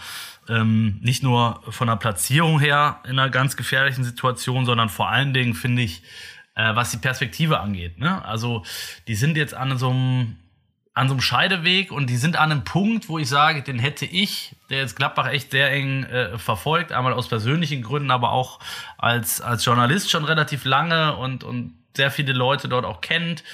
ähm, 0.48 0.98
nicht 1.03 1.22
nur 1.22 1.62
von 1.70 1.88
der 1.88 1.96
Platzierung 1.96 2.61
her 2.61 3.00
in 3.05 3.18
einer 3.18 3.31
ganz 3.31 3.57
gefährlichen 3.57 4.05
Situation, 4.05 4.66
sondern 4.66 4.88
vor 4.88 5.09
allen 5.09 5.33
Dingen 5.33 5.55
finde 5.55 5.83
ich, 5.83 6.03
äh, 6.57 6.74
was 6.74 6.90
die 6.90 6.96
Perspektive 6.98 7.61
angeht. 7.61 7.98
Ne? 7.98 8.22
Also 8.24 8.64
die 9.09 9.14
sind 9.14 9.37
jetzt 9.37 9.55
an 9.55 9.79
so 9.79 9.90
einem 9.90 10.37
an 11.01 11.09
so 11.09 11.15
einem 11.15 11.23
Scheideweg 11.23 11.93
und 11.93 12.09
die 12.09 12.19
sind 12.19 12.37
an 12.37 12.53
einem 12.53 12.63
Punkt, 12.63 13.09
wo 13.09 13.19
ich 13.19 13.27
sage, 13.27 13.63
den 13.63 13.79
hätte 13.79 14.05
ich, 14.05 14.55
der 14.69 14.81
jetzt 14.81 14.97
Gladbach 14.97 15.29
echt 15.29 15.51
sehr 15.51 15.73
eng 15.73 16.05
äh, 16.05 16.37
verfolgt, 16.37 16.93
einmal 16.93 17.15
aus 17.15 17.27
persönlichen 17.27 17.81
Gründen, 17.81 18.11
aber 18.11 18.33
auch 18.33 18.61
als, 18.99 19.41
als 19.41 19.65
Journalist 19.65 20.11
schon 20.11 20.27
relativ 20.27 20.67
lange 20.67 21.17
und, 21.17 21.43
und 21.43 21.73
sehr 21.97 22.11
viele 22.11 22.35
Leute 22.35 22.69
dort 22.69 22.85
auch 22.85 23.01
kennt, 23.01 23.45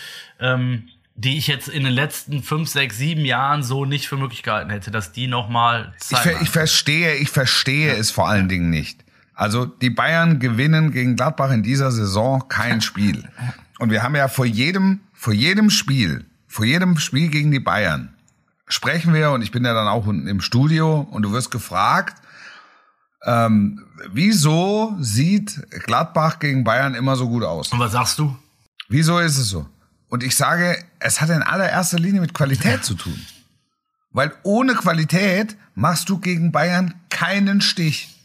ähm, 0.40 0.88
die 1.14 1.38
ich 1.38 1.46
jetzt 1.46 1.68
in 1.68 1.84
den 1.84 1.92
letzten 1.92 2.42
fünf, 2.42 2.68
sechs, 2.68 2.98
sieben 2.98 3.24
Jahren 3.24 3.62
so 3.62 3.84
nicht 3.84 4.08
für 4.08 4.16
möglich 4.16 4.42
gehalten 4.42 4.70
hätte, 4.70 4.90
dass 4.90 5.12
die 5.12 5.28
nochmal 5.28 5.94
Ich, 6.10 6.18
ver 6.18 6.42
ich 6.42 6.50
verstehe, 6.50 7.14
ich 7.14 7.30
verstehe 7.30 7.94
es 7.94 8.10
vor 8.10 8.28
allen 8.28 8.48
Dingen 8.48 8.70
nicht. 8.70 9.04
Also 9.34 9.66
die 9.66 9.90
Bayern 9.90 10.40
gewinnen 10.40 10.90
gegen 10.90 11.14
Gladbach 11.14 11.52
in 11.52 11.62
dieser 11.62 11.92
Saison 11.92 12.48
kein 12.48 12.82
Il. 12.96 13.22
Und 13.78 13.90
wir 13.90 14.02
haben 14.02 14.16
ja 14.16 14.26
vor 14.26 14.46
jedem, 14.46 14.98
vor 15.14 15.32
jedem 15.32 15.70
Spiel, 15.70 16.24
vor 16.56 16.64
jedem 16.64 16.96
Spiel 16.98 17.28
gegen 17.28 17.50
die 17.50 17.60
Bayern 17.60 18.14
sprechen 18.66 19.12
wir 19.12 19.30
und 19.32 19.42
ich 19.42 19.50
bin 19.50 19.62
ja 19.62 19.74
dann 19.74 19.88
auch 19.88 20.06
unten 20.06 20.26
im 20.26 20.40
Studio 20.40 21.06
und 21.10 21.20
du 21.20 21.30
wirst 21.32 21.50
gefragt, 21.50 22.16
ähm, 23.26 23.84
wieso 24.10 24.96
sieht 24.98 25.70
Gladbach 25.84 26.38
gegen 26.38 26.64
Bayern 26.64 26.94
immer 26.94 27.14
so 27.16 27.28
gut 27.28 27.44
aus? 27.44 27.70
Und 27.72 27.78
was 27.78 27.92
sagst 27.92 28.18
du? 28.18 28.34
Wieso 28.88 29.18
ist 29.18 29.36
es 29.36 29.50
so? 29.50 29.68
Und 30.08 30.22
ich 30.22 30.34
sage, 30.34 30.82
es 30.98 31.20
hat 31.20 31.28
in 31.28 31.42
allererster 31.42 31.98
Linie 31.98 32.22
mit 32.22 32.32
Qualität 32.32 32.86
zu 32.86 32.94
tun. 32.94 33.20
Weil 34.12 34.32
ohne 34.42 34.76
Qualität 34.76 35.58
machst 35.74 36.08
du 36.08 36.20
gegen 36.20 36.52
Bayern 36.52 36.94
keinen 37.10 37.60
Stich. 37.60 38.16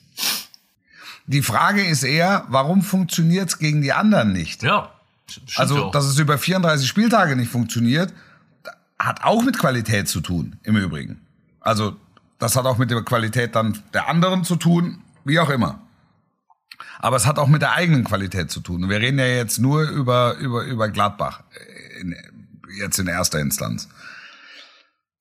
Die 1.25 1.41
Frage 1.41 1.85
ist 1.85 2.03
eher, 2.03 2.45
warum 2.47 2.81
funktioniert 2.81 3.49
es 3.49 3.59
gegen 3.59 3.81
die 3.81 3.91
anderen 3.91 4.31
nicht? 4.31 4.63
Ja. 4.63 4.89
Also, 5.55 5.75
dass 5.91 6.05
es 6.05 6.17
über 6.19 6.37
34 6.37 6.87
Spieltage 6.87 7.35
nicht 7.35 7.51
funktioniert, 7.51 8.13
hat 8.99 9.23
auch 9.23 9.43
mit 9.43 9.57
Qualität 9.57 10.07
zu 10.07 10.21
tun, 10.21 10.57
im 10.63 10.75
Übrigen. 10.77 11.21
Also, 11.59 11.95
das 12.39 12.55
hat 12.55 12.65
auch 12.65 12.77
mit 12.77 12.91
der 12.91 13.01
Qualität 13.03 13.55
dann 13.55 13.77
der 13.93 14.07
anderen 14.09 14.43
zu 14.43 14.55
tun, 14.55 15.01
wie 15.25 15.39
auch 15.39 15.49
immer. 15.49 15.79
Aber 16.99 17.15
es 17.17 17.25
hat 17.25 17.37
auch 17.39 17.47
mit 17.47 17.61
der 17.61 17.73
eigenen 17.73 18.03
Qualität 18.03 18.51
zu 18.51 18.59
tun. 18.59 18.89
Wir 18.89 18.99
reden 18.99 19.19
ja 19.19 19.25
jetzt 19.25 19.59
nur 19.59 19.83
über, 19.89 20.35
über, 20.37 20.65
über 20.65 20.89
Gladbach, 20.89 21.41
äh, 21.53 22.01
in, 22.01 22.15
jetzt 22.79 22.99
in 22.99 23.07
erster 23.07 23.39
Instanz. 23.39 23.87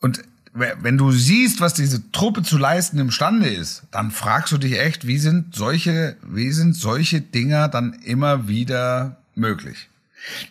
Und 0.00 0.22
we- 0.52 0.76
wenn 0.80 0.96
du 0.98 1.12
siehst, 1.12 1.60
was 1.60 1.74
diese 1.74 2.10
Truppe 2.12 2.42
zu 2.42 2.56
leisten 2.58 2.98
imstande 2.98 3.48
ist, 3.48 3.82
dann 3.90 4.10
fragst 4.10 4.52
du 4.52 4.58
dich 4.58 4.78
echt, 4.78 5.06
wie 5.06 5.18
sind 5.18 5.54
solche, 5.54 6.16
wie 6.22 6.50
sind 6.52 6.74
solche 6.74 7.20
Dinger 7.20 7.68
dann 7.68 7.92
immer 7.92 8.48
wieder 8.48 9.18
möglich? 9.34 9.89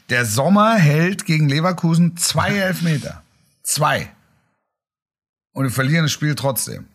Der 0.10 0.26
Sommer 0.26 0.76
hält 0.76 1.26
gegen 1.26 1.50
Leverkusen 1.50 2.18
zwei 2.18 2.50
Elfmeter. 2.58 3.24
Zwei. 3.64 4.12
Und 5.54 5.66
wir 5.66 5.72
verlieren 5.72 6.06
das 6.06 6.12
Spiel 6.12 6.36
trotzdem. 6.36 6.88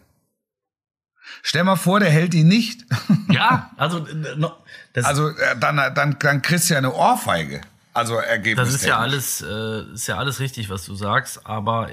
Stell 1.42 1.64
mal 1.64 1.76
vor, 1.76 2.00
der 2.00 2.10
hält 2.10 2.32
die 2.32 2.44
nicht. 2.44 2.84
Ja, 3.28 3.70
also 3.76 4.06
äh, 4.06 5.02
Also 5.02 5.28
äh, 5.30 5.56
dann, 5.58 5.76
dann, 5.94 6.16
dann 6.18 6.42
kriegst 6.42 6.68
du 6.68 6.74
ja 6.74 6.78
eine 6.78 6.92
Ohrfeige. 6.92 7.62
Also 7.92 8.16
Ergebnis. 8.16 8.66
das 8.68 8.74
ist 8.74 8.86
ja 8.86 8.98
alles, 8.98 9.40
äh, 9.40 9.92
ist 9.94 10.06
ja 10.06 10.18
alles 10.18 10.40
richtig, 10.40 10.68
was 10.68 10.84
du 10.84 10.94
sagst, 10.94 11.46
aber 11.46 11.90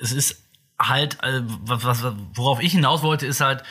es 0.00 0.12
ist 0.12 0.36
halt, 0.78 1.22
äh, 1.22 1.42
was, 1.44 1.84
was, 1.84 2.12
worauf 2.34 2.60
ich 2.60 2.72
hinaus 2.72 3.02
wollte, 3.02 3.26
ist 3.26 3.40
halt, 3.40 3.62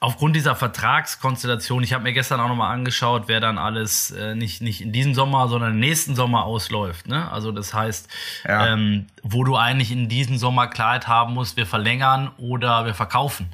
aufgrund 0.00 0.36
dieser 0.36 0.54
Vertragskonstellation, 0.54 1.82
ich 1.82 1.92
habe 1.92 2.04
mir 2.04 2.12
gestern 2.12 2.40
auch 2.40 2.48
nochmal 2.48 2.72
angeschaut, 2.74 3.24
wer 3.26 3.40
dann 3.40 3.58
alles 3.58 4.10
äh, 4.10 4.34
nicht, 4.34 4.60
nicht 4.60 4.80
in 4.80 4.92
diesem 4.92 5.14
Sommer, 5.14 5.48
sondern 5.48 5.72
im 5.72 5.80
nächsten 5.80 6.14
Sommer 6.14 6.44
ausläuft. 6.44 7.08
Ne? 7.08 7.30
Also 7.30 7.52
das 7.52 7.74
heißt, 7.74 8.08
Ja. 8.44 8.68
ähm, 8.68 9.06
wo 9.22 9.44
du 9.44 9.56
eigentlich 9.56 9.90
in 9.90 10.08
diesem 10.08 10.38
Sommer 10.38 10.66
Klarheit 10.68 11.08
haben 11.08 11.34
musst, 11.34 11.56
wir 11.56 11.66
verlängern 11.66 12.30
oder 12.36 12.84
wir 12.84 12.94
verkaufen. 12.94 13.48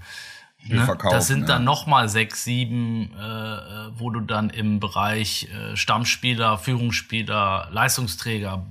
Wir 0.67 0.81
verkaufen, 0.83 1.15
das 1.15 1.27
sind 1.27 1.41
ja. 1.43 1.47
dann 1.47 1.65
nochmal 1.65 2.09
sechs, 2.09 2.43
sieben, 2.45 3.11
äh, 3.19 3.23
äh, 3.23 3.91
wo 3.97 4.11
du 4.11 4.21
dann 4.21 4.49
im 4.51 4.81
Bereich 4.81 5.49
äh, 5.53 5.77
Stammspieler, 5.77 6.57
Führungsspieler, 6.59 7.69
Leistungsträger 7.71 8.65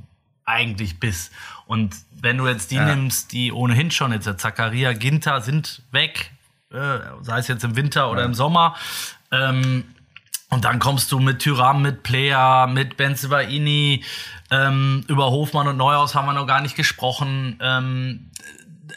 eigentlich 0.46 1.00
bist. 1.00 1.32
Und 1.68 1.96
wenn 2.20 2.38
du 2.38 2.48
jetzt 2.48 2.72
die 2.72 2.76
Ja. 2.76 2.86
nimmst, 2.86 3.32
die 3.32 3.52
ohnehin 3.52 3.92
schon 3.92 4.12
jetzt 4.12 4.26
der 4.26 4.38
Zakaria, 4.38 4.94
Ginter 4.94 5.42
sind 5.42 5.84
weg, 5.92 6.32
äh, 6.74 7.00
sei 7.22 7.40
es 7.40 7.48
jetzt 7.48 7.64
im 7.64 7.76
Winter 7.76 8.12
oder 8.12 8.24
im 8.24 8.34
Sommer. 8.34 8.76
Ähm, 9.32 9.86
und 10.50 10.66
dann 10.66 10.80
kommst 10.80 11.12
du 11.12 11.20
mit 11.20 11.40
Tyram, 11.40 11.82
mit 11.82 12.04
Player, 12.04 12.68
mit 12.68 12.98
Benzebaini, 12.98 14.04
ähm, 14.52 15.04
über 15.08 15.32
Hofmann 15.32 15.68
und 15.68 15.78
Neuhaus 15.78 16.14
haben 16.14 16.28
wir 16.28 16.34
noch 16.34 16.46
gar 16.46 16.62
nicht 16.62 16.76
gesprochen. 16.76 17.58
Ähm, 17.60 18.30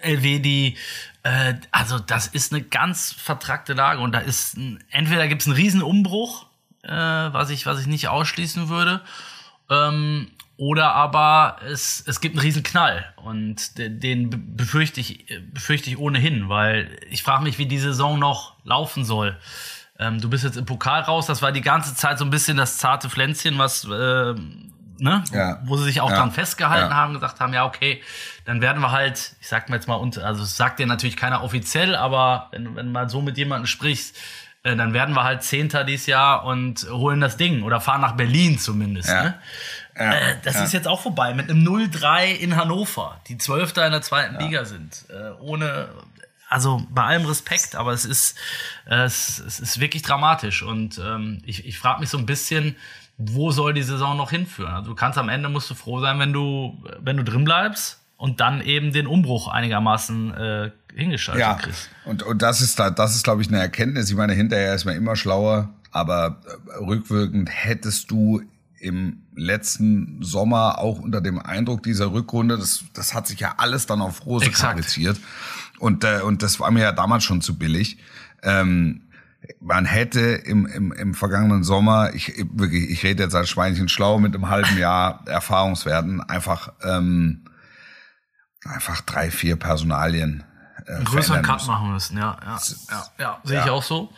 Elvedi, 0.02 0.76
äh, 1.22 1.54
also 1.70 1.98
das 1.98 2.26
ist 2.26 2.52
eine 2.52 2.62
ganz 2.62 3.12
vertrackte 3.12 3.72
Lage 3.72 4.00
und 4.00 4.12
da 4.12 4.18
ist 4.18 4.56
ein, 4.56 4.84
entweder 4.90 5.28
gibt 5.28 5.42
es 5.42 5.48
einen 5.48 5.56
riesen 5.56 5.82
Umbruch, 5.82 6.46
äh, 6.82 6.90
was 6.90 7.50
ich 7.50 7.66
was 7.66 7.80
ich 7.80 7.86
nicht 7.86 8.08
ausschließen 8.08 8.68
würde, 8.68 9.00
ähm, 9.70 10.28
oder 10.58 10.94
aber 10.94 11.58
es, 11.70 12.02
es 12.06 12.20
gibt 12.20 12.34
einen 12.36 12.42
riesen 12.42 12.62
Knall 12.62 13.04
und 13.16 13.76
de- 13.76 13.90
den 13.90 14.30
be- 14.30 14.38
befürchte 14.38 15.00
ich 15.00 15.26
befürchte 15.52 15.90
ich 15.90 15.98
ohnehin, 15.98 16.48
weil 16.48 16.96
ich 17.10 17.22
frage 17.22 17.42
mich, 17.44 17.58
wie 17.58 17.66
die 17.66 17.78
Saison 17.78 18.18
noch 18.18 18.54
laufen 18.64 19.04
soll. 19.04 19.36
Ähm, 19.98 20.20
du 20.20 20.30
bist 20.30 20.44
jetzt 20.44 20.56
im 20.56 20.64
Pokal 20.66 21.02
raus, 21.02 21.26
das 21.26 21.42
war 21.42 21.52
die 21.52 21.60
ganze 21.60 21.94
Zeit 21.94 22.18
so 22.18 22.24
ein 22.24 22.30
bisschen 22.30 22.56
das 22.56 22.78
zarte 22.78 23.10
Pflänzchen, 23.10 23.58
was 23.58 23.84
äh, 23.84 24.34
ne, 24.98 25.24
Ja. 25.30 25.60
wo 25.64 25.76
sie 25.76 25.84
sich 25.84 26.00
auch 26.00 26.10
Ja. 26.10 26.16
dran 26.18 26.32
festgehalten 26.32 26.90
Ja. 26.90 26.96
haben, 26.96 27.12
gesagt 27.14 27.38
haben, 27.40 27.52
ja, 27.52 27.66
okay, 27.66 28.02
dann 28.46 28.62
werden 28.62 28.80
wir 28.80 28.92
halt, 28.92 29.36
ich 29.42 29.48
sag 29.48 29.68
mal 29.68 29.74
jetzt 29.76 29.88
mal, 29.88 29.96
unter, 29.96 30.24
also 30.24 30.42
es 30.42 30.56
sagt 30.56 30.78
dir 30.78 30.86
natürlich 30.86 31.16
keiner 31.18 31.42
offiziell, 31.42 31.94
aber 31.94 32.48
wenn, 32.52 32.74
wenn 32.76 32.92
mal 32.92 33.10
so 33.10 33.20
mit 33.20 33.36
jemandem 33.36 33.66
sprichst, 33.66 34.16
äh, 34.66 34.74
dann 34.74 34.92
werden 34.92 35.14
wir 35.14 35.22
halt 35.22 35.44
Zehnter 35.44 35.84
dieses 35.84 36.06
Jahr 36.06 36.44
und 36.44 36.88
holen 36.90 37.20
das 37.20 37.36
Ding 37.36 37.62
oder 37.62 37.80
fahren 37.80 38.00
nach 38.00 38.16
Berlin 38.16 38.58
zumindest. 38.58 39.08
Ja. 39.08 39.22
Ne? 39.22 39.34
Ja, 39.96 40.12
Äh, 40.12 40.36
das 40.42 40.56
ja. 40.56 40.64
ist 40.64 40.72
jetzt 40.72 40.88
auch 40.88 41.00
vorbei 41.00 41.34
mit 41.34 41.48
einem 41.48 41.64
0-3 41.64 42.34
in 42.34 42.56
Hannover, 42.56 43.20
die 43.28 43.38
Zwölfter 43.38 43.86
in 43.86 43.92
der 43.92 44.02
zweiten 44.02 44.38
Liga 44.38 44.64
sind. 44.64 45.04
Äh, 45.08 45.40
ohne, 45.40 45.88
also 46.48 46.84
bei 46.90 47.04
allem 47.04 47.26
Respekt, 47.26 47.76
aber 47.76 47.92
es 47.92 48.04
ist, 48.04 48.36
äh, 48.86 49.04
es, 49.04 49.38
es 49.38 49.60
ist 49.60 49.78
wirklich 49.78 50.02
dramatisch. 50.02 50.64
Und 50.64 50.98
ähm, 50.98 51.42
ich, 51.46 51.64
ich 51.64 51.78
frage 51.78 52.00
mich 52.00 52.10
so 52.10 52.18
ein 52.18 52.26
bisschen, 52.26 52.74
wo 53.18 53.52
soll 53.52 53.72
die 53.72 53.84
Saison 53.84 54.16
noch 54.16 54.30
hinführen? 54.30 54.74
Also 54.74 54.90
du 54.90 54.96
kannst 54.96 55.16
am 55.16 55.28
Ende 55.28 55.48
musst 55.48 55.70
du 55.70 55.74
froh 55.74 56.00
sein, 56.00 56.18
wenn 56.18 56.32
du, 56.32 56.82
wenn 56.98 57.16
du 57.16 57.22
drin 57.22 57.44
bleibst 57.44 58.00
und 58.16 58.40
dann 58.40 58.60
eben 58.62 58.92
den 58.92 59.06
Umbruch 59.06 59.46
einigermaßen 59.48 60.34
äh, 60.34 60.70
hingeschaltet 60.96 61.40
Ja, 61.40 61.54
kriegst. 61.54 61.88
und, 62.04 62.22
und 62.22 62.42
das 62.42 62.60
ist 62.60 62.78
da, 62.78 62.90
das 62.90 63.14
ist, 63.14 63.22
glaube 63.24 63.42
ich, 63.42 63.48
eine 63.48 63.58
Erkenntnis. 63.58 64.10
Ich 64.10 64.16
meine, 64.16 64.32
hinterher 64.32 64.74
ist 64.74 64.84
man 64.84 64.96
immer 64.96 65.14
schlauer, 65.16 65.68
aber 65.92 66.40
äh, 66.46 66.84
rückwirkend 66.84 67.48
hättest 67.52 68.10
du 68.10 68.42
im 68.78 69.22
letzten 69.34 70.22
Sommer 70.22 70.78
auch 70.78 70.98
unter 70.98 71.20
dem 71.20 71.38
Eindruck 71.38 71.82
dieser 71.82 72.12
Rückrunde, 72.12 72.58
das, 72.58 72.84
das 72.94 73.14
hat 73.14 73.26
sich 73.26 73.40
ja 73.40 73.54
alles 73.58 73.86
dann 73.86 74.00
auf 74.02 74.26
Rose 74.26 74.46
Exakt. 74.46 74.72
fabriziert. 74.72 75.18
Und, 75.78 76.04
äh, 76.04 76.20
und 76.22 76.42
das 76.42 76.60
war 76.60 76.70
mir 76.70 76.82
ja 76.82 76.92
damals 76.92 77.24
schon 77.24 77.40
zu 77.40 77.58
billig. 77.58 77.98
Ähm, 78.42 79.02
man 79.60 79.84
hätte 79.84 80.20
im, 80.20 80.66
im, 80.66 80.92
im 80.92 81.14
vergangenen 81.14 81.62
Sommer, 81.64 82.12
ich, 82.14 82.36
ich- 82.38 82.46
wirklich, 82.52 82.90
ich 82.90 83.02
rede 83.04 83.22
jetzt 83.24 83.34
als 83.34 83.48
Schweinchen 83.48 83.88
schlau, 83.88 84.18
mit 84.18 84.34
einem 84.34 84.48
halben 84.48 84.76
Jahr 84.78 85.22
Erfahrungswerten 85.26 86.20
einfach, 86.20 86.72
ähm, 86.82 87.44
einfach 88.64 89.00
drei, 89.02 89.30
vier 89.30 89.56
Personalien 89.56 90.44
äh, 90.86 90.92
Einen 90.94 91.04
größeren 91.04 91.42
Cut 91.42 91.56
müssen. 91.56 91.66
machen 91.68 91.92
müssen, 91.92 92.16
ja. 92.18 92.36
Ja, 92.44 92.58
ja, 92.90 93.04
ja. 93.18 93.40
sehe 93.44 93.60
ich 93.64 93.70
auch 93.70 93.82
so. 93.82 94.10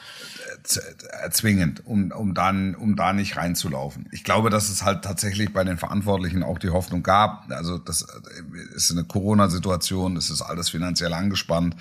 Z- 0.63 0.83
zwingend, 1.31 1.87
um, 1.87 2.11
um, 2.11 2.35
dann, 2.35 2.75
um 2.75 2.97
da 2.97 3.13
nicht 3.13 3.37
reinzulaufen. 3.37 4.07
Ich 4.13 4.25
glaube, 4.25 4.51
dass 4.51 4.69
es 4.69 4.83
halt 4.83 5.03
tatsächlich 5.05 5.53
bei 5.53 5.63
den 5.65 5.79
Verantwortlichen 5.79 6.43
auch 6.43 6.59
die 6.59 6.71
Hoffnung 6.71 7.03
gab. 7.03 7.51
Also 7.51 7.79
das 7.79 8.03
äh, 8.03 8.75
ist 8.75 8.91
eine 8.91 9.05
Corona-Situation, 9.05 10.17
es 10.17 10.31
ist 10.31 10.43
alles 10.43 10.69
finanziell 10.71 11.13
angespannt. 11.13 11.77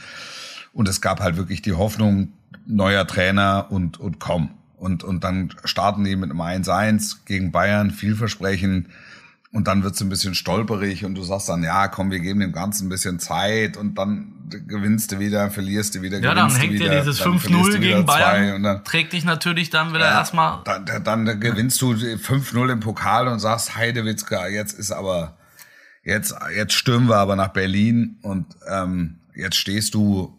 Und 0.74 0.88
es 0.88 1.02
gab 1.02 1.22
halt 1.22 1.38
wirklich 1.38 1.62
die 1.62 1.74
Hoffnung, 1.74 2.34
neuer 2.66 3.08
Trainer 3.08 3.68
und, 3.70 4.00
und 4.00 4.20
komm. 4.20 4.52
Und, 4.76 5.04
und 5.04 5.24
dann 5.24 5.54
starten 5.64 6.04
die 6.04 6.16
mit 6.16 6.30
einem 6.30 6.42
1-1 6.42 7.20
gegen 7.26 7.52
Bayern, 7.52 7.90
vielversprechend. 7.92 8.88
Und 9.58 9.68
dann 9.68 9.82
wird's 9.82 10.00
ein 10.02 10.10
bisschen 10.10 10.36
stolperig 10.36 11.04
und 11.04 11.16
du 11.16 11.24
sagst 11.24 11.50
dann, 11.50 11.64
ja, 11.64 11.88
komm, 11.88 12.12
wir 12.12 12.20
geben 12.20 12.42
dem 12.42 12.52
Ganzen 12.52 12.86
ein 12.86 12.90
bisschen 12.90 13.18
Zeit 13.18 13.76
und 13.76 13.98
dann 13.98 14.36
gewinnst 14.68 15.12
du 15.12 15.18
wieder, 15.18 15.50
verlierst 15.50 15.96
du 15.96 16.04
wieder, 16.04 16.20
Ja, 16.20 16.36
dann 16.36 16.50
gewinnst 16.50 16.62
hängt 16.62 16.74
dir 16.74 16.80
wieder, 16.82 17.00
dieses 17.00 17.18
dann 17.18 17.40
verlierst 17.40 17.70
5-0 17.70 17.72
du 17.72 17.82
wieder 17.82 17.96
gegen 17.96 18.06
Bayern, 18.06 18.54
und 18.54 18.62
dann, 18.62 18.84
trägt 18.84 19.14
dich 19.14 19.26
natürlich 19.26 19.72
dann 19.72 19.96
wieder 19.96 20.06
ja, 20.06 20.20
erstmal. 20.20 20.60
Dann, 20.64 20.86
dann, 20.86 21.26
dann 21.26 21.40
gewinnst 21.40 21.82
du 21.82 21.94
5-0 21.94 22.72
im 22.72 22.82
Pokal 22.82 23.28
und 23.28 23.40
sagst, 23.40 23.76
Heidewitzka, 23.76 24.48
jetzt 24.48 24.78
ist 24.78 24.92
aber, 24.92 25.38
jetzt, 26.04 26.36
jetzt 26.56 26.74
stürmen 26.74 27.10
wir 27.10 27.18
aber 27.18 27.36
nach 27.36 27.48
Berlin 27.48 28.20
und 28.22 28.46
ähm, 28.70 29.16
jetzt 29.34 29.56
stehst 29.56 29.96
du 29.96 30.38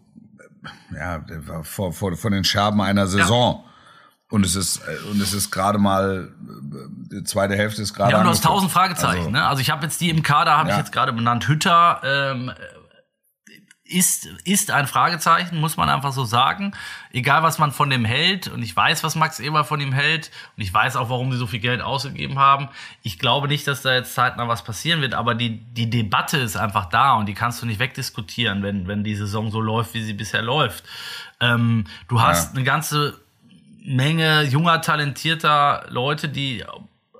ja, 0.95 1.25
vor, 1.63 1.91
vor, 1.91 2.15
vor 2.15 2.31
den 2.31 2.45
Scherben 2.45 2.79
einer 2.79 3.07
Saison. 3.07 3.65
Und 4.31 4.45
es 4.45 4.55
ist, 4.55 4.77
äh, 4.87 5.09
und 5.09 5.19
es 5.21 5.33
ist 5.33 5.49
gerade 5.51 5.79
mal, 5.79 6.29
äh, 6.39 7.15
die 7.19 7.23
zweite 7.23 7.55
Hälfte 7.55 7.81
ist 7.81 7.93
gerade 7.93 8.11
Ja, 8.11 8.17
und 8.19 8.25
du 8.25 8.29
hast 8.29 8.43
tausend 8.43 8.71
Fragezeichen. 8.71 9.17
Also, 9.19 9.29
ne? 9.31 9.47
also 9.47 9.61
ich 9.61 9.69
habe 9.71 9.83
jetzt 9.83 9.99
die 10.01 10.09
im 10.09 10.21
Kader, 10.21 10.55
habe 10.57 10.69
Ja. 10.69 10.75
ich 10.75 10.79
jetzt 10.79 10.91
gerade 10.91 11.11
benannt. 11.13 11.47
Hütter 11.47 12.01
ähm, 12.03 12.51
ist, 13.83 14.27
ist 14.43 14.69
ein 14.69 14.85
Fragezeichen, 14.85 15.57
muss 15.59 15.75
man 15.75 15.89
einfach 15.89 16.11
so 16.13 16.23
sagen. 16.23 16.73
Egal, 17.11 17.41
was 17.41 17.57
man 17.57 17.71
von 17.71 17.89
dem 17.89 18.05
hält. 18.05 18.47
Und 18.47 18.61
ich 18.61 18.75
weiß, 18.75 19.03
was 19.03 19.15
Max 19.15 19.39
Eber 19.39 19.63
von 19.65 19.81
ihm 19.81 19.93
hält. 19.93 20.29
Und 20.55 20.61
ich 20.61 20.71
weiß 20.71 20.95
auch, 20.95 21.09
warum 21.09 21.31
sie 21.31 21.39
so 21.39 21.47
viel 21.47 21.59
Geld 21.59 21.81
ausgegeben 21.81 22.37
haben. 22.37 22.69
Ich 23.01 23.17
glaube 23.17 23.47
nicht, 23.47 23.65
dass 23.67 23.81
da 23.81 23.95
jetzt 23.95 24.13
zeitnah 24.13 24.47
was 24.47 24.63
passieren 24.63 25.01
wird. 25.01 25.15
Aber 25.15 25.33
die, 25.33 25.57
die 25.73 25.89
Debatte 25.89 26.37
ist 26.37 26.55
einfach 26.55 26.85
da. 26.85 27.13
Und 27.13 27.25
die 27.25 27.33
kannst 27.33 27.63
du 27.63 27.65
nicht 27.65 27.79
wegdiskutieren, 27.79 28.61
wenn, 28.61 28.87
wenn 28.87 29.03
die 29.03 29.15
Saison 29.15 29.49
so 29.49 29.59
läuft, 29.59 29.95
wie 29.95 30.03
sie 30.03 30.13
bisher 30.13 30.43
läuft. 30.43 30.83
Ähm, 31.39 31.85
du 32.09 32.21
hast 32.21 32.49
Ja. 32.51 32.57
eine 32.57 32.63
ganze 32.63 33.19
Menge 33.81 34.43
junger, 34.43 34.81
talentierter 34.81 35.85
Leute, 35.89 36.29
die 36.29 36.65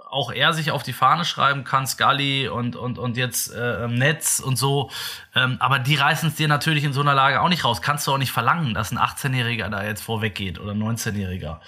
auch 0.10 0.32
er 0.32 0.54
sich 0.54 0.72
auf 0.72 0.84
die 0.84 0.94
Fahne 0.94 1.24
schreiben 1.24 1.64
kann, 1.64 1.86
Scully 1.86 2.48
und, 2.48 2.76
und, 2.76 2.98
und 2.98 3.16
jetzt 3.16 3.54
äh, 3.54 3.88
Netz 3.88 4.40
und 4.40 4.58
so. 4.58 4.90
Ähm, 5.36 5.58
aber 5.60 5.80
die 5.80 5.96
reißen 5.96 6.30
es 6.30 6.36
dir 6.36 6.48
natürlich 6.48 6.84
in 6.84 6.94
so 6.94 7.02
einer 7.02 7.14
Lage 7.14 7.42
auch 7.42 7.50
nicht 7.50 7.64
raus. 7.64 7.82
Kannst 7.82 8.08
du 8.08 8.14
auch 8.14 8.18
nicht 8.18 8.32
verlangen, 8.32 8.74
dass 8.74 8.92
ein 8.92 8.98
18-Jähriger 8.98 9.70
da 9.70 9.84
jetzt 9.84 10.02
vorweg 10.02 10.34
geht 10.34 10.60
oder 10.60 10.72
ein 10.72 10.82
19-Jähriger. 10.82 11.60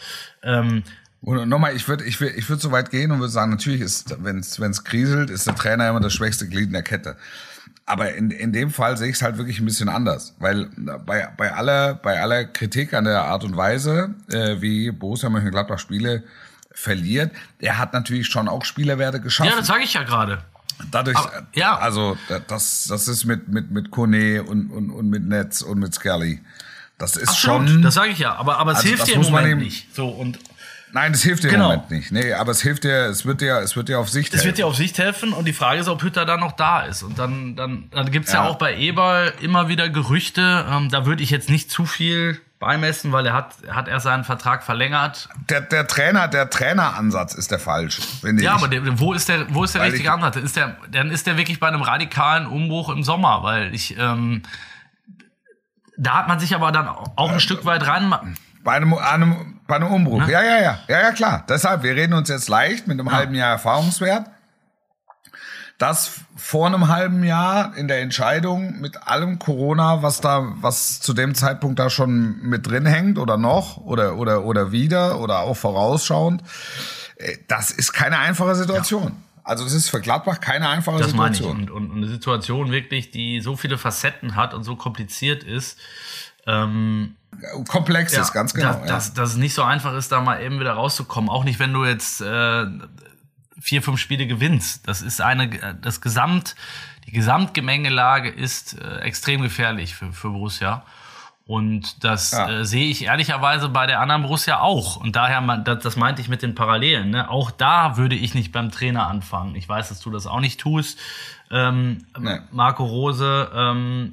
Ähm, 0.41 0.83
Und 1.21 1.47
nochmal, 1.49 1.75
ich 1.75 1.87
würde 1.87 2.03
ich 2.03 2.19
würd, 2.19 2.35
ich 2.35 2.49
würd 2.49 2.59
so 2.59 2.71
weit 2.71 2.89
gehen 2.89 3.11
und 3.11 3.19
würde 3.19 3.31
sagen, 3.31 3.51
natürlich 3.51 3.81
ist, 3.81 4.15
wenn 4.23 4.39
es 4.39 4.83
kriselt, 4.83 5.29
ist 5.29 5.45
der 5.45 5.55
Trainer 5.55 5.87
immer 5.87 5.99
das 5.99 6.13
schwächste 6.13 6.49
Glied 6.49 6.67
in 6.67 6.73
der 6.73 6.83
Kette. 6.83 7.17
Aber 7.91 8.13
in, 8.15 8.31
in 8.31 8.53
dem 8.53 8.69
Fall 8.71 8.95
sehe 8.97 9.09
ich 9.09 9.15
es 9.15 9.21
halt 9.21 9.37
wirklich 9.37 9.59
ein 9.59 9.65
bisschen 9.65 9.89
anders, 9.89 10.33
weil 10.39 10.69
bei, 11.05 11.27
bei, 11.35 11.53
aller, 11.53 11.95
bei 11.95 12.21
aller 12.21 12.45
Kritik 12.45 12.93
an 12.93 13.03
der 13.03 13.23
Art 13.23 13.43
und 13.43 13.57
Weise, 13.57 14.15
äh, 14.31 14.61
wie 14.61 14.91
Borussia 14.91 15.29
Mönchengladbach 15.29 15.77
Spiele 15.79 16.23
verliert, 16.71 17.31
er 17.59 17.77
hat 17.77 17.93
natürlich 17.93 18.27
schon 18.27 18.47
auch 18.47 18.63
Spielerwerte 18.63 19.19
geschaffen. 19.19 19.49
ja, 19.51 19.57
das 19.57 19.67
sage 19.67 19.83
ich 19.83 19.93
ja 19.93 20.03
gerade. 20.03 20.41
Dadurch, 20.89 21.17
Aber- 21.17 21.43
ja. 21.53 21.77
also 21.77 22.17
da- 22.29 22.39
das, 22.39 22.85
das 22.87 23.07
ist 23.07 23.25
mit, 23.25 23.49
mit, 23.49 23.71
mit 23.71 23.91
Kone 23.91 24.43
und, 24.43 24.71
und, 24.71 24.89
und 24.89 25.09
mit 25.09 25.27
Netz 25.27 25.61
und 25.61 25.79
mit 25.79 25.93
Scully. 25.93 26.39
Das 26.97 27.15
ist 27.17 27.29
Absolut, 27.29 27.69
schon. 27.69 27.81
das 27.81 27.93
sage 27.95 28.11
ich 28.11 28.19
ja. 28.19 28.35
Aber, 28.35 28.57
aber 28.57 28.71
es 28.71 28.77
Also 28.77 28.89
hilft 28.89 29.07
dir 29.07 29.15
im 29.15 29.21
Moment 29.21 29.47
eben- 29.47 29.59
nicht. 29.59 29.93
So, 29.95 30.07
und 30.07 30.39
Nein, 30.93 31.11
das 31.13 31.21
hilft 31.21 31.43
dir 31.43 31.49
Genau. 31.49 31.71
im 31.71 31.75
Moment 31.77 31.91
nicht. 31.91 32.11
Nee, 32.11 32.33
aber 32.33 32.51
es 32.51 32.61
hilft 32.61 32.83
dir, 32.83 33.05
es 33.05 33.25
wird 33.25 33.41
dir, 33.41 33.57
es 33.59 33.75
wird 33.75 33.87
dir 33.89 33.99
auf 33.99 34.09
Sicht 34.09 34.29
Es 34.33 34.39
wird 34.39 34.43
helfen. 34.43 34.55
dir 34.57 34.67
auf 34.67 34.75
Sicht 34.75 34.97
helfen 34.97 35.31
und 35.33 35.45
die 35.45 35.53
Frage 35.53 35.79
ist, 35.79 35.87
ob 35.87 36.01
Hütter 36.03 36.25
dann 36.25 36.39
noch 36.41 36.51
da 36.53 36.81
ist. 36.81 37.03
Und 37.03 37.17
dann, 37.19 37.55
dann, 37.55 37.89
dann 37.91 38.11
gibt's 38.11 38.33
ja. 38.33 38.43
Ja. 38.43 38.49
auch 38.49 38.57
bei 38.57 38.75
Eberl 38.75 39.33
immer 39.41 39.67
wieder 39.69 39.89
Gerüchte. 39.89 40.65
Ähm, 40.69 40.89
da 40.89 41.05
würde 41.05 41.23
ich 41.23 41.29
jetzt 41.29 41.49
nicht 41.49 41.71
zu 41.71 41.85
viel 41.85 42.39
beimessen, 42.59 43.11
weil 43.11 43.25
er 43.25 43.33
hat, 43.33 43.55
er 43.65 43.75
hat 43.75 43.87
erst 43.87 44.03
seinen 44.03 44.23
Vertrag 44.23 44.63
verlängert. 44.63 45.29
Der, 45.49 45.61
der 45.61 45.87
Trainer, 45.87 46.27
der 46.27 46.49
Traineransatz 46.49 47.33
ist 47.33 47.49
der 47.49 47.57
falsche, 47.57 48.01
finde 48.01 48.43
Ja, 48.43 48.51
ich. 48.51 48.57
aber 48.57 48.67
der, 48.67 48.99
wo 48.99 49.13
ist 49.13 49.29
der, 49.29 49.51
wo 49.53 49.63
ist 49.63 49.73
der 49.73 49.81
Weil 49.81 49.87
richtige 49.91 50.09
ich- 50.09 50.13
Ansatz? 50.13 50.35
Ist 50.35 50.55
der, 50.57 50.77
dann 50.91 51.09
ist 51.09 51.25
der 51.25 51.37
wirklich 51.37 51.59
bei 51.59 51.69
einem 51.69 51.81
radikalen 51.81 52.45
Umbruch 52.45 52.89
im 52.89 53.03
Sommer, 53.03 53.41
weil 53.41 53.73
ich, 53.73 53.97
ähm, 53.97 54.43
da 55.97 56.13
hat 56.19 56.27
man 56.27 56.39
sich 56.39 56.53
aber 56.55 56.71
dann 56.71 56.87
auch 56.87 57.31
ein 57.31 57.39
Stück 57.39 57.65
weit 57.65 57.85
rein. 57.87 58.13
Bei 58.63 58.73
einem, 58.73 58.93
einem, 58.93 59.59
einem 59.75 59.91
Umbruch. 59.91 60.27
Ja, 60.27 60.41
ja, 60.41 60.61
ja. 60.61 60.79
Ja, 60.87 61.01
ja, 61.01 61.11
klar. 61.11 61.45
Deshalb, 61.47 61.83
wir 61.83 61.95
reden 61.95 62.13
uns 62.13 62.29
jetzt 62.29 62.49
leicht 62.49 62.87
mit 62.87 62.99
einem 62.99 63.07
ja. 63.07 63.13
halben 63.13 63.35
Jahr 63.35 63.51
Erfahrungswert. 63.51 64.27
Das 65.77 66.11
vor 66.35 66.67
einem 66.67 66.89
halben 66.89 67.23
Jahr 67.23 67.75
in 67.75 67.87
der 67.87 68.01
Entscheidung 68.01 68.79
mit 68.81 69.07
allem 69.07 69.39
Corona, 69.39 70.03
was 70.03 70.21
da, 70.21 70.53
was 70.57 70.99
zu 70.99 71.13
dem 71.13 71.33
Zeitpunkt 71.33 71.79
da 71.79 71.89
schon 71.89 72.39
mit 72.41 72.67
drin 72.67 72.85
hängt 72.85 73.17
oder 73.17 73.37
noch 73.37 73.77
oder, 73.77 74.15
oder, 74.17 74.45
oder 74.45 74.71
wieder 74.71 75.19
oder 75.19 75.39
auch 75.39 75.57
vorausschauend, 75.57 76.43
äh, 77.15 77.37
das 77.47 77.71
ist 77.71 77.93
keine 77.93 78.19
einfache 78.19 78.53
Situation. 78.53 79.05
Ja. 79.05 79.41
Also 79.43 79.63
das 79.63 79.73
ist 79.73 79.89
für 79.89 80.01
Gladbach 80.01 80.39
keine 80.39 80.69
einfache 80.69 80.99
das 80.99 81.11
Situation. 81.11 81.57
Meine 81.57 81.63
ich. 81.63 81.71
Und, 81.71 81.71
und, 81.71 81.89
und 81.89 81.97
eine 81.97 82.07
Situation 82.07 82.71
wirklich, 82.71 83.09
die 83.09 83.41
so 83.41 83.55
viele 83.55 83.79
Facetten 83.79 84.35
hat 84.35 84.53
und 84.53 84.63
so 84.63 84.75
kompliziert 84.75 85.43
ist. 85.43 85.79
Ähm, 86.45 87.15
Komplex 87.67 88.13
ja, 88.13 88.21
ist, 88.21 88.33
ganz 88.33 88.53
genau. 88.53 88.73
Dass, 88.73 88.79
ja. 88.81 88.85
dass, 88.87 89.13
dass 89.13 89.29
es 89.31 89.37
nicht 89.37 89.53
so 89.53 89.63
einfach 89.63 89.93
ist, 89.93 90.11
da 90.11 90.21
mal 90.21 90.41
eben 90.41 90.59
wieder 90.59 90.73
rauszukommen. 90.73 91.29
Auch 91.29 91.43
nicht, 91.43 91.59
wenn 91.59 91.73
du 91.73 91.85
jetzt 91.85 92.21
äh, 92.21 92.65
vier, 93.59 93.81
fünf 93.81 93.99
Spiele 93.99 94.27
gewinnst. 94.27 94.87
Das 94.87 95.01
ist 95.01 95.21
eine, 95.21 95.49
das 95.81 96.01
Gesamt, 96.01 96.55
die 97.05 97.11
Gesamtgemengelage 97.11 98.29
ist 98.29 98.79
äh, 98.79 98.99
extrem 98.99 99.41
gefährlich 99.41 99.95
für, 99.95 100.11
für 100.13 100.29
Borussia. 100.29 100.83
Und 101.45 102.03
das 102.03 102.31
ja. 102.31 102.49
äh, 102.49 102.65
sehe 102.65 102.89
ich 102.89 103.05
ehrlicherweise 103.05 103.67
bei 103.67 103.85
der 103.85 103.99
anderen 103.99 104.21
Borussia 104.21 104.61
auch. 104.61 104.95
Und 104.95 105.15
daher, 105.15 105.41
das, 105.57 105.83
das 105.83 105.95
meinte 105.97 106.21
ich 106.21 106.29
mit 106.29 106.41
den 106.41 106.55
Parallelen. 106.55 107.09
Ne? 107.09 107.29
Auch 107.29 107.51
da 107.51 107.97
würde 107.97 108.15
ich 108.15 108.33
nicht 108.33 108.51
beim 108.51 108.71
Trainer 108.71 109.07
anfangen. 109.07 109.55
Ich 109.55 109.67
weiß, 109.67 109.89
dass 109.89 109.99
du 109.99 110.11
das 110.11 110.27
auch 110.27 110.39
nicht 110.39 110.59
tust. 110.59 110.97
Ähm, 111.49 112.05
nee. 112.17 112.39
Marco 112.51 112.85
Rose, 112.85 113.51
ähm, 113.53 114.11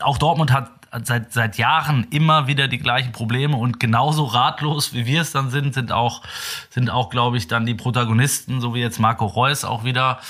auch 0.00 0.18
Dortmund 0.18 0.52
hat 0.52 0.70
seit, 1.02 1.32
seit 1.32 1.58
Jahren 1.58 2.06
immer 2.10 2.46
wieder 2.46 2.68
die 2.68 2.78
gleichen 2.78 3.12
Probleme 3.12 3.56
und 3.56 3.80
genauso 3.80 4.24
ratlos, 4.24 4.92
wie 4.94 5.06
wir 5.06 5.22
es 5.22 5.32
dann 5.32 5.50
sind, 5.50 5.74
sind 5.74 5.92
auch, 5.92 6.22
sind 6.70 6.90
auch, 6.90 7.10
glaube 7.10 7.36
ich, 7.36 7.48
dann 7.48 7.66
die 7.66 7.74
Protagonisten, 7.74 8.60
so 8.60 8.74
wie 8.74 8.80
jetzt 8.80 8.98
Marco 8.98 9.26
Reus 9.26 9.64
auch 9.64 9.84
wieder 9.84 10.20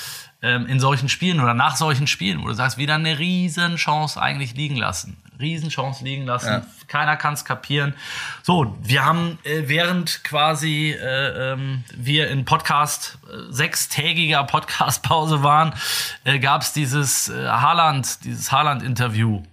ähm, 0.41 0.65
in 0.67 0.79
solchen 0.79 1.09
Spielen 1.09 1.39
oder 1.39 1.53
nach 1.53 1.75
solchen 1.75 2.07
Spielen, 2.07 2.43
wo 2.43 2.47
du 2.47 2.53
sagst, 2.53 2.77
wieder 2.77 2.95
eine 2.95 3.19
riesen 3.19 3.75
Chance 3.75 4.21
eigentlich 4.21 4.55
liegen 4.55 4.75
lassen. 4.75 5.17
Riesenchance 5.39 6.03
liegen 6.03 6.25
lassen. 6.25 6.47
Ja. 6.47 6.65
Keiner 6.87 7.17
kann 7.17 7.33
es 7.33 7.45
kapieren. 7.45 7.93
So, 8.43 8.75
wir 8.81 9.05
haben 9.05 9.37
äh, 9.43 9.63
während 9.65 10.23
quasi 10.23 10.91
äh, 10.91 11.53
ähm, 11.53 11.83
wir 11.95 12.29
in 12.29 12.45
Podcast 12.45 13.17
äh, 13.27 13.51
sechstägiger 13.51 14.43
Podcastpause 14.43 15.43
waren, 15.43 15.73
äh, 16.23 16.39
gab 16.39 16.61
es 16.61 16.73
dieses 16.73 17.29
äh, 17.29 17.47
Haaland, 17.47 18.23
dieses 18.23 18.51
Haaland-Interview. 18.51 19.43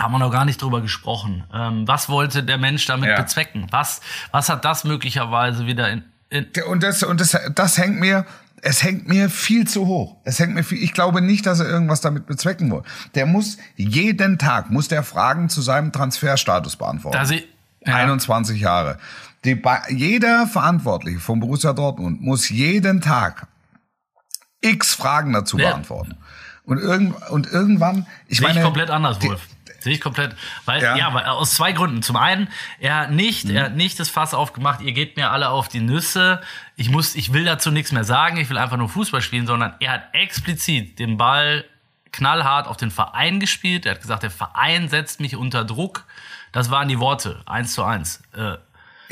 Haben 0.00 0.12
wir 0.12 0.18
noch 0.18 0.32
gar 0.32 0.44
nicht 0.44 0.62
drüber 0.62 0.80
gesprochen. 0.80 1.44
Ähm, 1.52 1.86
was 1.86 2.08
wollte 2.08 2.42
der 2.42 2.58
Mensch 2.58 2.86
damit 2.86 3.10
ja. 3.10 3.20
bezwecken? 3.20 3.66
Was, 3.70 4.00
was 4.30 4.48
hat 4.48 4.64
das 4.64 4.84
möglicherweise 4.84 5.66
wieder 5.66 5.90
in, 5.90 6.04
in 6.30 6.46
und 6.68 6.82
das 6.82 7.02
und 7.02 7.20
das 7.20 7.38
das 7.54 7.76
hängt 7.76 8.00
mir 8.00 8.24
es 8.62 8.82
hängt 8.82 9.08
mir 9.08 9.30
viel 9.30 9.66
zu 9.66 9.86
hoch. 9.86 10.16
Es 10.24 10.38
hängt 10.38 10.54
mir 10.54 10.64
viel, 10.64 10.82
ich 10.82 10.92
glaube 10.92 11.22
nicht, 11.22 11.46
dass 11.46 11.60
er 11.60 11.66
irgendwas 11.66 12.00
damit 12.00 12.26
bezwecken 12.26 12.70
will. 12.70 12.82
Der 13.14 13.26
muss 13.26 13.56
jeden 13.76 14.38
Tag, 14.38 14.70
muss 14.70 14.88
der 14.88 15.02
Fragen 15.02 15.48
zu 15.48 15.62
seinem 15.62 15.92
Transferstatus 15.92 16.76
beantworten. 16.76 17.16
Da 17.16 17.24
sie, 17.24 17.46
ja. 17.86 17.94
21 17.96 18.60
Jahre. 18.60 18.98
Die, 19.44 19.60
jeder 19.88 20.46
Verantwortliche 20.46 21.20
von 21.20 21.40
Borussia 21.40 21.72
Dortmund 21.72 22.20
muss 22.20 22.50
jeden 22.50 23.00
Tag 23.00 23.46
x 24.60 24.94
Fragen 24.94 25.32
dazu 25.32 25.58
ja. 25.58 25.70
beantworten. 25.70 26.16
Und, 26.64 26.78
irgend, 26.78 27.30
und 27.30 27.50
irgendwann, 27.50 28.06
ich 28.28 28.38
Sehe 28.38 28.48
meine. 28.48 28.60
Ich 28.60 28.64
komplett 28.64 28.90
anders, 28.90 29.20
Wolf. 29.22 29.40
Sehe 29.80 29.94
ich 29.94 30.00
komplett. 30.00 30.36
Weil, 30.64 30.82
ja. 30.82 30.96
ja, 30.96 31.14
weil, 31.14 31.24
aus 31.24 31.54
zwei 31.54 31.72
Gründen. 31.72 32.02
Zum 32.02 32.16
einen, 32.16 32.48
er 32.78 32.96
hat 32.96 33.10
nicht, 33.10 33.46
mhm. 33.46 33.56
er 33.56 33.64
hat 33.64 33.74
nicht 33.74 33.98
das 33.98 34.08
Fass 34.08 34.34
aufgemacht, 34.34 34.80
ihr 34.80 34.92
geht 34.92 35.16
mir 35.16 35.30
alle 35.30 35.48
auf 35.48 35.68
die 35.68 35.80
Nüsse. 35.80 36.40
Ich 36.76 36.90
muss, 36.90 37.14
ich 37.14 37.32
will 37.32 37.44
dazu 37.44 37.70
nichts 37.70 37.92
mehr 37.92 38.04
sagen, 38.04 38.36
ich 38.36 38.50
will 38.50 38.58
einfach 38.58 38.76
nur 38.76 38.88
Fußball 38.88 39.22
spielen, 39.22 39.46
sondern 39.46 39.74
er 39.80 39.92
hat 39.92 40.02
explizit 40.12 40.98
den 40.98 41.16
Ball 41.16 41.64
knallhart 42.12 42.66
auf 42.66 42.76
den 42.76 42.90
Verein 42.90 43.40
gespielt. 43.40 43.86
Er 43.86 43.92
hat 43.92 44.00
gesagt, 44.00 44.22
der 44.22 44.30
Verein 44.30 44.88
setzt 44.88 45.20
mich 45.20 45.36
unter 45.36 45.64
Druck. 45.64 46.04
Das 46.52 46.70
waren 46.70 46.88
die 46.88 46.98
Worte, 46.98 47.40
eins 47.46 47.74
zu 47.74 47.84
eins. 47.84 48.22
Äh, 48.36 48.56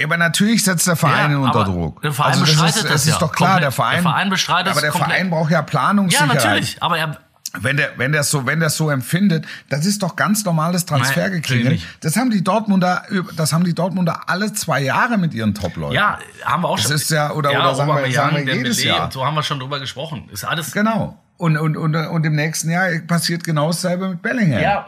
aber 0.03 0.17
natürlich 0.17 0.63
setzt 0.63 0.87
der 0.87 0.97
Verein 0.97 1.33
ja, 1.33 1.39
unter 1.39 1.65
Druck. 1.65 2.03
Der 2.03 2.13
Verein 2.13 2.33
also 2.33 2.45
bestreitet 2.45 2.77
das, 2.77 2.85
ist, 2.85 2.91
das 2.91 3.07
ist 3.07 3.13
ja. 3.15 3.19
doch 3.19 3.33
klar, 3.33 3.51
komplett. 3.51 3.65
der 3.65 3.73
Verein. 3.73 3.95
Der 3.95 4.03
Verein 4.03 4.31
bestreitet 4.31 4.73
Aber 4.73 4.81
der 4.81 4.93
Verein 4.93 5.31
braucht 5.31 5.51
ja 5.51 5.63
Planungssicherheit. 5.63 6.29
Ja, 6.29 6.51
natürlich. 6.51 6.83
Aber 6.83 6.99
er, 6.99 7.19
wenn 7.61 7.77
der, 7.77 7.93
wenn 7.97 8.13
der 8.13 8.25
so, 8.25 8.47
wenn 8.47 8.61
der 8.61 8.71
so 8.71 8.91
empfindet, 8.91 9.47
das 9.69 9.87
ist 9.87 10.03
doch 10.03 10.17
ganz 10.17 10.45
normales 10.45 10.85
Transfergeklingel. 10.85 11.79
Das 12.01 12.17
haben 12.17 12.31
die 12.31 12.45
Dortmunder, 12.45 13.05
das 13.37 13.53
haben 13.53 13.65
die 13.65 13.75
Dortmunder 13.75 14.29
alle 14.29 14.53
zwei 14.53 14.81
Jahre 14.83 15.17
mit 15.17 15.33
ihren 15.33 15.55
Top-Leuten. 15.55 15.95
Ja, 15.95 16.19
haben 16.45 16.63
wir 16.63 16.69
auch 16.69 16.79
schon. 16.79 16.93
Das 16.93 17.03
ist 17.03 17.11
ja, 17.11 17.33
oder, 17.33 17.53
ja, 17.53 17.61
oder 17.61 17.75
sagen 17.75 17.91
wir, 17.91 18.13
sagen 18.13 18.47
wir 18.47 18.55
jedes 18.55 18.83
Jahr. 18.83 19.11
So 19.11 19.25
haben 19.25 19.35
wir 19.35 19.43
schon 19.43 19.59
drüber 19.61 19.81
gesprochen. 19.81 20.29
Ist 20.31 20.45
alles. 20.45 20.73
Genau. 20.73 21.19
Und, 21.39 21.57
und, 21.57 21.77
und, 21.77 21.95
und 21.95 22.27
im 22.27 22.35
nächsten 22.35 22.71
Jahr 22.71 22.89
passiert 23.07 23.45
genau 23.45 23.69
dasselbe 23.69 24.09
mit 24.11 24.23
Bellingham. 24.23 24.61
Ja. 24.61 24.87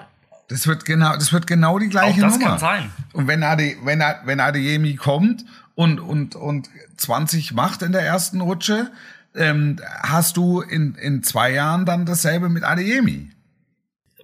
Das 0.48 0.66
wird 0.66 0.84
genau, 0.84 1.14
das 1.14 1.32
wird 1.32 1.46
genau 1.46 1.78
die 1.78 1.88
gleiche 1.88 2.20
auch 2.20 2.28
das 2.28 2.38
Nummer. 2.38 2.50
Kann 2.50 2.58
sein. 2.58 2.90
Und 3.12 3.28
wenn 3.28 3.42
Ade, 3.44 3.76
wenn, 3.84 4.02
wenn 4.24 4.40
Adeyemi 4.40 4.96
kommt 4.96 5.44
und, 5.76 6.00
und, 6.00 6.34
und 6.34 6.68
20 6.96 7.52
macht 7.52 7.82
in 7.82 7.92
der 7.92 8.02
ersten 8.02 8.40
Rutsche, 8.40 8.90
ähm, 9.34 9.76
hast 10.02 10.36
du 10.36 10.60
in, 10.60 10.94
in 10.94 11.22
zwei 11.22 11.52
Jahren 11.52 11.84
dann 11.84 12.06
dasselbe 12.06 12.48
mit 12.48 12.64
Adeyemi. 12.64 13.30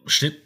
Stimmt. 0.07 0.37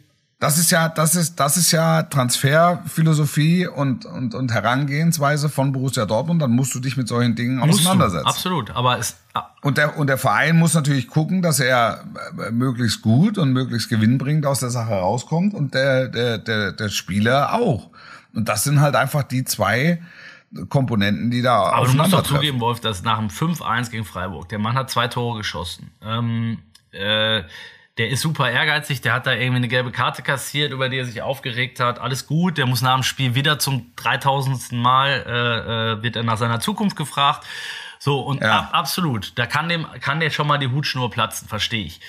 Das 0.41 0.57
ist 0.57 0.71
ja, 0.71 0.89
das 0.89 1.13
ist, 1.13 1.39
das 1.39 1.55
ist 1.55 1.71
ja 1.71 2.01
Transferphilosophie 2.01 3.67
und, 3.67 4.05
und, 4.05 4.33
und 4.33 4.51
Herangehensweise 4.51 5.49
von 5.49 5.71
Borussia 5.71 6.07
Dortmund. 6.07 6.41
Dann 6.41 6.49
musst 6.49 6.73
du 6.73 6.79
dich 6.79 6.97
mit 6.97 7.07
solchen 7.07 7.35
Dingen 7.35 7.57
musst 7.57 7.81
auseinandersetzen. 7.81 8.23
Du, 8.23 8.29
absolut. 8.29 8.71
Aber 8.71 8.97
es, 8.97 9.17
ah. 9.35 9.51
und 9.61 9.77
der, 9.77 9.99
und 9.99 10.07
der 10.07 10.17
Verein 10.17 10.57
muss 10.57 10.73
natürlich 10.73 11.07
gucken, 11.09 11.43
dass 11.43 11.59
er 11.59 12.05
äh, 12.43 12.49
möglichst 12.49 13.03
gut 13.03 13.37
und 13.37 13.53
möglichst 13.53 13.87
gewinnbringend 13.89 14.47
aus 14.47 14.61
der 14.61 14.71
Sache 14.71 14.93
rauskommt 14.93 15.53
und 15.53 15.75
der, 15.75 16.07
der, 16.07 16.39
der, 16.39 16.71
der 16.71 16.89
Spieler 16.89 17.53
auch. 17.53 17.91
Und 18.33 18.49
das 18.49 18.63
sind 18.63 18.81
halt 18.81 18.95
einfach 18.95 19.21
die 19.21 19.43
zwei, 19.45 20.01
Komponenten, 20.69 21.31
die 21.31 21.41
da 21.41 21.71
Aber 21.71 21.87
du 21.87 21.93
musst 21.93 22.13
doch 22.13 22.23
zugeben, 22.23 22.59
Wolf, 22.59 22.79
dass 22.81 23.03
nach 23.03 23.19
dem 23.19 23.29
5-1 23.29 23.89
gegen 23.89 24.05
Freiburg, 24.05 24.49
der 24.49 24.59
Mann 24.59 24.75
hat 24.75 24.89
zwei 24.89 25.07
Tore 25.07 25.37
geschossen. 25.37 25.91
Ähm, 26.01 26.59
äh, 26.91 27.43
der 27.97 28.09
ist 28.09 28.21
super 28.21 28.49
ehrgeizig, 28.49 29.01
der 29.01 29.13
hat 29.13 29.27
da 29.27 29.33
irgendwie 29.33 29.57
eine 29.57 29.67
gelbe 29.67 29.91
Karte 29.91 30.23
kassiert, 30.23 30.71
über 30.71 30.89
die 30.89 30.97
er 30.97 31.05
sich 31.05 31.21
aufgeregt 31.21 31.79
hat. 31.79 31.99
Alles 31.99 32.25
gut, 32.25 32.57
der 32.57 32.65
muss 32.65 32.81
nach 32.81 32.95
dem 32.95 33.03
Spiel 33.03 33.35
wieder 33.35 33.59
zum 33.59 33.91
3000. 33.97 34.71
Mal, 34.71 35.23
äh, 35.27 35.91
äh, 35.93 36.03
wird 36.03 36.15
er 36.15 36.23
nach 36.23 36.37
seiner 36.37 36.59
Zukunft 36.59 36.95
gefragt. 36.95 37.45
So, 37.99 38.21
und 38.21 38.41
ja. 38.41 38.59
ab, 38.59 38.69
absolut, 38.71 39.37
da 39.37 39.45
kann 39.45 39.69
dem, 39.69 39.85
kann 39.99 40.19
der 40.19 40.31
schon 40.31 40.47
mal 40.47 40.57
die 40.57 40.69
Hutschnur 40.69 41.11
platzen, 41.11 41.47
verstehe 41.47 41.85
ich. 41.85 42.01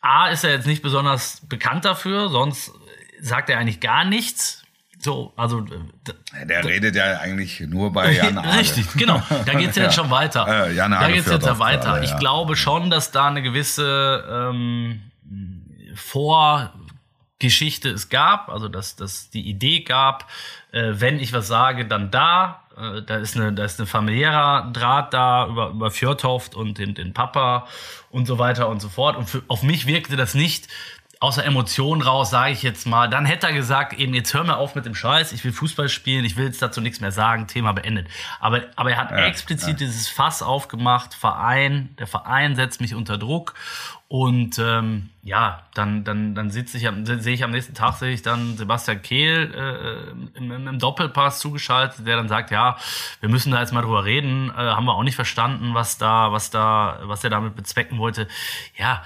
A, 0.00 0.28
ist 0.28 0.42
er 0.42 0.50
jetzt 0.50 0.66
nicht 0.66 0.82
besonders 0.82 1.40
bekannt 1.46 1.84
dafür, 1.84 2.28
sonst 2.28 2.72
sagt 3.20 3.48
er 3.48 3.58
eigentlich 3.58 3.80
gar 3.80 4.04
nichts. 4.04 4.65
So, 5.06 5.32
also. 5.36 5.60
Äh, 5.60 6.46
der 6.46 6.64
redet 6.64 6.96
ja 6.96 7.20
eigentlich 7.20 7.60
nur 7.60 7.92
bei 7.92 8.10
Jan 8.10 8.38
Ade. 8.38 8.58
Richtig, 8.58 8.92
genau. 8.94 9.22
Da 9.44 9.54
geht 9.54 9.70
es 9.70 9.76
jetzt 9.76 9.76
ja. 9.76 9.92
schon 9.92 10.10
weiter. 10.10 10.66
Äh, 10.66 10.74
Jan 10.74 10.90
da 10.90 11.06
geht 11.06 11.24
es 11.24 11.30
jetzt 11.30 11.46
ja 11.46 11.60
weiter. 11.60 11.98
Ja. 11.98 12.02
Ich 12.02 12.16
glaube 12.18 12.56
schon, 12.56 12.90
dass 12.90 13.12
da 13.12 13.28
eine 13.28 13.40
gewisse 13.40 14.50
ähm, 14.50 15.02
Vorgeschichte 15.94 17.90
es 17.90 18.08
gab, 18.08 18.48
also 18.48 18.66
dass, 18.66 18.96
dass 18.96 19.30
die 19.30 19.48
Idee 19.48 19.82
gab, 19.82 20.28
äh, 20.72 20.94
wenn 20.94 21.20
ich 21.20 21.32
was 21.32 21.46
sage, 21.46 21.86
dann 21.86 22.10
da. 22.10 22.62
Äh, 22.76 23.02
da 23.02 23.18
ist 23.18 23.36
eine, 23.36 23.52
da 23.52 23.64
ist 23.64 23.80
ein 23.80 23.86
familiärer 23.86 24.72
Draht 24.72 25.14
da 25.14 25.46
über, 25.46 25.68
über 25.68 25.92
Fjordhoft 25.92 26.56
und 26.56 26.78
den, 26.78 26.96
den 26.96 27.14
Papa 27.14 27.68
und 28.10 28.26
so 28.26 28.40
weiter 28.40 28.68
und 28.68 28.82
so 28.82 28.88
fort. 28.88 29.16
Und 29.16 29.30
für, 29.30 29.44
auf 29.46 29.62
mich 29.62 29.86
wirkte 29.86 30.16
das 30.16 30.34
nicht 30.34 30.66
außer 31.20 31.44
Emotionen 31.44 32.02
raus, 32.02 32.30
sage 32.30 32.52
ich 32.52 32.62
jetzt 32.62 32.86
mal, 32.86 33.08
dann 33.08 33.24
hätte 33.24 33.46
er 33.46 33.52
gesagt, 33.54 33.94
eben 33.94 34.12
jetzt 34.12 34.34
hör 34.34 34.44
mir 34.44 34.56
auf 34.56 34.74
mit 34.74 34.84
dem 34.84 34.94
Scheiß, 34.94 35.32
ich 35.32 35.44
will 35.44 35.52
Fußball 35.52 35.88
spielen, 35.88 36.24
ich 36.24 36.36
will 36.36 36.46
jetzt 36.46 36.60
dazu 36.60 36.80
nichts 36.80 37.00
mehr 37.00 37.12
sagen, 37.12 37.46
Thema 37.46 37.72
beendet. 37.72 38.08
Aber, 38.38 38.62
aber 38.76 38.90
er 38.90 38.96
hat 38.98 39.10
ja, 39.10 39.24
explizit 39.24 39.80
ja. 39.80 39.86
dieses 39.86 40.08
Fass 40.08 40.42
aufgemacht, 40.42 41.14
Verein, 41.14 41.94
der 41.98 42.06
Verein 42.06 42.54
setzt 42.54 42.80
mich 42.80 42.94
unter 42.94 43.16
Druck 43.16 43.54
und 44.08 44.58
ähm, 44.58 45.10
ja, 45.22 45.62
dann, 45.74 46.04
dann, 46.04 46.34
dann 46.34 46.50
sitze 46.50 46.76
ich, 46.76 46.88
sehe 47.22 47.34
ich 47.34 47.42
am 47.42 47.50
nächsten 47.50 47.74
Tag, 47.74 47.94
sehe 47.96 48.12
ich 48.12 48.22
dann 48.22 48.56
Sebastian 48.56 49.02
Kehl 49.02 49.52
äh, 49.52 50.38
im, 50.38 50.68
im 50.68 50.78
Doppelpass 50.78 51.40
zugeschaltet, 51.40 52.06
der 52.06 52.16
dann 52.16 52.28
sagt, 52.28 52.50
ja, 52.50 52.76
wir 53.20 53.28
müssen 53.28 53.50
da 53.50 53.60
jetzt 53.60 53.72
mal 53.72 53.82
drüber 53.82 54.04
reden, 54.04 54.50
äh, 54.50 54.52
haben 54.52 54.84
wir 54.84 54.94
auch 54.94 55.02
nicht 55.02 55.16
verstanden, 55.16 55.74
was 55.74 55.98
da, 55.98 56.30
was 56.30 56.50
da, 56.50 57.00
was 57.04 57.24
er 57.24 57.30
damit 57.30 57.56
bezwecken 57.56 57.98
wollte. 57.98 58.28
Ja, 58.76 59.02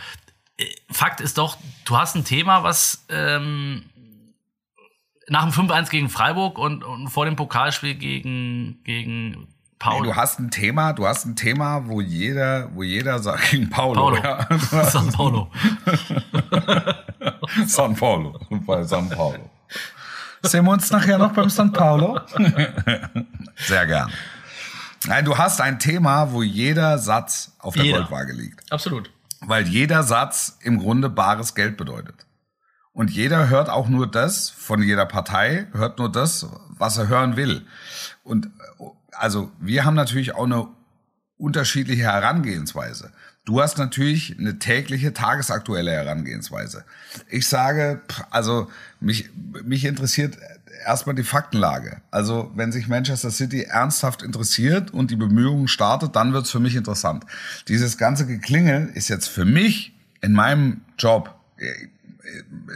Fakt 0.90 1.20
ist 1.20 1.38
doch, 1.38 1.57
du 1.85 1.96
hast 1.96 2.16
ein 2.16 2.25
Thema, 2.25 2.62
was 2.62 3.05
ähm, 3.09 3.85
nach 5.29 5.44
dem 5.44 5.68
5-1 5.68 5.90
gegen 5.90 6.09
Freiburg 6.09 6.59
und, 6.59 6.83
und, 6.85 7.09
vor 7.09 7.25
dem 7.25 7.37
Pokalspiel 7.37 7.94
gegen, 7.94 8.83
gegen 8.85 9.49
Paul. 9.79 10.03
Nee, 10.03 10.09
du 10.09 10.16
hast 10.16 10.38
ein 10.40 10.51
Thema, 10.51 10.92
du 10.92 11.07
hast 11.07 11.25
ein 11.25 11.37
Thema, 11.37 11.87
wo 11.87 12.01
jeder, 12.01 12.68
wo 12.75 12.83
jeder 12.83 13.18
sagt 13.20 13.51
gegen 13.51 13.70
Paulo. 13.70 13.94
Paulo. 14.01 14.16
Ja. 14.16 14.46
San 14.85 15.12
Paulo. 15.12 15.51
San 17.66 17.94
Paulo. 17.94 18.40
Bei 18.66 18.83
San 18.83 19.09
Paulo. 19.09 19.51
Sehen 20.42 20.64
wir 20.64 20.73
uns 20.73 20.90
nachher 20.90 21.18
noch 21.18 21.33
beim 21.33 21.51
St. 21.51 21.73
Paulo? 21.73 22.18
Sehr 23.57 23.87
gern. 23.87 24.11
Nein, 25.07 25.25
du 25.25 25.37
hast 25.37 25.61
ein 25.61 25.79
Thema, 25.79 26.33
wo 26.33 26.42
jeder 26.42 26.99
Satz 26.99 27.53
auf 27.59 27.75
der 27.75 27.85
Jeder. 27.85 27.99
Goldwaage 27.99 28.33
liegt. 28.33 28.73
Absolut. 28.73 29.11
Weil 29.40 29.66
jeder 29.66 30.03
Satz 30.03 30.59
im 30.61 30.79
Grunde 30.79 31.09
bares 31.09 31.55
Geld 31.55 31.76
bedeutet. 31.76 32.26
Und 32.92 33.11
jeder 33.11 33.48
hört 33.48 33.70
auch 33.70 33.88
nur 33.88 34.11
das, 34.11 34.50
von 34.50 34.83
jeder 34.83 35.07
Partei 35.07 35.68
hört 35.72 35.98
nur 35.98 36.11
das, 36.11 36.46
was 36.68 36.98
er 36.98 37.09
hören 37.09 37.37
will. 37.37 37.66
Und 38.24 38.46
äh, 38.46 38.85
also 39.12 39.50
wir 39.59 39.85
haben 39.85 39.94
natürlich 39.94 40.35
auch 40.35 40.44
eine 40.44 40.68
unterschiedliche 41.37 42.03
Herangehensweise. 42.03 43.12
Du 43.50 43.60
hast 43.60 43.78
natürlich 43.78 44.36
eine 44.38 44.60
tägliche, 44.60 45.12
tagesaktuelle 45.12 45.90
Herangehensweise. 45.90 46.84
Ich 47.28 47.48
sage, 47.48 48.00
also 48.30 48.70
mich, 49.00 49.28
mich 49.64 49.86
interessiert 49.86 50.38
erstmal 50.86 51.16
die 51.16 51.24
Faktenlage. 51.24 52.00
Also 52.12 52.52
wenn 52.54 52.70
sich 52.70 52.86
Manchester 52.86 53.32
City 53.32 53.62
ernsthaft 53.64 54.22
interessiert 54.22 54.94
und 54.94 55.10
die 55.10 55.16
Bemühungen 55.16 55.66
startet, 55.66 56.14
dann 56.14 56.32
wird's 56.32 56.52
für 56.52 56.60
mich 56.60 56.76
interessant. 56.76 57.24
Dieses 57.66 57.98
ganze 57.98 58.24
Geklingel 58.24 58.88
ist 58.94 59.08
jetzt 59.08 59.26
für 59.26 59.44
mich 59.44 59.94
in 60.20 60.32
meinem 60.32 60.82
Job 60.96 61.34
äh, 61.58 61.88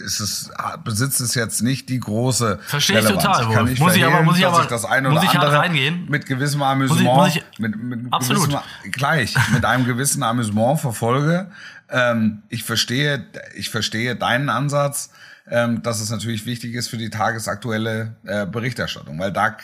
ist 0.04 0.20
es, 0.20 0.50
besitzt 0.84 1.20
es 1.20 1.34
jetzt 1.34 1.62
nicht 1.62 1.88
die 1.88 2.00
große 2.00 2.58
Verstehe 2.66 2.98
ich 2.98 3.04
Relevanz. 3.04 3.22
total, 3.24 3.42
Ich 3.42 3.48
Wolf. 3.56 3.70
nicht 3.70 3.80
Muss 3.80 3.94
ich 3.96 4.04
aber- 4.04 4.22
muss 4.22 4.38
ich 4.38 4.46
aber- 4.46 4.60
ich 4.62 4.66
das 4.66 4.84
eine 4.84 5.08
muss 5.08 5.18
oder 5.20 5.28
ich 5.28 5.34
hart 5.36 5.44
andere 5.44 5.60
reingehen? 5.60 6.06
mit 6.08 6.26
gewissem 6.26 6.62
Amüsement, 6.62 7.04
muss 7.04 7.36
ich- 7.36 7.44
mit, 7.58 7.76
mit 7.82 8.12
Absolut. 8.12 8.44
gewissem, 8.48 8.60
gleich, 8.92 9.34
mit 9.52 9.64
einem 9.64 9.84
gewissen 9.84 10.22
Amüsement 10.22 10.80
verfolge. 10.80 11.50
Ähm, 11.90 12.42
ich 12.48 12.64
verstehe, 12.64 13.24
ich 13.54 13.70
verstehe 13.70 14.16
deinen 14.16 14.48
Ansatz, 14.48 15.10
ähm, 15.50 15.82
dass 15.82 16.00
es 16.00 16.08
natürlich 16.10 16.46
wichtig 16.46 16.74
ist 16.74 16.88
für 16.88 16.96
die 16.96 17.10
tagesaktuelle 17.10 18.16
äh, 18.24 18.46
Berichterstattung, 18.46 19.18
weil 19.18 19.30
da, 19.32 19.56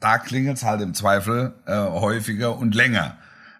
da 0.00 0.18
klingelt 0.18 0.58
es 0.58 0.62
halt 0.64 0.82
im 0.82 0.92
Zweifel 0.92 1.54
äh, 1.66 1.74
häufiger 1.74 2.56
und 2.58 2.74
länger. 2.74 3.16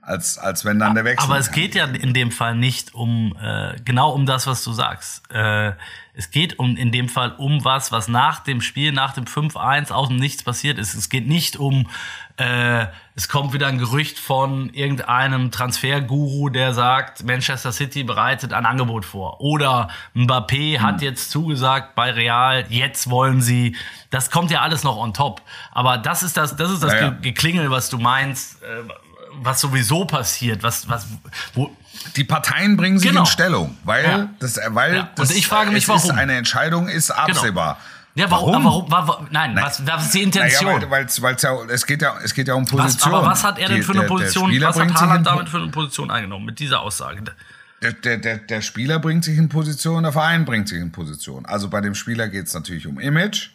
Als, 0.09 0.39
als 0.39 0.65
wenn 0.65 0.79
dann 0.79 0.95
der 0.95 1.05
Wechsel. 1.05 1.25
Aber 1.29 1.39
es 1.39 1.51
geht 1.53 1.75
ja 1.75 1.85
in 1.85 2.15
dem 2.15 2.31
Fall 2.33 2.55
nicht 2.55 2.95
um 2.95 3.37
äh, 3.43 3.77
genau 3.85 4.11
um 4.13 4.25
das, 4.25 4.47
was 4.47 4.65
du 4.65 4.73
sagst. 4.73 5.23
Äh, 5.31 5.73
es 6.15 6.31
geht 6.31 6.59
um 6.59 6.77
in 6.77 6.91
dem 6.91 7.09
Fall 7.09 7.33
um 7.37 7.65
was, 7.65 7.93
was 7.93 8.09
nach 8.09 8.41
dem 8.41 8.61
Spiel, 8.63 8.91
nach 8.93 9.13
dem 9.13 9.25
5-1 9.27 9.93
aus 9.93 10.09
dem 10.09 10.17
Nichts 10.17 10.43
passiert 10.43 10.79
ist. 10.79 10.95
Es 10.95 11.11
geht 11.11 11.29
nicht 11.29 11.57
um, 11.59 11.89
äh, 12.39 12.87
es 13.15 13.29
kommt 13.29 13.53
wieder 13.53 13.67
ein 13.69 13.79
Gerücht 13.79 14.19
von 14.19 14.71
irgendeinem 14.71 15.51
Transferguru, 15.51 16.49
der 16.49 16.73
sagt, 16.75 17.23
Manchester 17.25 17.71
City 17.73 18.03
bereitet 18.03 18.53
ein 18.53 18.65
Angebot 18.67 19.05
vor. 19.05 19.41
Oder 19.41 19.89
Mbappé 20.15 20.81
hat 20.81 21.03
jetzt 21.03 21.31
zugesagt 21.31 21.95
bei 21.95 22.11
Real, 22.11 22.65
jetzt 22.69 23.11
wollen 23.11 23.41
sie. 23.43 23.77
Das 24.11 24.31
kommt 24.31 24.51
ja 24.51 24.63
alles 24.63 24.83
noch 24.85 24.97
on 24.97 25.13
top. 25.15 25.43
Aber 25.71 25.99
das 25.99 26.23
ist 26.23 26.37
das, 26.37 26.57
das 26.57 26.71
ist 26.71 26.83
das 26.83 26.95
Ja, 26.95 27.01
ja. 27.01 27.09
Ge- 27.11 27.21
Geklingel, 27.33 27.71
was 27.71 27.91
du 27.91 27.99
meinst. 27.99 28.63
Äh, 28.63 28.67
was 29.43 29.61
sowieso 29.61 30.05
passiert, 30.05 30.63
was, 30.63 30.89
was, 30.89 31.07
wo, 31.55 31.71
Die 32.17 32.25
Parteien 32.25 32.77
bringen 32.77 32.99
sich 32.99 33.09
Genau. 33.11 33.23
in 33.23 33.27
Stellung, 33.27 33.77
weil 33.85 34.05
Ja. 34.05 34.29
das, 34.39 34.59
weil 34.69 34.97
Ja. 34.97 35.11
Das, 35.17 35.31
ich 35.31 35.47
frage 35.47 35.71
mich, 35.73 35.89
es 35.89 35.95
Ist 35.95 36.05
warum? 36.09 36.19
eine 36.19 36.37
Entscheidung 36.37 36.89
ist 36.89 37.11
absehbar. 37.11 37.79
ja, 38.15 38.31
warum, 38.31 38.65
warum, 38.65 38.91
warum, 38.91 39.27
nein, 39.31 39.57
was, 39.61 39.85
was 39.87 40.05
ist 40.07 40.15
die 40.15 40.23
Intention? 40.23 40.77
Naja, 40.77 40.91
weil, 40.91 41.07
weil's 41.21 41.43
ja, 41.43 41.55
es 41.69 41.87
geht 41.87 42.03
ja, 42.03 42.17
es 42.23 42.33
geht 42.35 42.47
ja 42.49 42.55
um 42.55 42.65
was, 42.65 42.71
Position. 42.71 43.15
aber 43.15 43.27
was 43.27 43.43
hat 43.45 43.59
er 43.59 43.69
denn 43.69 43.83
für 43.83 43.93
eine 43.93 44.01
der- 44.03 44.09
der 44.09 44.15
Position, 44.15 44.49
Spieler 44.51 44.69
was 44.69 44.79
hat 44.79 44.95
Haaland 44.95 45.27
damit 45.27 45.49
für 45.49 45.59
eine 45.59 45.69
Position 45.71 46.11
eingenommen, 46.11 46.45
mit 46.47 46.59
dieser 46.61 46.81
Aussage? 46.81 47.23
Der, 47.83 47.93
der, 47.93 48.17
der, 48.19 48.39
der 48.39 48.61
Spieler 48.63 48.99
bringt 48.99 49.25
sich 49.25 49.37
in 49.39 49.49
Position, 49.49 50.03
der 50.03 50.13
Verein 50.13 50.45
bringt 50.45 50.69
sich 50.69 50.81
in 50.81 50.91
Position. 50.93 51.47
Also 51.47 51.69
bei 51.69 51.81
dem 51.81 51.95
Spieler 51.95 52.29
geht 52.29 52.47
es 52.47 52.55
natürlich 52.55 52.87
um 52.89 52.99
Image. 52.99 53.51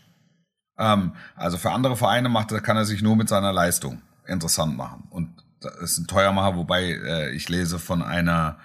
Ähm, 0.77 1.13
also 1.35 1.57
für 1.57 1.71
andere 1.71 1.95
Vereine 1.97 2.29
macht 2.29 2.49
kann 2.63 2.77
er 2.77 2.85
sich 2.85 3.01
nur 3.01 3.15
mit 3.17 3.27
seiner 3.29 3.51
Leistung 3.51 4.01
interessant 4.25 4.77
machen. 4.77 5.03
Und 5.09 5.42
das 5.63 5.75
ist 5.81 5.97
ein 5.97 6.07
Teuermacher, 6.07 6.55
wobei 6.55 6.83
äh, 6.83 7.31
ich 7.31 7.49
lese 7.49 7.79
von 7.79 8.01
einer 8.01 8.57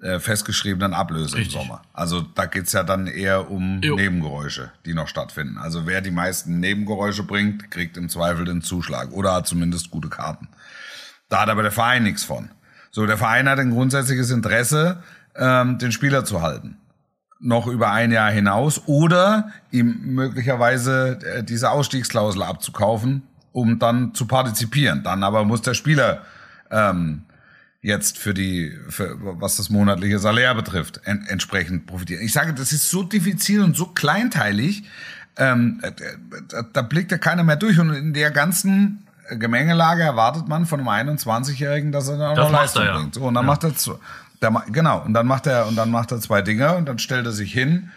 äh, 0.00 0.18
festgeschriebenen 0.18 0.94
Ablöse 0.94 1.36
Richtig. 1.36 1.54
im 1.54 1.60
Sommer. 1.60 1.82
Also 1.92 2.22
da 2.22 2.46
geht's 2.46 2.72
ja 2.72 2.82
dann 2.82 3.06
eher 3.06 3.50
um 3.50 3.80
Jo. 3.82 3.96
Nebengeräusche, 3.96 4.70
die 4.86 4.94
noch 4.94 5.08
stattfinden. 5.08 5.58
Also 5.58 5.86
wer 5.86 6.00
die 6.00 6.10
meisten 6.10 6.58
Nebengeräusche 6.58 7.22
bringt, 7.22 7.70
kriegt 7.70 7.96
im 7.96 8.08
Zweifel 8.08 8.46
den 8.46 8.62
Zuschlag 8.62 9.12
oder 9.12 9.34
hat 9.34 9.46
zumindest 9.46 9.90
gute 9.90 10.08
Karten. 10.08 10.48
Da 11.28 11.42
hat 11.42 11.48
aber 11.50 11.62
der 11.62 11.70
Verein 11.70 12.02
nichts 12.02 12.24
von. 12.24 12.50
So, 12.90 13.06
der 13.06 13.18
Verein 13.18 13.48
hat 13.48 13.58
ein 13.58 13.70
grundsätzliches 13.70 14.30
Interesse, 14.30 15.02
ähm, 15.36 15.78
den 15.78 15.92
Spieler 15.92 16.24
zu 16.24 16.42
halten. 16.42 16.76
Noch 17.38 17.66
über 17.66 17.92
ein 17.92 18.10
Jahr 18.10 18.30
hinaus 18.30 18.82
oder 18.86 19.52
ihm 19.70 20.14
möglicherweise 20.14 21.18
äh, 21.24 21.44
diese 21.44 21.70
Ausstiegsklausel 21.70 22.42
abzukaufen, 22.42 23.22
um 23.52 23.78
dann 23.78 24.14
zu 24.14 24.26
partizipieren. 24.26 25.02
Dann 25.02 25.22
aber 25.24 25.44
muss 25.44 25.62
der 25.62 25.74
Spieler 25.74 26.22
ähm, 26.70 27.22
jetzt 27.82 28.18
für 28.18 28.34
die, 28.34 28.76
für, 28.88 29.16
was 29.40 29.56
das 29.56 29.70
monatliche 29.70 30.18
Salär 30.18 30.54
betrifft, 30.54 31.00
en, 31.04 31.24
entsprechend 31.26 31.86
profitieren. 31.86 32.22
Ich 32.22 32.32
sage, 32.32 32.52
das 32.54 32.72
ist 32.72 32.90
so 32.90 33.02
diffizil 33.02 33.62
und 33.62 33.76
so 33.76 33.86
kleinteilig, 33.86 34.84
ähm, 35.36 35.80
äh, 35.82 35.92
da, 36.48 36.62
da 36.72 36.82
blickt 36.82 37.10
ja 37.12 37.18
keiner 37.18 37.42
mehr 37.44 37.56
durch. 37.56 37.78
Und 37.78 37.94
in 37.94 38.12
der 38.12 38.30
ganzen 38.30 39.06
Gemengelage 39.30 40.02
erwartet 40.02 40.48
man 40.48 40.66
von 40.66 40.86
einem 40.86 41.08
21-Jährigen, 41.18 41.92
dass 41.92 42.08
er 42.08 42.18
dann 42.18 42.32
auch 42.32 42.36
Das 42.36 42.50
noch 42.52 42.60
Leistung 42.60 42.82
er 42.82 42.88
ja. 42.88 42.98
bringt. 42.98 43.14
So, 43.14 43.22
und 43.22 43.34
dann 43.34 43.46
macht 43.46 43.64
er 43.64 43.72
der, 44.42 44.50
ma- 44.50 44.64
genau, 44.70 45.02
und 45.04 45.14
dann 45.14 45.26
macht 45.26 45.46
er, 45.46 45.66
und 45.66 45.76
dann 45.76 45.90
macht 45.90 46.12
er 46.12 46.20
zwei 46.20 46.42
Dinge 46.42 46.74
und 46.76 46.88
dann 46.88 46.98
stellt 46.98 47.26
er 47.26 47.32
sich 47.32 47.52
hin, 47.52 47.90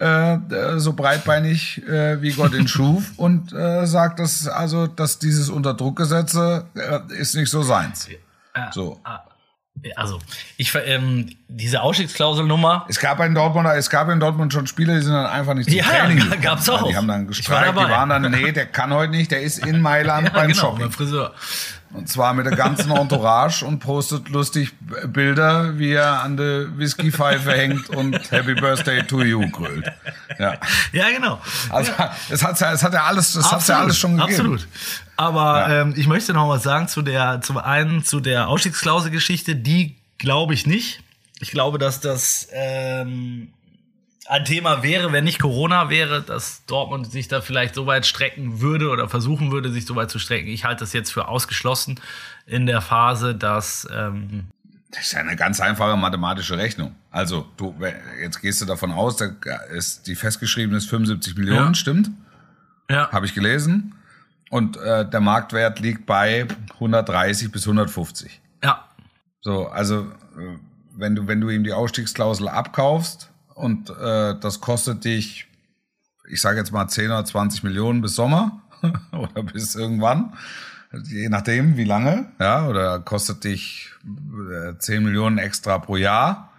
äh, 0.00 0.34
äh, 0.34 0.78
so 0.78 0.92
breitbeinig 0.92 1.82
äh, 1.88 2.20
wie 2.22 2.32
Gott 2.32 2.54
ihn 2.54 2.68
schuf 2.68 3.12
und 3.16 3.52
äh, 3.52 3.86
sagt, 3.86 4.18
dass 4.20 4.46
also, 4.48 4.86
dass 4.86 5.18
dieses 5.18 5.50
Unterdruckgesetze 5.50 6.66
äh, 6.74 7.14
ist 7.14 7.34
nicht 7.34 7.50
so 7.50 7.62
seins. 7.62 8.08
So. 8.72 9.00
Also, 9.94 10.18
ich, 10.56 10.74
ähm, 10.86 11.30
diese 11.46 11.82
Ausstiegsklauselnummer, 11.82 12.84
Es 12.88 12.98
gab 12.98 13.20
in 13.20 13.32
Dortmund, 13.34 13.68
es 13.76 13.88
gab 13.88 14.08
in 14.08 14.18
Dortmund 14.18 14.52
schon 14.52 14.66
Spieler, 14.66 14.94
die 14.96 15.02
sind 15.02 15.12
dann 15.12 15.26
einfach 15.26 15.54
nicht 15.54 15.68
zum 15.70 15.78
Ja, 15.78 15.84
Training 15.84 16.16
gekommen. 16.18 16.40
gab's 16.42 16.68
auch. 16.68 16.88
Die 16.88 16.96
haben 16.96 17.06
dann 17.06 17.20
Ich 17.30 17.48
war 17.48 17.62
gestreikt, 17.62 17.78
die 17.78 17.90
waren 17.92 18.08
dann, 18.08 18.28
nee, 18.32 18.50
der 18.50 18.66
kann 18.66 18.92
heute 18.92 19.12
nicht, 19.12 19.30
der 19.30 19.42
ist 19.42 19.64
in 19.64 19.80
Mailand 19.82 20.26
ja, 20.28 20.32
beim 20.32 20.48
genau, 20.48 20.60
Shopping. 20.60 20.80
beim 20.80 20.90
Friseur. 20.90 21.32
Und 21.92 22.08
zwar 22.08 22.34
mit 22.34 22.44
der 22.46 22.54
ganzen 22.54 22.90
Entourage 22.90 23.64
und 23.64 23.78
postet 23.80 24.28
lustig 24.28 24.72
Bilder, 25.06 25.78
wie 25.78 25.92
er 25.92 26.22
an 26.22 26.36
der 26.36 26.76
Whiskypfeife 26.78 27.50
hängt 27.52 27.88
und 27.90 28.30
Happy 28.30 28.54
Birthday 28.54 29.02
to 29.02 29.22
you 29.22 29.48
grölt. 29.50 29.86
Ja. 30.38 30.54
Ja, 30.92 31.10
genau. 31.10 31.40
Also, 31.70 31.92
es 32.28 32.44
hat 32.44 32.60
ja, 32.60 32.72
es 32.72 32.82
hat 32.82 32.92
ja 32.92 33.04
alles, 33.04 33.32
das 33.32 33.50
hat's 33.50 33.68
ja 33.68 33.80
alles 33.80 33.98
schon 33.98 34.16
gegeben. 34.18 34.32
Absolut. 34.32 34.68
Aber 35.16 35.60
Ja. 35.68 35.80
ähm, 35.82 35.94
ich 35.96 36.06
möchte 36.06 36.32
noch 36.34 36.48
was 36.48 36.62
sagen 36.62 36.88
zu 36.88 37.02
der, 37.02 37.40
zum 37.40 37.56
einen 37.58 38.04
zu 38.04 38.20
der 38.20 38.48
Ausstiegsklausel-Geschichte. 38.48 39.56
Die 39.56 39.96
glaube 40.18 40.54
ich 40.54 40.66
nicht. 40.66 41.02
Ich 41.40 41.50
glaube, 41.52 41.78
dass 41.78 42.00
das 42.00 42.48
ähm, 42.52 43.52
ein 44.28 44.44
Thema 44.44 44.82
wäre, 44.82 45.10
wenn 45.12 45.24
nicht 45.24 45.40
Corona 45.40 45.88
wäre, 45.90 46.22
dass 46.22 46.64
Dortmund 46.66 47.10
sich 47.10 47.28
da 47.28 47.40
vielleicht 47.40 47.74
so 47.74 47.86
weit 47.86 48.06
strecken 48.06 48.60
würde 48.60 48.90
oder 48.90 49.08
versuchen 49.08 49.50
würde, 49.50 49.70
sich 49.72 49.86
so 49.86 49.96
weit 49.96 50.10
zu 50.10 50.18
strecken. 50.18 50.48
Ich 50.48 50.64
halte 50.64 50.80
das 50.80 50.92
jetzt 50.92 51.12
für 51.12 51.28
ausgeschlossen 51.28 51.98
in 52.46 52.66
der 52.66 52.80
Phase, 52.82 53.34
dass 53.34 53.88
ähm, 53.90 54.44
Das 54.90 55.02
ist 55.04 55.12
ja 55.12 55.20
eine 55.20 55.36
ganz 55.36 55.60
einfache 55.60 55.96
mathematische 55.96 56.58
Rechnung. 56.58 56.94
Also, 57.10 57.46
du, 57.56 57.74
jetzt 58.22 58.40
gehst 58.40 58.60
du 58.60 58.66
davon 58.66 58.92
aus, 58.92 59.16
da 59.16 59.26
ist 59.74 60.06
die 60.06 60.14
festgeschriebene 60.14 60.76
ist 60.78 60.88
75 60.90 61.36
Millionen, 61.36 61.68
Ja. 61.68 61.74
stimmt? 61.74 62.10
ja, 62.90 63.10
Habe 63.10 63.26
ich 63.26 63.34
gelesen. 63.34 63.94
Und 64.50 64.76
äh, 64.78 65.08
der 65.08 65.20
Marktwert 65.20 65.78
liegt 65.80 66.06
bei 66.06 66.46
130 66.74 67.50
bis 67.52 67.64
150. 67.66 68.40
ja, 68.64 68.84
So, 69.42 69.68
also 69.68 70.02
äh, 70.38 70.56
wenn 70.96 71.14
du 71.14 71.26
wenn 71.28 71.40
du 71.40 71.48
ihm 71.50 71.64
die 71.64 71.72
Ausstiegsklausel 71.72 72.48
abkaufst 72.48 73.30
und 73.58 73.90
äh, 73.90 74.38
das 74.40 74.60
kostet 74.60 75.04
dich, 75.04 75.46
ich 76.30 76.40
sage 76.40 76.58
jetzt 76.58 76.72
mal 76.72 76.88
10 76.88 77.06
oder 77.06 77.24
20 77.24 77.62
Millionen 77.62 78.00
bis 78.00 78.14
Sommer 78.14 78.62
oder 79.12 79.42
bis 79.42 79.74
irgendwann, 79.74 80.34
je 81.04 81.28
nachdem 81.28 81.76
wie 81.76 81.84
lange, 81.84 82.26
ja, 82.38 82.66
oder 82.66 83.00
kostet 83.00 83.44
dich 83.44 83.90
äh, 84.04 84.78
10 84.78 85.02
Millionen 85.02 85.38
extra 85.38 85.78
pro 85.78 85.96
Jahr. 85.96 86.52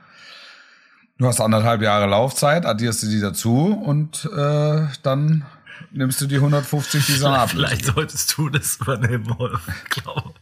Du 1.18 1.28
hast 1.28 1.42
anderthalb 1.42 1.82
Jahre 1.82 2.08
Laufzeit, 2.08 2.66
addierst 2.66 3.04
du 3.04 3.08
die 3.08 3.20
dazu 3.20 3.74
und 3.74 4.26
äh, 4.36 4.88
dann 5.04 5.46
nimmst 5.92 6.22
du 6.22 6.28
die 6.28 6.36
150, 6.36 7.06
die 7.06 7.20
dann 7.20 7.34
ablösen. 7.34 7.68
vielleicht 7.68 7.86
solltest 7.86 8.38
du 8.38 8.50
das 8.50 8.78
übernehmen, 8.78 9.28
Wolf. 9.38 9.62
Ich 9.84 9.90
glaube. 9.90 10.34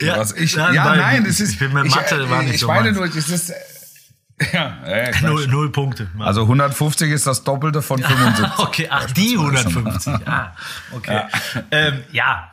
Ja, 0.00 0.18
Was 0.18 0.32
ich, 0.32 0.56
nein, 0.56 0.74
ja, 0.74 0.84
weil 0.84 0.98
nein, 0.98 1.24
das 1.24 1.40
ist. 1.40 1.52
Ich 1.52 1.58
bin 1.58 1.72
mit 1.72 1.88
Mathe 1.88 2.22
ich, 2.22 2.30
war 2.30 2.42
nicht 2.42 2.54
ich 2.56 2.60
so 2.60 2.66
meine 2.66 2.92
nur, 2.92 3.08
das 3.08 3.28
ist. 3.28 3.52
Ja, 4.52 4.76
ja. 4.86 5.20
Null, 5.22 5.46
null 5.48 5.72
Punkte. 5.72 6.08
Also 6.18 6.42
150 6.42 7.10
ist 7.10 7.26
das 7.26 7.42
Doppelte 7.44 7.80
von 7.80 8.02
75. 8.02 8.46
okay, 8.58 8.86
ach, 8.90 9.10
die 9.12 9.36
150. 9.38 10.12
Ah, 10.26 10.52
okay. 10.92 11.14
Ja. 11.14 11.28
Ähm, 11.70 12.04
ja, 12.12 12.50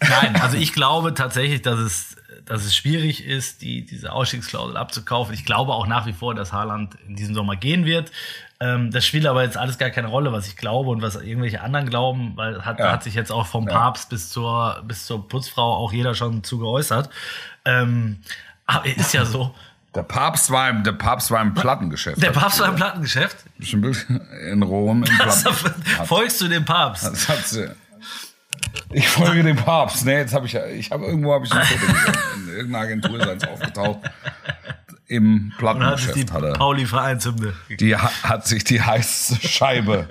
nein, 0.00 0.36
also 0.40 0.56
ich 0.56 0.72
glaube 0.72 1.12
tatsächlich, 1.14 1.62
dass 1.62 1.80
es, 1.80 2.16
dass 2.44 2.64
es 2.64 2.76
schwierig 2.76 3.24
ist, 3.24 3.62
die, 3.62 3.84
diese 3.84 4.12
Ausstiegsklausel 4.12 4.76
abzukaufen. 4.76 5.34
Ich 5.34 5.44
glaube 5.44 5.72
auch 5.72 5.86
nach 5.88 6.06
wie 6.06 6.12
vor, 6.12 6.34
dass 6.36 6.52
Haaland 6.52 6.94
in 7.08 7.16
diesem 7.16 7.34
Sommer 7.34 7.56
gehen 7.56 7.84
wird. 7.84 8.12
Ähm, 8.60 8.92
das 8.92 9.04
spielt 9.04 9.26
aber 9.26 9.42
jetzt 9.42 9.56
alles 9.56 9.76
gar 9.78 9.90
keine 9.90 10.06
Rolle, 10.06 10.30
was 10.30 10.46
ich 10.46 10.56
glaube 10.56 10.90
und 10.90 11.02
was 11.02 11.16
irgendwelche 11.16 11.62
anderen 11.62 11.90
glauben, 11.90 12.32
weil 12.36 12.64
hat, 12.64 12.78
Ja. 12.78 12.92
hat 12.92 13.02
sich 13.02 13.14
jetzt 13.14 13.32
auch 13.32 13.46
vom. 13.46 13.66
Papst 13.66 14.08
bis 14.08 14.30
zur, 14.30 14.82
bis 14.86 15.04
zur 15.06 15.26
Putzfrau 15.28 15.74
auch 15.74 15.92
jeder 15.92 16.14
schon 16.14 16.44
zu 16.44 16.58
geäußert. 16.58 17.10
Ähm, 17.64 18.20
aber 18.66 18.86
ist 18.86 19.12
ja 19.14 19.24
so. 19.24 19.52
Der 19.94 20.02
Papst 20.02 20.50
war 20.50 20.68
im, 20.70 20.82
der 20.82 20.92
Papst 20.92 21.30
war 21.30 21.40
im 21.40 21.54
Plattengeschäft. 21.54 22.20
Der 22.22 22.30
Papst 22.32 22.58
war 22.60 22.68
im 22.68 22.74
Plattengeschäft. 22.74 23.36
Bestimmt 23.58 24.06
in 24.50 24.62
Rom 24.62 25.04
im 25.04 25.20
Also, 25.20 25.50
Platten. 25.50 25.82
folgst 26.06 26.40
du 26.40 26.48
dem 26.48 26.64
Papst? 26.64 27.04
Das 27.04 27.28
hat 27.28 27.46
sie. 27.46 27.70
Ich 28.90 29.08
folge 29.08 29.42
dem 29.42 29.56
Papst. 29.56 30.04
Nee, 30.04 30.18
jetzt 30.18 30.34
habe 30.34 30.46
ich 30.46 30.52
ja, 30.52 30.66
ich 30.66 30.90
habe 30.90 31.04
irgendwo 31.04 31.32
habe 31.34 31.44
ich 31.46 31.52
ein 31.52 31.64
Foto 31.64 31.92
gesehen. 31.92 32.14
In 32.36 32.48
irgendeiner 32.48 32.84
Agentur 32.84 33.20
ist 33.20 33.28
eins 33.28 33.44
aufgetaucht. 33.44 33.98
Im 35.06 35.24
Und 35.34 35.42
hat 35.44 35.50
die 35.50 35.56
Plattengeschäft 35.58 36.30
er. 36.32 36.52
Pauli-Vereinshymne. 36.54 37.52
Die 37.78 37.94
ha- 37.96 38.10
hat 38.22 38.46
sich 38.46 38.64
die 38.64 38.82
heißeste 38.82 39.46
Scheibe 39.46 40.08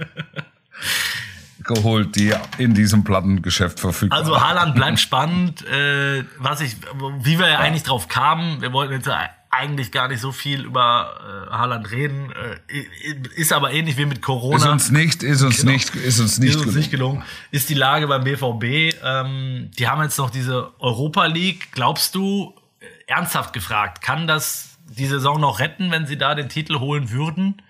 geholt, 1.64 2.16
die 2.16 2.34
in 2.58 2.74
diesem 2.74 3.04
Plattengeschäft 3.04 3.80
verfügbar 3.80 4.20
Also. 4.20 4.40
Haaland 4.42 4.76
bleibt 4.76 5.00
spannend. 5.00 5.66
Äh, 5.68 6.24
was 6.38 6.62
ich, 6.62 6.78
wie 7.22 7.40
wir 7.40 7.50
ja 7.50 7.60
eigentlich 7.60 7.84
drauf 7.84 8.08
kamen, 8.08 8.62
wir 8.62 8.72
wollten 8.74 8.94
jetzt 8.94 9.08
ja 9.08 9.30
eigentlich 9.54 9.92
gar 9.92 10.08
nicht 10.08 10.20
so 10.20 10.32
viel 10.32 10.66
über 10.66 11.48
äh, 11.50 11.52
Haaland 11.52 11.92
reden. 11.92 12.32
Äh, 12.32 13.14
ist 13.36 13.54
aber 13.54 13.72
ähnlich 13.72 13.98
wie 13.98 14.06
mit 14.06 14.22
Corona. 14.22 14.58
Ist 14.58 14.66
uns 14.66 14.92
nicht, 14.92 15.24
ist 15.24 15.42
uns 15.44 15.64
nicht, 15.64 15.96
ist 15.96 16.20
uns 16.20 16.40
nicht 16.40 16.50
ist 16.50 16.56
uns 16.56 16.64
gelungen. 16.64 16.78
nicht 16.78 16.92
gelungen. 16.92 17.24
Ist 17.52 17.70
die 17.70 17.76
Lage 17.76 18.08
beim 18.08 18.24
BVB. 18.24 18.96
Ähm, 19.04 19.70
die 19.78 19.88
haben 19.88 20.02
jetzt 20.02 20.18
noch 20.18 20.30
diese 20.30 20.72
Europa 20.80 21.26
League. 21.26 21.72
Glaubst 21.72 22.16
du, 22.16 22.54
äh, 22.80 22.86
ernsthaft 23.08 23.54
gefragt, 23.54 24.02
kann 24.02 24.28
das 24.28 24.78
die 24.90 25.06
Saison 25.06 25.40
noch 25.40 25.60
retten, 25.60 25.92
wenn 25.92 26.08
sie 26.08 26.18
da 26.18 26.36
den 26.36 26.50
Titel 26.50 26.80
holen 26.80 27.12
würden? 27.12 27.62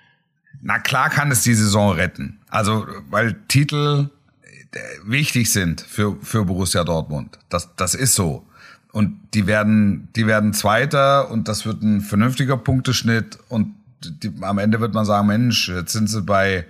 Na 0.61 0.79
klar 0.79 1.09
kann 1.09 1.31
es 1.31 1.43
die 1.43 1.53
Saison 1.53 1.91
retten. 1.91 2.39
Also, 2.49 2.87
weil 3.09 3.33
Titel 3.47 4.09
äh, 4.71 4.79
wichtig 5.05 5.51
sind 5.51 5.81
für, 5.81 6.17
für 6.21 6.45
Borussia 6.45 6.83
Dortmund. 6.83 7.37
Das, 7.49 7.75
das 7.75 7.93
ist 7.93 8.15
so. 8.15 8.47
Und 8.93 9.19
die 9.33 9.47
werden, 9.47 10.07
die 10.15 10.27
werden 10.27 10.53
Zweiter 10.53 11.31
und 11.31 11.47
das 11.47 11.65
wird 11.65 11.81
ein 11.81 12.01
vernünftiger 12.01 12.57
Punkteschnitt 12.57 13.39
und 13.49 13.73
die, 14.05 14.31
am 14.41 14.59
Ende 14.59 14.79
wird 14.81 14.93
man 14.93 15.03
sagen, 15.03 15.25
Mensch, 15.25 15.67
jetzt 15.67 15.93
sind 15.93 16.11
sie 16.11 16.21
bei, 16.21 16.65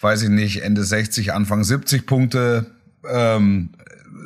weiß 0.00 0.22
ich 0.22 0.28
nicht, 0.28 0.64
Ende 0.64 0.82
60, 0.82 1.32
Anfang 1.32 1.62
70 1.62 2.04
Punkte. 2.04 2.66
Ähm, 3.08 3.70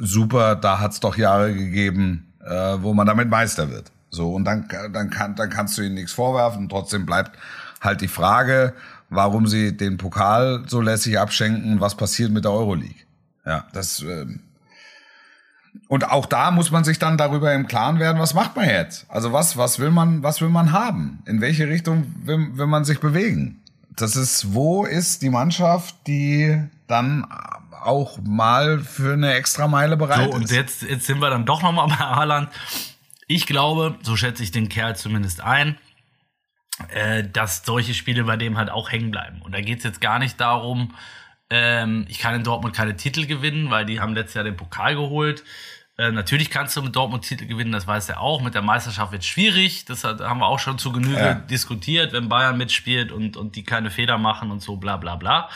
super, 0.00 0.56
da 0.56 0.80
hat's 0.80 1.00
doch 1.00 1.18
Jahre 1.18 1.52
gegeben, 1.52 2.32
äh, 2.42 2.78
wo 2.80 2.94
man 2.94 3.06
damit 3.06 3.28
Meister 3.28 3.70
wird. 3.70 3.92
So, 4.08 4.32
und 4.32 4.46
dann, 4.46 4.66
dann, 4.90 5.10
kann, 5.10 5.36
dann 5.36 5.50
kannst 5.50 5.76
du 5.76 5.82
ihnen 5.82 5.96
nichts 5.96 6.12
vorwerfen. 6.12 6.70
Trotzdem 6.70 7.04
bleibt 7.04 7.38
halt 7.82 8.00
die 8.00 8.08
Frage, 8.08 8.72
warum 9.10 9.46
sie 9.46 9.76
den 9.76 9.98
Pokal 9.98 10.62
so 10.66 10.80
lässig 10.80 11.18
abschenken, 11.18 11.80
was 11.80 11.96
passiert 11.96 12.32
mit 12.32 12.44
der 12.44 12.52
Euroleague. 12.52 13.04
Ja, 13.44 13.66
das, 13.74 14.00
ähm, 14.00 14.40
und 15.88 16.10
auch 16.10 16.26
da 16.26 16.50
muss 16.50 16.70
man 16.70 16.84
sich 16.84 16.98
dann 16.98 17.18
darüber 17.18 17.52
im 17.52 17.66
Klaren 17.66 17.98
werden, 17.98 18.20
was 18.20 18.34
macht 18.34 18.56
man 18.56 18.68
jetzt? 18.68 19.06
Also 19.08 19.32
was, 19.32 19.56
was 19.56 19.78
will 19.78 19.90
man, 19.90 20.22
was 20.22 20.40
will 20.40 20.48
man 20.48 20.72
haben? 20.72 21.22
In 21.26 21.40
welche 21.40 21.68
Richtung 21.68 22.14
will, 22.24 22.56
will 22.56 22.66
man 22.66 22.84
sich 22.84 23.00
bewegen? 23.00 23.60
Das 23.96 24.16
ist, 24.16 24.54
wo 24.54 24.84
ist 24.84 25.22
die 25.22 25.30
Mannschaft, 25.30 25.94
die 26.06 26.62
dann 26.86 27.26
auch 27.82 28.18
mal 28.22 28.80
für 28.80 29.14
eine 29.14 29.34
extra 29.34 29.68
Meile 29.68 29.96
bereit 29.96 30.30
So, 30.30 30.36
und 30.36 30.44
ist? 30.44 30.52
jetzt, 30.52 30.82
jetzt 30.82 31.06
sind 31.06 31.20
wir 31.20 31.30
dann 31.30 31.46
doch 31.46 31.62
nochmal 31.62 31.88
bei 31.88 31.96
Haaland. 31.96 32.48
Ich 33.26 33.46
glaube, 33.46 33.96
so 34.02 34.16
schätze 34.16 34.42
ich 34.42 34.50
den 34.50 34.68
Kerl 34.68 34.96
zumindest 34.96 35.40
ein, 35.40 35.76
äh, 36.88 37.24
dass 37.24 37.64
solche 37.64 37.94
Spiele 37.94 38.24
bei 38.24 38.36
dem 38.36 38.56
halt 38.58 38.70
auch 38.70 38.90
hängen 38.90 39.10
bleiben. 39.10 39.40
Und 39.42 39.52
da 39.52 39.60
geht 39.60 39.78
es 39.78 39.84
jetzt 39.84 40.00
gar 40.00 40.18
nicht 40.18 40.40
darum, 40.40 40.94
ähm, 41.50 42.06
ich 42.08 42.18
kann 42.18 42.34
in 42.34 42.44
Dortmund 42.44 42.74
keine 42.74 42.96
Titel 42.96 43.26
gewinnen, 43.26 43.70
weil 43.70 43.84
die 43.84 44.00
haben 44.00 44.14
letztes 44.14 44.34
Jahr 44.34 44.44
den 44.44 44.56
Pokal 44.56 44.94
geholt. 44.94 45.44
Äh, 45.98 46.12
natürlich 46.12 46.48
kannst 46.48 46.76
du 46.76 46.82
mit 46.82 46.96
Dortmund 46.96 47.24
Titel 47.24 47.46
gewinnen, 47.46 47.72
das 47.72 47.86
weiß 47.86 48.08
er 48.08 48.20
auch. 48.20 48.40
Mit 48.40 48.54
der 48.54 48.62
Meisterschaft 48.62 49.12
wird 49.12 49.24
schwierig. 49.24 49.84
Das 49.84 50.04
hat, 50.04 50.20
haben 50.20 50.38
wir 50.40 50.46
auch 50.46 50.58
schon 50.58 50.78
zu 50.78 50.92
Genüge 50.92 51.20
Ja. 51.20 51.34
diskutiert, 51.34 52.12
wenn 52.12 52.28
Bayern 52.28 52.56
mitspielt 52.56 53.12
und, 53.12 53.36
und 53.36 53.54
die 53.56 53.64
keine 53.64 53.90
Fehler 53.90 54.16
machen 54.16 54.50
und 54.50 54.62
so 54.62 54.76
bla 54.76 54.96
bla 54.96 55.16
bla. 55.16 55.50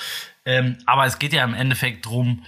Ähm, 0.44 0.76
aber 0.84 1.06
es 1.06 1.18
geht 1.18 1.32
ja 1.32 1.42
im 1.44 1.54
Endeffekt 1.54 2.04
drum, 2.04 2.44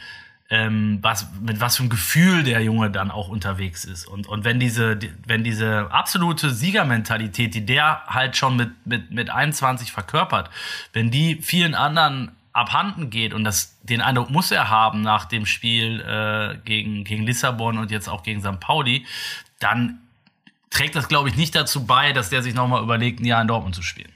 ähm, 0.51 0.99
was, 1.01 1.27
mit 1.41 1.59
was 1.61 1.77
für 1.77 1.83
einem 1.85 1.91
Gefühl 1.91 2.45
der 2.45 2.61
Junge 2.61 2.91
dann 2.91 3.11
auch 3.11 3.29
unterwegs 3.29 3.85
ist. 3.85 4.07
Und, 4.07 4.29
und 4.29 4.45
wenn 4.45 4.61
diese, 4.61 4.95
die- 4.97 5.11
wenn 5.27 5.43
diese 5.43 5.91
absolute 5.91 6.51
Siegermentalität, 6.51 7.55
die 7.55 7.65
der 7.67 8.03
halt 8.07 8.37
schon 8.37 8.57
mit, 8.57 8.71
mit, 8.87 9.11
mit 9.11 9.31
21 9.31 9.91
verkörpert, 9.91 10.51
wenn 10.93 11.11
die 11.11 11.37
vielen 11.43 11.75
anderen 11.75 12.31
abhanden 12.57 13.11
geht 13.11 13.35
und 13.35 13.45
das, 13.45 13.79
den 13.83 14.01
Eindruck 14.01 14.31
muss 14.31 14.51
er 14.51 14.71
haben 14.71 15.03
nach 15.03 15.27
dem 15.27 15.47
Spiel 15.47 16.01
äh, 16.01 16.57
gegen, 16.65 17.05
gegen 17.05 17.25
Lissabon 17.25 17.79
und 17.79 17.91
jetzt 17.91 18.09
auch 18.09 18.23
gegen 18.23 18.41
St. 18.41 18.59
Pauli, 18.61 19.07
dann 19.61 19.99
trägt 20.71 20.97
das, 20.97 21.09
glaube 21.09 21.29
ich, 21.29 21.37
nicht 21.37 21.55
dazu 21.55 21.87
bei, 21.87 22.13
dass 22.13 22.31
der 22.31 22.43
sich 22.43 22.55
nochmal 22.55 22.83
überlegt, 22.83 23.21
ein 23.21 23.25
Jahr 23.25 23.43
in 23.43 23.49
Dortmund 23.49 23.75
zu 23.75 23.83
spielen. 23.83 24.13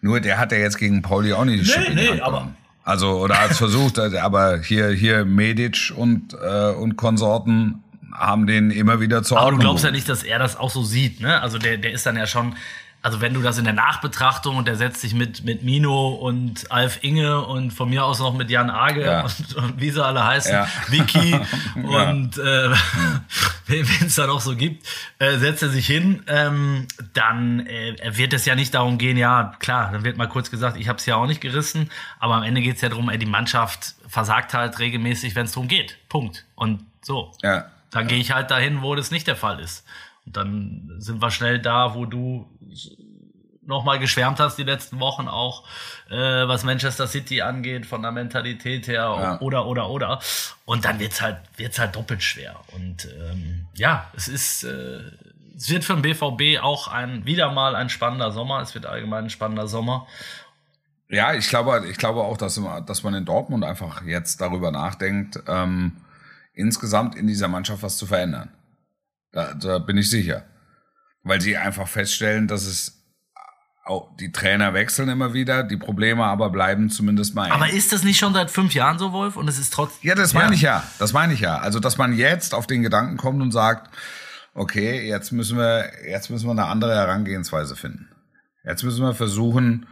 Nur 0.00 0.20
der 0.20 0.38
hat 0.38 0.52
ja 0.52 0.58
jetzt 0.58 0.78
gegen 0.78 1.02
Pauli 1.02 1.32
auch 1.32 1.44
nicht 1.44 1.64
die 1.64 1.66
Schippe 1.66 1.86
in 1.86 1.96
die 1.96 2.02
nee, 2.04 2.10
Hand 2.10 2.22
aber-. 2.22 2.54
Also, 2.84 3.18
oder 3.18 3.38
hat 3.38 3.50
es 3.50 3.58
versucht, 3.58 3.98
aber 3.98 4.62
hier, 4.62 4.88
hier 4.88 5.26
Medic 5.26 5.92
und, 5.94 6.32
äh, 6.32 6.70
und 6.70 6.96
Konsorten 6.96 7.84
haben 8.14 8.46
den 8.46 8.70
immer 8.70 9.00
wieder 9.00 9.22
zur 9.22 9.36
Aber 9.36 9.50
du 9.50 9.56
Ordnung 9.56 9.60
glaubst 9.60 9.84
ja 9.84 9.90
nicht, 9.90 10.08
dass 10.08 10.22
er 10.22 10.38
das 10.38 10.56
auch 10.56 10.70
so 10.70 10.82
sieht, 10.82 11.20
ne? 11.20 11.40
Also 11.42 11.58
der, 11.58 11.76
der 11.76 11.92
ist 11.92 12.06
dann 12.06 12.16
ja 12.16 12.26
schon, 12.26 12.56
also 13.00 13.20
wenn 13.20 13.32
du 13.32 13.40
das 13.42 13.58
in 13.58 13.64
der 13.64 13.72
Nachbetrachtung 13.74 14.56
und 14.56 14.66
der 14.68 14.76
setzt 14.76 15.00
sich 15.00 15.14
mit, 15.14 15.44
mit 15.44 15.62
Mino 15.62 16.08
und 16.08 16.70
Alf 16.72 16.98
Inge 17.02 17.44
und 17.44 17.70
von 17.70 17.88
mir 17.88 18.04
aus 18.04 18.18
noch 18.18 18.34
mit 18.34 18.50
Jan 18.50 18.70
Age 18.70 18.96
Ja. 19.04 19.20
und, 19.22 19.54
und 19.56 19.80
wie 19.80 19.90
sie 19.90 20.04
alle 20.04 20.24
heißen, 20.24 20.52
Ja. 20.52 20.66
Vicky 20.88 21.30
Ja. 21.76 22.10
und 22.10 22.36
äh, 22.38 22.70
wen 23.66 23.86
es 24.06 24.16
da 24.16 24.26
noch 24.26 24.40
so 24.40 24.56
gibt, 24.56 24.86
äh, 25.18 25.36
setzt 25.38 25.62
er 25.62 25.68
sich 25.68 25.86
hin, 25.86 26.22
ähm, 26.26 26.86
dann 27.14 27.66
äh, 27.66 27.96
wird 28.16 28.32
es 28.32 28.44
ja 28.46 28.54
nicht 28.54 28.74
darum 28.74 28.98
gehen, 28.98 29.16
ja 29.16 29.52
klar, 29.60 29.90
dann 29.92 30.04
wird 30.04 30.16
mal 30.16 30.28
kurz 30.28 30.50
gesagt, 30.50 30.76
ich 30.76 30.88
habe 30.88 30.98
es 30.98 31.06
ja 31.06 31.16
auch 31.16 31.26
nicht 31.26 31.40
gerissen, 31.40 31.90
aber 32.18 32.34
am 32.34 32.42
Ende 32.42 32.60
geht 32.60 32.76
es 32.76 32.80
ja 32.82 32.88
darum, 32.88 33.08
ey, 33.10 33.18
die 33.18 33.26
Mannschaft 33.26 33.94
versagt 34.08 34.54
halt 34.54 34.78
regelmäßig, 34.78 35.34
wenn 35.34 35.44
es 35.44 35.52
darum 35.52 35.68
geht. 35.68 35.98
Punkt. 36.08 36.44
Und 36.54 36.84
so. 37.02 37.32
Ja. 37.42 37.66
Dann 37.90 38.06
gehe 38.06 38.18
ich 38.18 38.32
halt 38.32 38.50
dahin, 38.50 38.82
wo 38.82 38.94
das 38.94 39.10
nicht 39.10 39.26
der 39.26 39.36
Fall 39.36 39.60
ist. 39.60 39.84
Und 40.28 40.36
dann 40.36 40.90
sind 40.98 41.22
wir 41.22 41.30
schnell 41.30 41.58
da, 41.58 41.94
wo 41.94 42.04
du 42.04 42.46
nochmal 43.64 43.98
geschwärmt 43.98 44.38
hast 44.40 44.56
die 44.58 44.62
letzten 44.62 45.00
Wochen 45.00 45.26
auch, 45.26 45.64
äh, 46.10 46.16
was 46.16 46.64
Manchester 46.64 47.06
City 47.06 47.40
angeht, 47.40 47.86
von 47.86 48.02
der 48.02 48.12
Mentalität 48.12 48.88
her 48.88 49.16
Ja. 49.18 49.40
oder, 49.40 49.64
oder, 49.64 49.88
oder. 49.88 50.20
Und 50.66 50.84
dann 50.84 50.98
wird's 51.00 51.22
halt, 51.22 51.38
wird's 51.56 51.78
halt 51.78 51.96
doppelt 51.96 52.22
schwer. 52.22 52.56
Und 52.74 53.08
ähm, 53.18 53.68
ja, 53.72 54.06
es 54.14 54.28
ist, 54.28 54.64
äh, 54.64 55.00
es 55.56 55.70
wird 55.70 55.82
für 55.84 55.94
den 55.98 56.02
BVB 56.02 56.62
auch 56.62 56.88
ein, 56.88 57.24
wieder 57.24 57.50
mal 57.52 57.74
ein 57.74 57.88
spannender 57.88 58.30
Sommer. 58.30 58.60
Es 58.60 58.74
wird 58.74 58.84
allgemein 58.84 59.24
ein 59.24 59.30
spannender 59.30 59.66
Sommer. 59.66 60.06
Ja, 61.08 61.32
ich 61.32 61.48
glaube, 61.48 61.86
ich 61.90 61.96
glaube 61.96 62.20
auch, 62.20 62.36
dass, 62.36 62.60
dass 62.84 63.02
man 63.02 63.14
in 63.14 63.24
Dortmund 63.24 63.64
einfach 63.64 64.02
jetzt 64.04 64.42
darüber 64.42 64.70
nachdenkt, 64.72 65.42
ähm, 65.46 65.96
insgesamt 66.52 67.14
in 67.14 67.26
dieser 67.26 67.48
Mannschaft 67.48 67.82
was 67.82 67.96
zu 67.96 68.04
verändern. 68.04 68.50
Da, 69.32 69.54
da 69.54 69.78
bin 69.78 69.96
ich 69.96 70.10
sicher. 70.10 70.44
Weil 71.22 71.40
sie 71.40 71.56
einfach 71.56 71.88
feststellen, 71.88 72.48
dass 72.48 72.66
es 72.66 72.98
auch, 73.84 74.14
die 74.16 74.32
Trainer 74.32 74.74
wechseln 74.74 75.08
immer 75.08 75.32
wieder, 75.32 75.62
die 75.62 75.76
Probleme 75.76 76.24
aber 76.24 76.50
bleiben 76.50 76.90
zumindest 76.90 77.34
mal. 77.34 77.50
Aber 77.50 77.70
ist 77.70 77.92
das 77.92 78.04
nicht 78.04 78.18
schon 78.18 78.34
seit 78.34 78.50
fünf 78.50 78.74
Jahren 78.74 78.98
so, 78.98 79.12
Wolf? 79.12 79.36
Und 79.36 79.48
es 79.48 79.58
ist 79.58 79.72
trotzdem. 79.72 80.08
Ja, 80.08 80.14
das 80.14 80.34
meine 80.34 80.54
ich 80.54 80.62
ja. 80.62 80.84
Das 80.98 81.12
meine 81.12 81.32
ich 81.32 81.40
ja. 81.40 81.58
Also, 81.58 81.80
dass 81.80 81.96
man 81.96 82.12
jetzt 82.12 82.54
auf 82.54 82.66
den 82.66 82.82
Gedanken 82.82 83.16
kommt 83.16 83.40
und 83.40 83.50
sagt, 83.50 83.90
okay, 84.54 85.08
jetzt 85.08 85.32
müssen 85.32 85.56
wir, 85.56 85.90
jetzt 86.06 86.30
müssen 86.30 86.46
wir 86.46 86.52
eine 86.52 86.66
andere 86.66 86.94
Herangehensweise 86.94 87.76
finden. 87.76 88.08
Jetzt 88.64 88.82
müssen 88.82 89.02
wir 89.02 89.14
versuchen, 89.14 89.86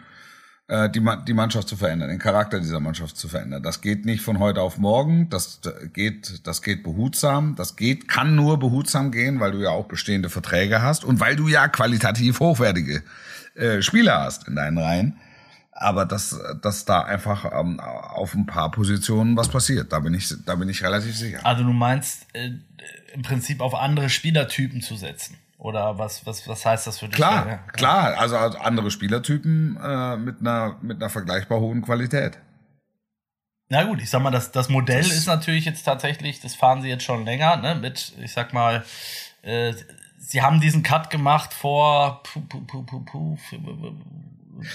die, 0.68 1.00
Ma- 1.00 1.16
die 1.16 1.32
Mannschaft 1.32 1.68
zu 1.68 1.76
verändern, 1.76 2.08
den 2.08 2.18
Charakter 2.18 2.58
dieser 2.58 2.80
Mannschaft 2.80 3.16
zu 3.16 3.28
verändern. 3.28 3.62
Das 3.62 3.80
geht 3.80 4.04
nicht 4.04 4.20
von 4.22 4.40
heute 4.40 4.62
auf 4.62 4.78
morgen. 4.78 5.30
Das 5.30 5.60
geht, 5.92 6.44
das 6.44 6.60
geht 6.60 6.82
behutsam. 6.82 7.54
Das 7.54 7.76
geht, 7.76 8.08
kann 8.08 8.34
nur 8.34 8.58
behutsam 8.58 9.12
gehen, 9.12 9.38
weil 9.38 9.52
du 9.52 9.58
ja 9.58 9.70
auch 9.70 9.86
bestehende 9.86 10.28
Verträge 10.28 10.82
hast 10.82 11.04
und 11.04 11.20
weil 11.20 11.36
du 11.36 11.46
ja 11.46 11.68
qualitativ 11.68 12.40
hochwertige 12.40 13.04
äh, 13.54 13.80
Spieler 13.80 14.20
hast 14.22 14.48
in 14.48 14.56
deinen 14.56 14.78
Reihen. 14.78 15.16
Aber 15.70 16.04
dass, 16.06 16.36
dass 16.62 16.84
da 16.84 17.02
einfach 17.02 17.44
ähm, 17.52 17.78
auf 17.78 18.34
ein 18.34 18.46
paar 18.46 18.70
Positionen 18.70 19.36
was 19.36 19.48
passiert, 19.48 19.92
da 19.92 20.00
bin 20.00 20.14
ich, 20.14 20.34
da 20.46 20.54
bin 20.56 20.68
ich 20.68 20.82
relativ 20.82 21.16
sicher. 21.16 21.40
Also 21.44 21.62
du 21.64 21.72
meinst 21.72 22.26
äh, 22.32 22.50
im 23.12 23.22
Prinzip 23.22 23.60
auf 23.60 23.74
andere 23.74 24.08
Spielertypen 24.08 24.80
zu 24.80 24.96
setzen? 24.96 25.36
Oder 25.58 25.98
was, 25.98 26.26
was, 26.26 26.46
was 26.48 26.66
heißt 26.66 26.86
das 26.86 26.98
für 26.98 27.06
dich? 27.06 27.16
Klar, 27.16 27.46
Ja, 27.48 27.56
klar, 27.72 28.18
also 28.18 28.36
also 28.36 28.58
andere 28.58 28.90
Spielertypen 28.90 29.78
äh, 29.82 30.16
mit 30.16 30.40
einer 30.40 30.76
mit 30.82 30.98
einer 30.98 31.08
vergleichbar 31.08 31.60
hohen 31.60 31.82
Qualität. 31.82 32.38
Na 33.68 33.82
gut, 33.84 34.00
ich 34.00 34.10
sag 34.10 34.22
mal, 34.22 34.30
das, 34.30 34.52
das 34.52 34.68
Modell 34.68 35.04
ist 35.04 35.26
natürlich 35.26 35.64
jetzt 35.64 35.82
tatsächlich, 35.82 36.40
das 36.40 36.54
fahren 36.54 36.82
sie 36.82 36.88
jetzt 36.88 37.02
schon 37.02 37.24
länger, 37.24 37.56
ne, 37.56 37.74
mit, 37.74 38.12
ich 38.22 38.32
sag 38.32 38.52
mal, 38.52 38.84
äh, 39.42 39.72
sie 40.18 40.42
haben 40.42 40.60
diesen 40.60 40.82
Cut 40.82 41.10
gemacht 41.10 41.52
vor 41.52 42.22
puh, 42.22 42.42
puh, 42.42 42.82
puh, 42.82 43.38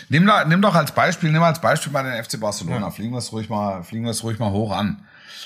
Nimm, 0.10 0.26
doch, 0.26 0.46
nimm 0.46 0.62
doch 0.62 0.76
als 0.76 0.92
Beispiel, 0.92 1.32
nimm 1.32 1.42
als 1.42 1.62
Beispiel 1.62 1.92
mal 1.92 2.04
den 2.04 2.24
FC 2.24 2.40
Barcelona. 2.40 2.88
Ja. 2.88 2.92
Fliegen 2.92 3.14
wir 3.14 3.18
es 3.18 3.32
ruhig 3.32 3.50
mal, 3.50 3.84
fliegen 3.84 4.06
wir 4.06 4.12
es 4.12 4.24
ruhig 4.24 4.40
mal 4.40 4.52
hoch 4.52 4.72
an. 4.76 5.06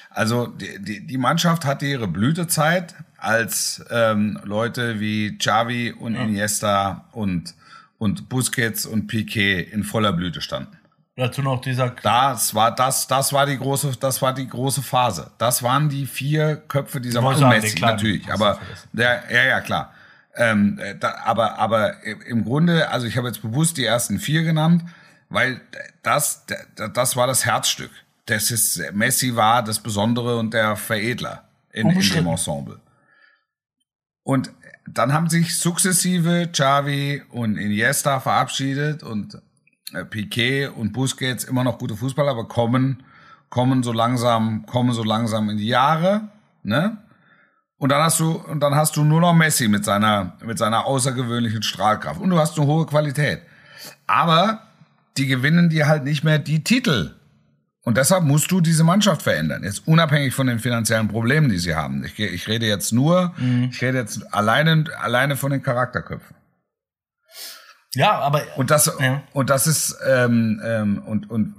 Also 0.09 0.47
die, 0.47 0.81
die, 0.81 1.07
die 1.07 1.17
Mannschaft 1.17 1.65
hatte 1.65 1.85
ihre 1.85 2.07
Blütezeit, 2.07 2.95
als 3.25 3.83
ähm, 3.89 4.39
Leute 4.43 4.99
wie 4.99 5.37
Xavi 5.37 5.91
und 5.91 6.15
Iniesta 6.15 7.05
und 7.11 7.55
und 7.97 8.29
Busquets 8.29 8.85
und 8.85 9.07
Piquet 9.07 9.61
in 9.71 9.83
voller 9.83 10.13
Blüte 10.13 10.41
standen. 10.41 10.77
Dazu 11.15 11.41
noch 11.41 11.61
dieser. 11.61 11.91
Das 12.03 12.53
war 12.53 12.75
das, 12.75 13.07
das 13.07 13.31
war 13.31 13.45
die 13.45 13.57
große, 13.57 13.93
das 13.99 14.21
war 14.21 14.33
die 14.33 14.47
große 14.47 14.81
Phase. 14.81 15.31
Das 15.37 15.63
waren 15.63 15.87
die 15.87 16.05
vier 16.05 16.57
Köpfe 16.57 16.99
dieser 16.99 17.21
Mannschaft. 17.21 17.61
Messi 17.61 17.79
natürlich, 17.79 18.31
aber 18.31 18.59
ja, 18.93 19.21
ja, 19.31 19.43
ja 19.45 19.61
klar. 19.61 19.93
Ähm, 20.35 20.77
da, 20.99 21.15
aber, 21.23 21.57
aber 21.57 22.03
im 22.03 22.43
Grunde, 22.43 22.89
also 22.89 23.07
ich 23.07 23.15
habe 23.15 23.27
jetzt 23.27 23.41
bewusst 23.41 23.77
die 23.77 23.85
ersten 23.85 24.19
vier 24.19 24.43
genannt, 24.43 24.83
weil 25.29 25.61
das, 26.03 26.45
das 26.93 27.15
war 27.15 27.27
das 27.27 27.45
Herzstück. 27.45 27.91
Das 28.25 28.51
ist, 28.51 28.81
Messi 28.91 29.37
war 29.37 29.63
das 29.63 29.79
Besondere 29.79 30.37
und 30.37 30.53
der 30.53 30.75
Veredler 30.75 31.45
in, 31.71 31.89
in 31.89 32.01
dem 32.01 32.27
Ensemble. 32.27 32.81
Und 34.25 34.51
dann 34.87 35.13
haben 35.13 35.29
sich 35.29 35.55
sukzessive 35.55 36.49
Xavi 36.51 37.21
und 37.29 37.57
Iniesta 37.57 38.19
verabschiedet 38.19 39.03
und 39.03 39.39
äh, 39.93 40.03
Piquet 40.03 40.69
und 40.69 40.93
Busquets 40.93 41.43
immer 41.43 41.63
noch 41.63 41.77
gute 41.77 41.95
Fußballer, 41.95 42.31
aber 42.31 42.47
kommen, 42.47 43.03
kommen 43.49 43.83
so 43.83 43.91
langsam, 43.91 44.65
kommen 44.65 44.93
so 44.93 45.03
langsam 45.03 45.47
in 45.49 45.57
die 45.57 45.67
Jahre, 45.67 46.29
ne? 46.63 46.97
Und 47.77 47.91
dann 47.91 48.01
hast 48.01 48.19
du, 48.19 48.31
und 48.31 48.61
dann 48.61 48.73
hast 48.73 48.95
du 48.95 49.03
nur 49.03 49.21
noch 49.21 49.33
Messi 49.33 49.67
mit 49.67 49.85
seiner, 49.85 50.33
mit 50.43 50.57
seiner 50.57 50.85
außergewöhnlichen 50.85 51.61
Strahlkraft. 51.61 52.19
Und 52.19 52.31
du 52.31 52.39
hast 52.39 52.57
eine 52.57 52.65
hohe 52.65 52.87
Qualität. 52.87 53.41
Aber 54.07 54.61
die 55.17 55.27
gewinnen 55.27 55.69
dir 55.69 55.87
halt 55.87 56.03
nicht 56.03 56.23
mehr 56.23 56.39
die 56.39 56.63
Titel. 56.63 57.13
Und 57.85 57.97
deshalb 57.97 58.23
musst 58.23 58.49
du 58.49 58.61
diese 58.61 58.83
Mannschaft 58.83 59.21
verändern. 59.21 59.63
Jetzt 59.63 59.87
unabhängig 59.87 60.33
von 60.33 60.47
den 60.47 60.57
finanziellen 60.57 61.07
Problemen, 61.07 61.49
die 61.49 61.59
sie 61.59 61.75
haben. 61.75 62.03
Ich, 62.03 62.19
ich 62.19 62.47
rede 62.47 62.65
jetzt 62.65 62.91
nur, 62.91 63.33
mhm. 63.37 63.69
ich 63.71 63.81
rede 63.81 63.99
jetzt 63.99 64.33
alleine, 64.33 64.85
alleine 64.99 65.37
von 65.37 65.51
den 65.51 65.61
Charakterköpfen. 65.61 66.35
Ja, 67.93 68.19
aber 68.19 68.41
und 68.57 68.71
das 68.71 68.91
ja. 68.99 69.21
und 69.31 69.49
das 69.51 69.67
ist 69.67 69.97
ähm, 70.05 70.59
ähm, 70.65 71.03
und 71.05 71.29
und 71.29 71.55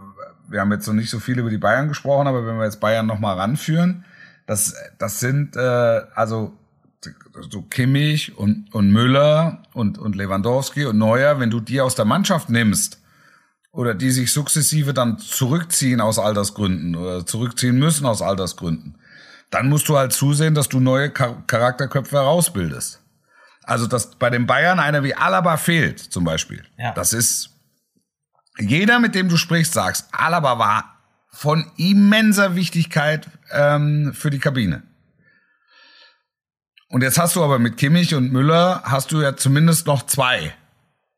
wir 0.48 0.60
haben 0.60 0.72
jetzt 0.72 0.86
noch 0.86 0.94
nicht 0.94 1.08
so 1.10 1.20
viel 1.20 1.38
über 1.38 1.48
die 1.48 1.58
Bayern 1.58 1.88
gesprochen, 1.88 2.26
aber 2.26 2.44
wenn 2.44 2.58
wir 2.58 2.64
jetzt 2.64 2.80
Bayern 2.80 3.06
noch 3.06 3.20
mal 3.20 3.34
ranführen, 3.34 4.04
das 4.46 4.74
das 4.98 5.20
sind 5.20 5.56
äh, 5.56 6.02
also 6.14 6.52
so 7.50 7.62
Kimmich 7.62 8.36
und 8.36 8.74
und 8.74 8.90
Müller 8.90 9.62
und 9.72 9.96
und 9.96 10.16
Lewandowski 10.16 10.86
und 10.86 10.98
Neuer, 10.98 11.38
wenn 11.38 11.50
du 11.50 11.60
die 11.60 11.80
aus 11.80 11.94
der 11.94 12.04
Mannschaft 12.04 12.50
nimmst 12.50 13.00
oder 13.76 13.94
die 13.94 14.10
sich 14.10 14.32
sukzessive 14.32 14.94
dann 14.94 15.18
zurückziehen 15.18 16.00
aus 16.00 16.18
Altersgründen 16.18 16.96
oder 16.96 17.26
zurückziehen 17.26 17.78
müssen 17.78 18.06
aus 18.06 18.22
Altersgründen, 18.22 18.98
dann 19.50 19.68
musst 19.68 19.88
du 19.88 19.98
halt 19.98 20.12
zusehen, 20.12 20.54
dass 20.54 20.68
du 20.68 20.80
neue 20.80 21.10
Charakterköpfe 21.10 22.16
herausbildest. 22.16 23.02
Also, 23.62 23.86
dass 23.86 24.12
bei 24.16 24.30
den 24.30 24.46
Bayern 24.46 24.80
einer 24.80 25.02
wie 25.02 25.14
Alaba 25.14 25.56
fehlt, 25.58 25.98
zum 25.98 26.24
Beispiel. 26.24 26.64
Ja. 26.78 26.92
Das 26.94 27.12
ist, 27.12 27.50
jeder, 28.58 28.98
mit 28.98 29.14
dem 29.14 29.28
du 29.28 29.36
sprichst, 29.36 29.74
sagst, 29.74 30.08
Alaba 30.12 30.58
war 30.58 30.96
von 31.30 31.70
immenser 31.76 32.54
Wichtigkeit 32.54 33.28
ähm, 33.52 34.14
für 34.14 34.30
die 34.30 34.38
Kabine. 34.38 34.84
Und 36.88 37.02
jetzt 37.02 37.18
hast 37.18 37.36
du 37.36 37.44
aber 37.44 37.58
mit 37.58 37.76
Kimmich 37.76 38.14
und 38.14 38.32
Müller 38.32 38.82
hast 38.84 39.12
du 39.12 39.20
ja 39.20 39.36
zumindest 39.36 39.86
noch 39.86 40.06
zwei 40.06 40.54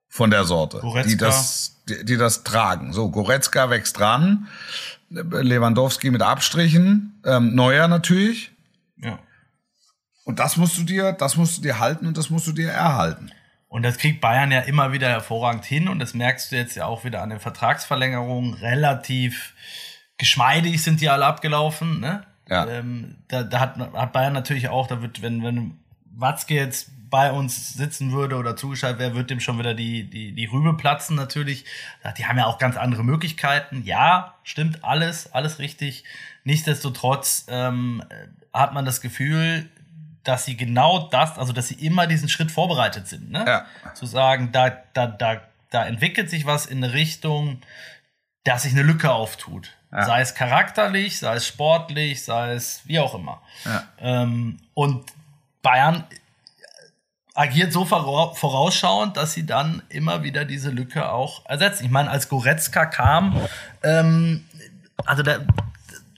von 0.08 0.30
der 0.30 0.44
Sorte, 0.44 0.78
Goretzka. 0.78 1.10
die 1.10 1.16
das, 1.16 1.76
die, 1.88 2.04
die 2.04 2.16
das 2.16 2.44
tragen. 2.44 2.92
So, 2.92 3.10
Goretzka 3.10 3.70
wächst 3.70 3.98
dran, 3.98 4.48
Lewandowski 5.10 6.10
mit 6.10 6.22
Abstrichen, 6.22 7.20
ähm, 7.24 7.54
Neuer 7.54 7.88
natürlich. 7.88 8.52
Ja. 8.96 9.18
Und 10.24 10.38
das 10.38 10.56
musst 10.56 10.76
du 10.78 10.82
dir, 10.82 11.12
das 11.12 11.36
musst 11.36 11.58
du 11.58 11.62
dir 11.62 11.78
halten 11.78 12.06
und 12.06 12.18
das 12.18 12.30
musst 12.30 12.46
du 12.46 12.52
dir 12.52 12.70
erhalten. 12.70 13.30
Und 13.68 13.82
das 13.82 13.98
kriegt 13.98 14.20
Bayern 14.20 14.50
ja 14.50 14.60
immer 14.60 14.92
wieder 14.92 15.08
hervorragend 15.08 15.64
hin 15.64 15.88
und 15.88 15.98
das 15.98 16.14
merkst 16.14 16.50
du 16.50 16.56
jetzt 16.56 16.74
ja 16.74 16.86
auch 16.86 17.04
wieder 17.04 17.22
an 17.22 17.30
den 17.30 17.40
Vertragsverlängerungen. 17.40 18.54
Relativ 18.54 19.54
geschmeidig 20.16 20.82
sind 20.82 21.00
die 21.00 21.10
alle 21.10 21.26
abgelaufen. 21.26 22.00
Ne? 22.00 22.24
Ja. 22.48 22.66
Ähm, 22.66 23.16
da, 23.28 23.42
da 23.42 23.60
hat, 23.60 23.78
hat 23.78 24.12
Bayern 24.12 24.32
natürlich 24.32 24.68
auch, 24.68 24.86
da 24.86 25.02
wird, 25.02 25.20
wenn, 25.20 25.42
wenn 25.42 25.78
Watzke 26.14 26.54
jetzt 26.54 26.90
bei 27.10 27.32
uns 27.32 27.74
sitzen 27.74 28.12
würde 28.12 28.36
oder 28.36 28.56
zugeschaltet 28.56 28.98
wäre, 28.98 29.14
wird 29.14 29.30
dem 29.30 29.40
schon 29.40 29.58
wieder 29.58 29.74
die, 29.74 30.08
die, 30.08 30.32
die 30.32 30.44
Rübe 30.46 30.74
platzen 30.74 31.16
natürlich. 31.16 31.64
Die 32.16 32.26
haben 32.26 32.38
ja 32.38 32.46
auch 32.46 32.58
ganz 32.58 32.76
andere 32.76 33.04
Möglichkeiten. 33.04 33.82
Ja, 33.84 34.34
stimmt 34.42 34.84
alles, 34.84 35.32
alles 35.32 35.58
richtig. 35.58 36.04
Nichtsdestotrotz 36.44 37.46
ähm, 37.48 38.02
hat 38.52 38.74
man 38.74 38.84
das 38.84 39.00
Gefühl, 39.00 39.68
dass 40.24 40.44
sie 40.44 40.56
genau 40.56 41.08
das, 41.08 41.38
also 41.38 41.52
dass 41.52 41.68
sie 41.68 41.74
immer 41.74 42.06
diesen 42.06 42.28
Schritt 42.28 42.50
vorbereitet 42.50 43.08
sind, 43.08 43.30
ne? 43.30 43.44
Ja. 43.46 43.94
Zu 43.94 44.04
sagen, 44.04 44.52
da, 44.52 44.70
da, 44.92 45.06
da, 45.06 45.40
da 45.70 45.86
entwickelt 45.86 46.28
sich 46.28 46.44
was 46.44 46.66
in 46.66 46.84
eine 46.84 46.92
Richtung, 46.92 47.62
dass 48.44 48.64
sich 48.64 48.72
eine 48.72 48.82
Lücke 48.82 49.10
auftut. 49.10 49.70
Ja. 49.90 50.04
Sei 50.04 50.20
es 50.20 50.34
charakterlich, 50.34 51.18
sei 51.18 51.36
es 51.36 51.46
sportlich, 51.46 52.22
sei 52.24 52.52
es 52.52 52.82
wie 52.84 52.98
auch 52.98 53.14
immer. 53.14 53.40
Ja. 53.64 53.84
Ähm, 54.00 54.58
und 54.74 55.10
Bayern 55.62 56.04
agiert 57.38 57.72
so 57.72 57.84
vorausschauend, 57.84 59.16
dass 59.16 59.32
sie 59.32 59.46
dann 59.46 59.82
immer 59.88 60.24
wieder 60.24 60.44
diese 60.44 60.70
Lücke 60.70 61.08
auch 61.08 61.46
ersetzen. 61.46 61.84
Ich 61.84 61.90
meine, 61.90 62.10
als 62.10 62.28
Goretzka 62.28 62.84
kam, 62.84 63.40
ähm, 63.84 64.44
also 65.06 65.22
der, 65.22 65.46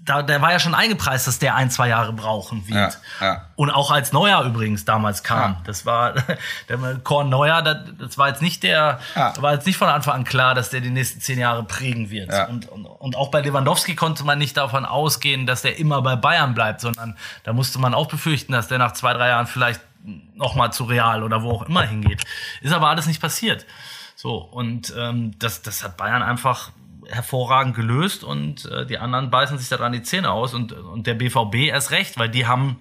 da, 0.03 0.23
der 0.23 0.41
war 0.41 0.51
ja 0.51 0.59
schon 0.59 0.75
eingepreist, 0.75 1.27
dass 1.27 1.39
der 1.39 1.57
ein, 1.57 1.71
zwei 1.71 1.89
Jahre 1.89 2.15
brauchen 2.15 2.67
wird. 2.67 2.99
Ja, 3.21 3.27
ja. 3.27 3.47
Und 3.55 3.71
auch 3.71 3.91
als 3.91 4.13
Neuer 4.13 4.43
übrigens 4.45 4.87
damals 4.87 5.23
kam. 5.23 5.53
Ja. 5.53 5.61
Das 5.65 5.85
war 5.85 6.15
der 6.71 6.79
Korn 7.05 7.29
Neuer, 7.29 7.61
das, 7.61 7.77
das 7.99 8.17
war 8.17 8.29
jetzt 8.29 8.41
nicht 8.41 8.63
der, 8.63 8.99
war 9.15 9.53
jetzt 9.53 9.67
nicht 9.67 9.77
von 9.77 9.89
Anfang 9.89 10.15
an 10.15 10.25
klar, 10.25 10.55
dass 10.55 10.71
der 10.71 10.81
die 10.81 10.89
nächsten 10.89 11.21
zehn 11.21 11.39
Jahre 11.39 11.65
prägen 11.65 12.09
wird. 12.09 12.33
Und, 12.49 12.67
und, 12.71 12.87
und 12.87 13.15
auch 13.15 13.31
bei 13.31 13.43
Lewandowski 13.43 13.95
konnte 13.95 14.25
man 14.25 14.39
nicht 14.39 14.57
davon 14.57 14.87
ausgehen, 14.87 15.47
dass 15.47 15.61
der 15.61 15.79
immer 15.79 16.01
bei 16.01 16.17
Bayern 16.17 16.55
bleibt, 16.55 16.81
sondern 16.81 17.19
da 17.45 17.53
musste 17.53 17.79
man 17.79 17.93
auch 17.93 18.09
befürchten, 18.09 18.53
dass 18.53 18.69
der 18.69 18.79
nach 18.79 18.93
zwei, 18.93 19.13
drei 19.13 19.29
Jahren 19.29 19.47
vielleicht 19.47 19.83
nochmal 20.35 20.73
zu 20.73 20.85
Real 20.85 21.23
oder 21.23 21.43
wo 21.43 21.51
auch 21.53 21.63
immer 21.63 21.83
hingeht. 21.83 22.23
Ist 22.61 22.73
aber 22.73 22.89
alles 22.89 23.07
nicht 23.07 23.21
passiert. 23.21 23.67
So, 24.17 24.37
und 24.37 24.93
ähm, 24.99 25.39
das, 25.39 25.63
das 25.63 25.83
hat 25.83 25.97
Bayern 25.97 26.23
einfach 26.23 26.73
hervorragend 27.09 27.75
gelöst 27.75 28.23
und 28.23 28.67
äh, 28.67 28.87
die 28.87 28.99
anderen 28.99 29.31
beißen 29.31 29.59
sich 29.59 29.69
daran 29.69 29.93
die 29.93 30.03
Zähne 30.03 30.31
aus 30.31 30.55
und, 30.55 30.73
und 30.73 31.07
der 31.07 31.15
BVB 31.15 31.69
erst 31.69 31.91
recht, 31.91 32.19
weil 32.19 32.29
die 32.29 32.47
haben 32.47 32.81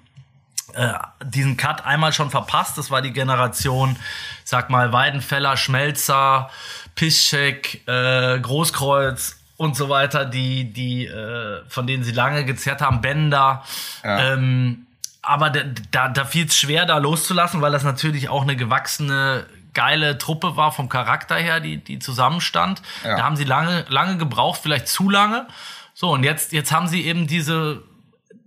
äh, 0.74 0.94
diesen 1.24 1.58
Cut 1.58 1.86
einmal 1.86 2.14
schon 2.14 2.30
verpasst. 2.30 2.78
Das 2.78 2.92
war 2.92 3.02
die 3.02 3.14
Generation, 3.14 3.96
sag 4.44 4.70
mal, 4.70 4.94
Weidenfeller, 4.94 5.58
Schmelzer, 5.58 6.50
Piszczek, 6.96 7.88
äh, 7.88 8.40
Großkreuz 8.40 9.40
und 9.58 9.76
so 9.76 9.90
weiter, 9.90 10.26
die, 10.26 10.72
die, 10.72 11.06
äh, 11.06 11.64
von 11.68 11.88
denen 11.88 12.04
sie 12.04 12.12
lange 12.12 12.46
gezerrt 12.46 12.82
haben, 12.82 13.02
Bender. 13.02 13.64
Ja. 14.04 14.34
Ähm, 14.34 14.86
aber 15.22 15.50
da, 15.50 15.62
da, 15.92 16.08
da 16.08 16.26
fiel 16.26 16.46
es 16.48 16.58
schwer, 16.58 16.86
da 16.86 16.98
loszulassen, 16.98 17.62
weil 17.62 17.72
das 17.72 17.84
natürlich 17.84 18.30
auch 18.30 18.44
eine 18.44 18.56
gewachsene 18.56 19.46
geile 19.74 20.18
Truppe 20.18 20.56
war 20.56 20.72
vom 20.72 20.90
Charakter 20.90 21.36
her, 21.36 21.60
die, 21.60 21.78
die 21.78 22.00
zusammenstand. 22.00 22.82
Ja. 23.04 23.18
Da 23.18 23.24
haben 23.24 23.36
sie 23.36 23.44
lange, 23.44 23.86
lange 23.88 24.18
gebraucht, 24.18 24.60
vielleicht 24.62 24.88
zu 24.88 25.10
lange. 25.10 25.48
So, 25.94 26.12
und 26.12 26.24
jetzt, 26.24 26.54
jetzt 26.54 26.72
haben 26.72 26.88
sie 26.88 27.06
eben 27.06 27.28
diese 27.28 27.84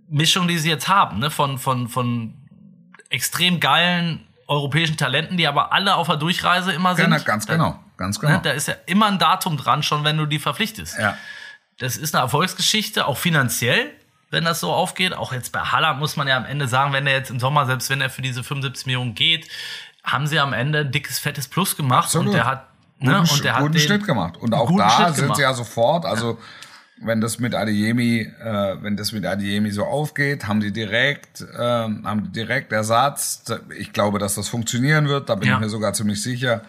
Mischung, 0.09 0.47
die 0.47 0.57
sie 0.57 0.69
jetzt 0.69 0.87
haben, 0.87 1.19
ne, 1.19 1.31
von, 1.31 1.57
von, 1.57 1.87
von 1.87 2.33
extrem 3.09 3.59
geilen 3.59 4.27
europäischen 4.47 4.97
Talenten, 4.97 5.37
die 5.37 5.47
aber 5.47 5.71
alle 5.71 5.95
auf 5.95 6.07
der 6.07 6.17
Durchreise 6.17 6.73
immer 6.73 6.95
sind. 6.95 7.11
Ja, 7.11 7.17
ganz 7.19 7.47
genau, 7.47 7.79
ganz 7.97 8.19
genau. 8.19 8.33
Ne, 8.33 8.41
da 8.43 8.51
ist 8.51 8.67
ja 8.67 8.75
immer 8.85 9.07
ein 9.07 9.19
Datum 9.19 9.57
dran, 9.57 9.83
schon 9.83 10.03
wenn 10.03 10.17
du 10.17 10.25
die 10.25 10.39
verpflichtest. 10.39 10.99
Ja. 10.99 11.17
Das 11.79 11.97
ist 11.97 12.13
eine 12.13 12.23
Erfolgsgeschichte, 12.23 13.07
auch 13.07 13.17
finanziell, 13.17 13.91
wenn 14.33 14.43
das 14.43 14.59
so 14.59 14.73
aufgeht. 14.73 15.13
Auch 15.13 15.31
jetzt 15.31 15.51
bei 15.53 15.59
Haller 15.59 15.93
muss 15.93 16.17
man 16.17 16.27
ja 16.27 16.35
am 16.35 16.45
Ende 16.45 16.67
sagen, 16.67 16.91
wenn 16.91 17.07
er 17.07 17.13
jetzt 17.13 17.29
im 17.29 17.39
Sommer, 17.39 17.65
selbst 17.65 17.89
wenn 17.89 18.01
er 18.01 18.09
für 18.09 18.21
diese 18.21 18.43
75 18.43 18.85
Millionen 18.87 19.15
geht, 19.15 19.47
haben 20.03 20.27
sie 20.27 20.39
am 20.39 20.51
Ende 20.51 20.79
ein 20.79 20.91
dickes, 20.91 21.19
fettes 21.19 21.47
Plus 21.47 21.77
gemacht 21.77 22.05
Absolut. 22.05 22.27
und 22.27 22.33
der 22.33 22.45
hat 22.45 22.67
ne, 22.99 23.19
guten, 23.19 23.33
und 23.33 23.43
der 23.43 23.53
guten 23.53 23.65
hat 23.65 23.73
den, 23.75 23.81
Schnitt 23.81 24.05
gemacht. 24.05 24.37
Und 24.37 24.53
auch 24.53 24.75
da 24.75 24.89
Schnitt 24.89 25.15
sind 25.15 25.23
gemacht. 25.23 25.37
sie 25.37 25.43
ja 25.43 25.53
sofort, 25.53 26.05
also 26.05 26.39
wenn 27.01 27.21
das 27.21 27.39
mit 27.39 27.55
Adeyemi, 27.55 28.21
äh, 28.21 28.75
wenn 28.81 28.97
das 28.97 29.11
mit 29.11 29.25
Adeyemi 29.25 29.71
so 29.71 29.85
aufgeht, 29.85 30.47
haben 30.47 30.59
die 30.59 30.71
direkt, 30.71 31.41
äh, 31.41 31.57
haben 31.57 32.23
die 32.25 32.31
direkt 32.31 32.71
Ersatz. 32.71 33.45
Ich 33.77 33.93
glaube, 33.93 34.19
dass 34.19 34.35
das 34.35 34.49
funktionieren 34.49 35.07
wird, 35.07 35.29
da 35.29 35.35
bin 35.35 35.49
ja. 35.49 35.55
ich 35.55 35.61
mir 35.61 35.69
sogar 35.69 35.93
ziemlich 35.93 36.21
sicher. 36.21 36.61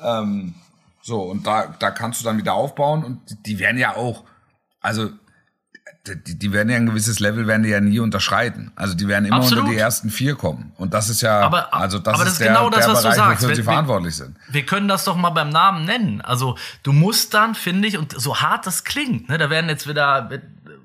Ähm, 0.00 0.54
so, 1.02 1.22
und 1.22 1.46
da, 1.46 1.74
da 1.78 1.90
kannst 1.90 2.20
du 2.20 2.24
dann 2.24 2.38
wieder 2.38 2.54
aufbauen 2.54 3.02
und 3.02 3.46
die 3.46 3.58
werden 3.58 3.78
ja 3.78 3.96
auch, 3.96 4.24
also 4.80 5.10
die, 6.06 6.38
die 6.38 6.52
werden 6.52 6.70
ja 6.70 6.76
ein 6.76 6.86
gewisses 6.86 7.20
Level 7.20 7.46
werden 7.46 7.62
die 7.64 7.68
ja 7.68 7.80
nie 7.80 7.98
unterschreiten. 7.98 8.72
Also 8.76 8.94
die 8.94 9.08
werden 9.08 9.26
immer 9.26 9.36
Absolut. 9.36 9.64
unter 9.64 9.74
die 9.74 9.78
ersten 9.78 10.08
vier 10.10 10.36
kommen. 10.36 10.72
Und 10.78 10.94
das 10.94 11.10
ist 11.10 11.20
ja, 11.20 11.40
Aber- 11.40 11.74
also 11.74 11.98
das 11.98 12.14
aber 12.14 12.22
ist 12.22 12.26
das 12.26 12.32
ist 12.34 12.38
der, 12.40 12.48
genau 12.48 12.70
das, 12.70 12.80
der 12.86 12.88
was 12.94 12.98
du 12.98 13.02
Bereich, 13.08 13.16
sagst. 13.16 13.36
wofür 13.36 13.48
Wenn- 13.48 13.56
sie 13.56 13.62
verantwortlich 13.62 14.16
sind. 14.16 14.36
Wir 14.48 14.64
können 14.64 14.88
das 14.88 15.04
doch 15.04 15.16
mal 15.16 15.30
beim 15.30 15.50
Namen 15.50 15.84
nennen. 15.84 16.20
Also 16.22 16.56
du 16.82 16.92
musst 16.92 17.34
dann, 17.34 17.54
finde 17.54 17.88
ich, 17.88 17.98
und 17.98 18.18
so 18.18 18.40
hart 18.40 18.66
das 18.66 18.84
klingt, 18.84 19.28
ne, 19.28 19.36
da 19.36 19.50
werden 19.50 19.68
jetzt 19.68 19.86
wieder 19.86 20.30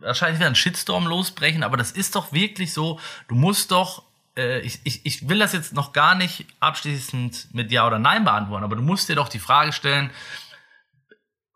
wahrscheinlich 0.02 0.40
wieder 0.40 0.50
ein 0.50 0.56
Shitstorm 0.56 1.08
losbrechen, 1.08 1.64
aber 1.64 1.78
das 1.78 1.92
ist 1.92 2.16
doch 2.18 2.34
wirklich 2.34 2.74
so, 2.74 3.00
du 3.30 3.36
musst 3.36 3.72
doch, 3.72 4.04
äh, 4.36 4.60
ich, 4.60 4.82
ich, 4.84 5.06
ich 5.06 5.30
will 5.30 5.40
das 5.40 5.54
jetzt 5.54 5.74
noch 5.74 5.94
gar 5.94 6.16
nicht 6.16 6.46
abschließend 6.60 7.54
mit 7.54 7.72
Ja 7.72 7.88
oder 7.88 8.00
Nein 8.00 8.26
beantworten, 8.26 8.66
aber 8.66 8.76
du 8.76 8.82
musst 8.82 9.08
dir 9.08 9.16
doch 9.16 9.30
die 9.30 9.40
Frage 9.40 9.72
stellen, 9.72 10.10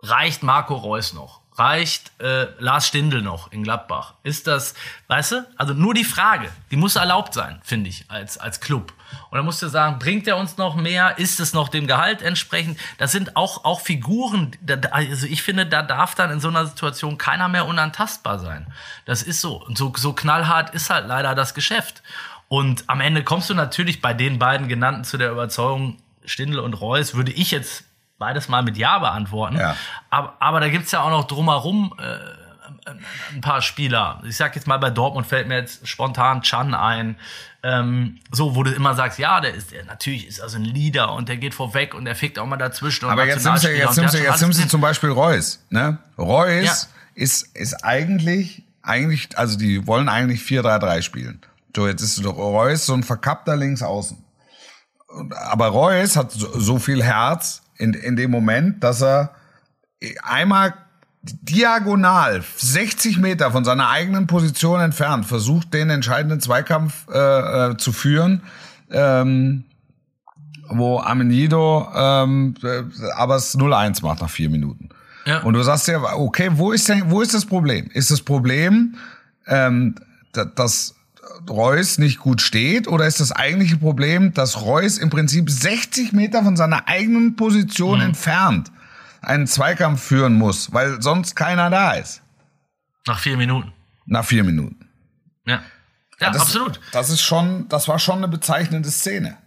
reicht 0.02 0.44
Marco 0.44 0.76
Reus 0.76 1.14
noch? 1.14 1.42
Reicht 1.58 2.12
äh, 2.22 2.48
Lars 2.60 2.88
Stindl 2.88 3.22
noch 3.22 3.52
in 3.52 3.64
Gladbach? 3.64 4.14
Ist 4.22 4.46
das, 4.46 4.76
weißt 5.08 5.32
du, 5.32 5.48
also 5.56 5.74
nur 5.74 5.96
die 5.96 6.04
Frage, 6.04 6.50
die 6.70 6.76
muss 6.76 6.96
erlaubt 6.96 7.34
sein, 7.34 7.60
finde 7.64 7.90
ich, 7.90 8.06
als, 8.10 8.38
als 8.38 8.60
Club. 8.60 8.94
Und 9.32 9.38
dann 9.38 9.46
musst 9.46 9.64
du 9.64 9.68
sagen, 9.68 9.98
bringt 9.98 10.28
er 10.28 10.38
uns 10.38 10.58
noch 10.58 10.76
mehr? 10.76 11.18
Ist 11.18 11.40
es 11.40 11.54
noch 11.54 11.70
dem 11.70 11.88
Gehalt 11.88 12.22
entsprechend? 12.22 12.80
Das 13.00 13.12
sind 13.12 13.36
auch, 13.36 13.66
auch 13.66 13.82
Figuren, 13.82 14.52
da, 14.62 14.76
also 14.92 15.26
ich 15.26 15.42
finde, 15.42 15.66
da 15.66 15.82
darf 15.82 16.14
dann 16.14 16.30
in 16.30 16.40
so 16.40 16.50
einer 16.50 16.68
Situation 16.68 17.18
keiner 17.18 17.48
mehr 17.48 17.66
unantastbar 17.66 18.38
sein. 18.38 18.68
Das 19.06 19.24
ist 19.24 19.42
so. 19.42 19.64
Und 19.64 19.78
so, 19.78 19.92
so 19.96 20.14
knallhart 20.14 20.76
ist 20.76 20.92
halt 20.92 21.08
leider 21.08 21.34
das 21.34 21.56
Geschäft. 21.56 22.04
Und 22.50 22.84
am 22.88 23.02
Ende 23.02 23.24
kommst 23.24 23.50
du 23.50 23.54
natürlich 23.54 24.02
bei 24.02 24.14
den 24.14 24.38
beiden 24.40 24.68
genannten 24.68 25.04
zu 25.04 25.18
der 25.18 25.32
Überzeugung, 25.32 25.98
Stindl 26.24 26.60
und 26.60 26.74
Reus, 26.76 27.16
würde 27.16 27.32
ich 27.32 27.52
jetzt 27.52 27.86
beides 28.18 28.50
mal 28.50 28.64
mit 28.64 28.78
Ja 28.78 29.00
beantworten. 29.00 29.58
Ja. 29.58 29.76
Aber, 30.10 30.34
aber 30.40 30.60
da 30.60 30.70
gibt's 30.70 30.92
ja 30.92 31.02
auch 31.02 31.10
noch 31.10 31.26
drumherum 31.26 31.94
äh, 32.00 32.18
ein 33.34 33.42
paar 33.42 33.62
Spieler. 33.62 34.22
Ich 34.28 34.38
sag 34.38 34.56
jetzt 34.56 34.68
mal, 34.68 34.78
bei 34.78 34.90
Dortmund 34.90 35.28
fällt 35.28 35.48
mir 35.48 35.56
jetzt 35.58 35.88
spontan 35.88 36.42
Chan 36.42 36.74
ein. 36.74 37.18
Ähm, 37.64 38.20
so, 38.32 38.56
wo 38.56 38.64
du 38.64 38.72
immer 38.72 38.96
sagst, 38.96 39.20
ja, 39.20 39.42
der 39.42 39.54
ist, 39.54 39.72
der 39.72 39.84
natürlich 39.86 40.28
ist 40.28 40.40
also 40.40 40.58
ein 40.58 40.64
Leader 40.64 41.12
und 41.14 41.28
der 41.28 41.38
geht 41.38 41.54
vorweg 41.54 41.94
und 41.94 42.06
der 42.06 42.16
fickt 42.16 42.40
auch 42.40 42.46
mal 42.46 42.58
dazwischen. 42.58 43.06
Und 43.06 43.12
Aber 43.12 43.26
jetzt 43.26 43.44
nimmst 43.44 43.64
du, 43.64 43.76
jetzt 43.76 43.98
nimmst 43.98 44.14
du, 44.14 44.20
jetzt 44.20 44.42
nimmst 44.42 44.64
du 44.64 44.68
zum 44.68 44.82
Beispiel 44.82 45.10
Reus. 45.10 45.60
Ne? 45.70 45.98
Reus 46.18 46.64
Ja. 46.66 46.74
ist, 47.16 47.56
ist 47.56 47.84
eigentlich, 47.84 48.64
eigentlich, 48.84 49.38
also 49.38 49.58
die 49.58 49.86
wollen 49.86 50.08
eigentlich 50.08 50.42
4-3-3 50.42 51.02
spielen. 51.02 51.42
So, 51.76 51.88
jetzt 51.88 52.02
ist 52.02 52.24
Reus 52.26 52.86
so 52.86 52.94
ein 52.94 53.04
verkappter 53.04 53.56
Linksaußen. 53.56 54.18
Aber 55.50 55.68
Reus 55.68 56.16
hat 56.16 56.32
so, 56.32 56.60
so 56.60 56.80
viel 56.80 57.04
Herz 57.04 57.62
in, 57.78 57.94
in 57.94 58.16
dem 58.16 58.32
Moment, 58.32 58.84
dass 58.84 59.02
er 59.02 59.32
einmal 60.24 60.74
diagonal 61.24 62.44
60 62.58 63.18
Meter 63.20 63.52
von 63.52 63.66
seiner 63.66 63.90
eigenen 63.90 64.28
Position 64.28 64.80
entfernt 64.80 65.26
versucht, 65.26 65.74
den 65.74 65.90
entscheidenden 65.90 66.40
Zweikampf 66.40 67.08
äh, 67.12 67.72
äh, 67.72 67.78
zu 67.78 67.92
führen. 67.92 68.44
Ähm, 68.90 69.66
wo 70.70 71.00
Amenido 71.00 71.88
ähm, 71.96 72.54
äh, 72.62 72.84
aber 73.16 73.36
es 73.38 73.58
0-1 73.58 74.04
macht 74.04 74.22
nach 74.22 74.30
vier 74.30 74.50
Minuten. 74.50 74.90
Ja. 75.26 75.40
Und 75.44 75.54
du 75.54 75.64
sagst 75.64 75.88
ja, 75.88 76.02
okay, 76.16 76.50
wo 76.54 76.72
ist 76.74 76.90
denn, 76.90 77.10
wo 77.10 77.22
ist 77.22 77.34
das 77.34 77.46
Problem? 77.46 77.90
Ist 77.94 78.12
das 78.12 78.22
Problem, 78.22 78.96
ähm, 79.48 79.96
da- 80.34 80.44
dass 80.46 80.96
Reus 81.50 81.98
nicht 81.98 82.20
gut 82.20 82.42
steht 82.42 82.88
oder 82.88 83.06
ist 83.06 83.20
das 83.20 83.32
eigentliche 83.32 83.78
Problem, 83.78 84.34
dass 84.34 84.62
Reus 84.62 84.98
im 84.98 85.10
Prinzip 85.10 85.50
60 85.50 86.14
Meter 86.14 86.44
von 86.44 86.56
seiner 86.58 86.88
eigenen 86.88 87.36
Position 87.36 88.02
entfernt 88.02 88.72
einen 89.22 89.48
Zweikampf 89.48 90.02
führen 90.04 90.36
muss, 90.38 90.74
weil 90.74 91.02
sonst 91.02 91.36
keiner 91.36 91.70
da 91.70 91.94
ist? 91.94 92.22
Nach 93.08 93.20
vier 93.20 93.38
Minuten. 93.38 93.72
Nach 94.06 94.26
vier 94.26 94.44
Minuten. 94.44 94.88
Ja. 95.46 95.62
Ja, 96.20 96.32
das, 96.32 96.42
absolut. 96.44 96.80
Das 96.94 97.10
ist 97.10 97.22
schon, 97.22 97.68
das 97.70 97.88
war 97.88 98.00
schon 98.00 98.18
eine 98.18 98.28
bezeichnende 98.28 98.90
Szene. 98.90 99.38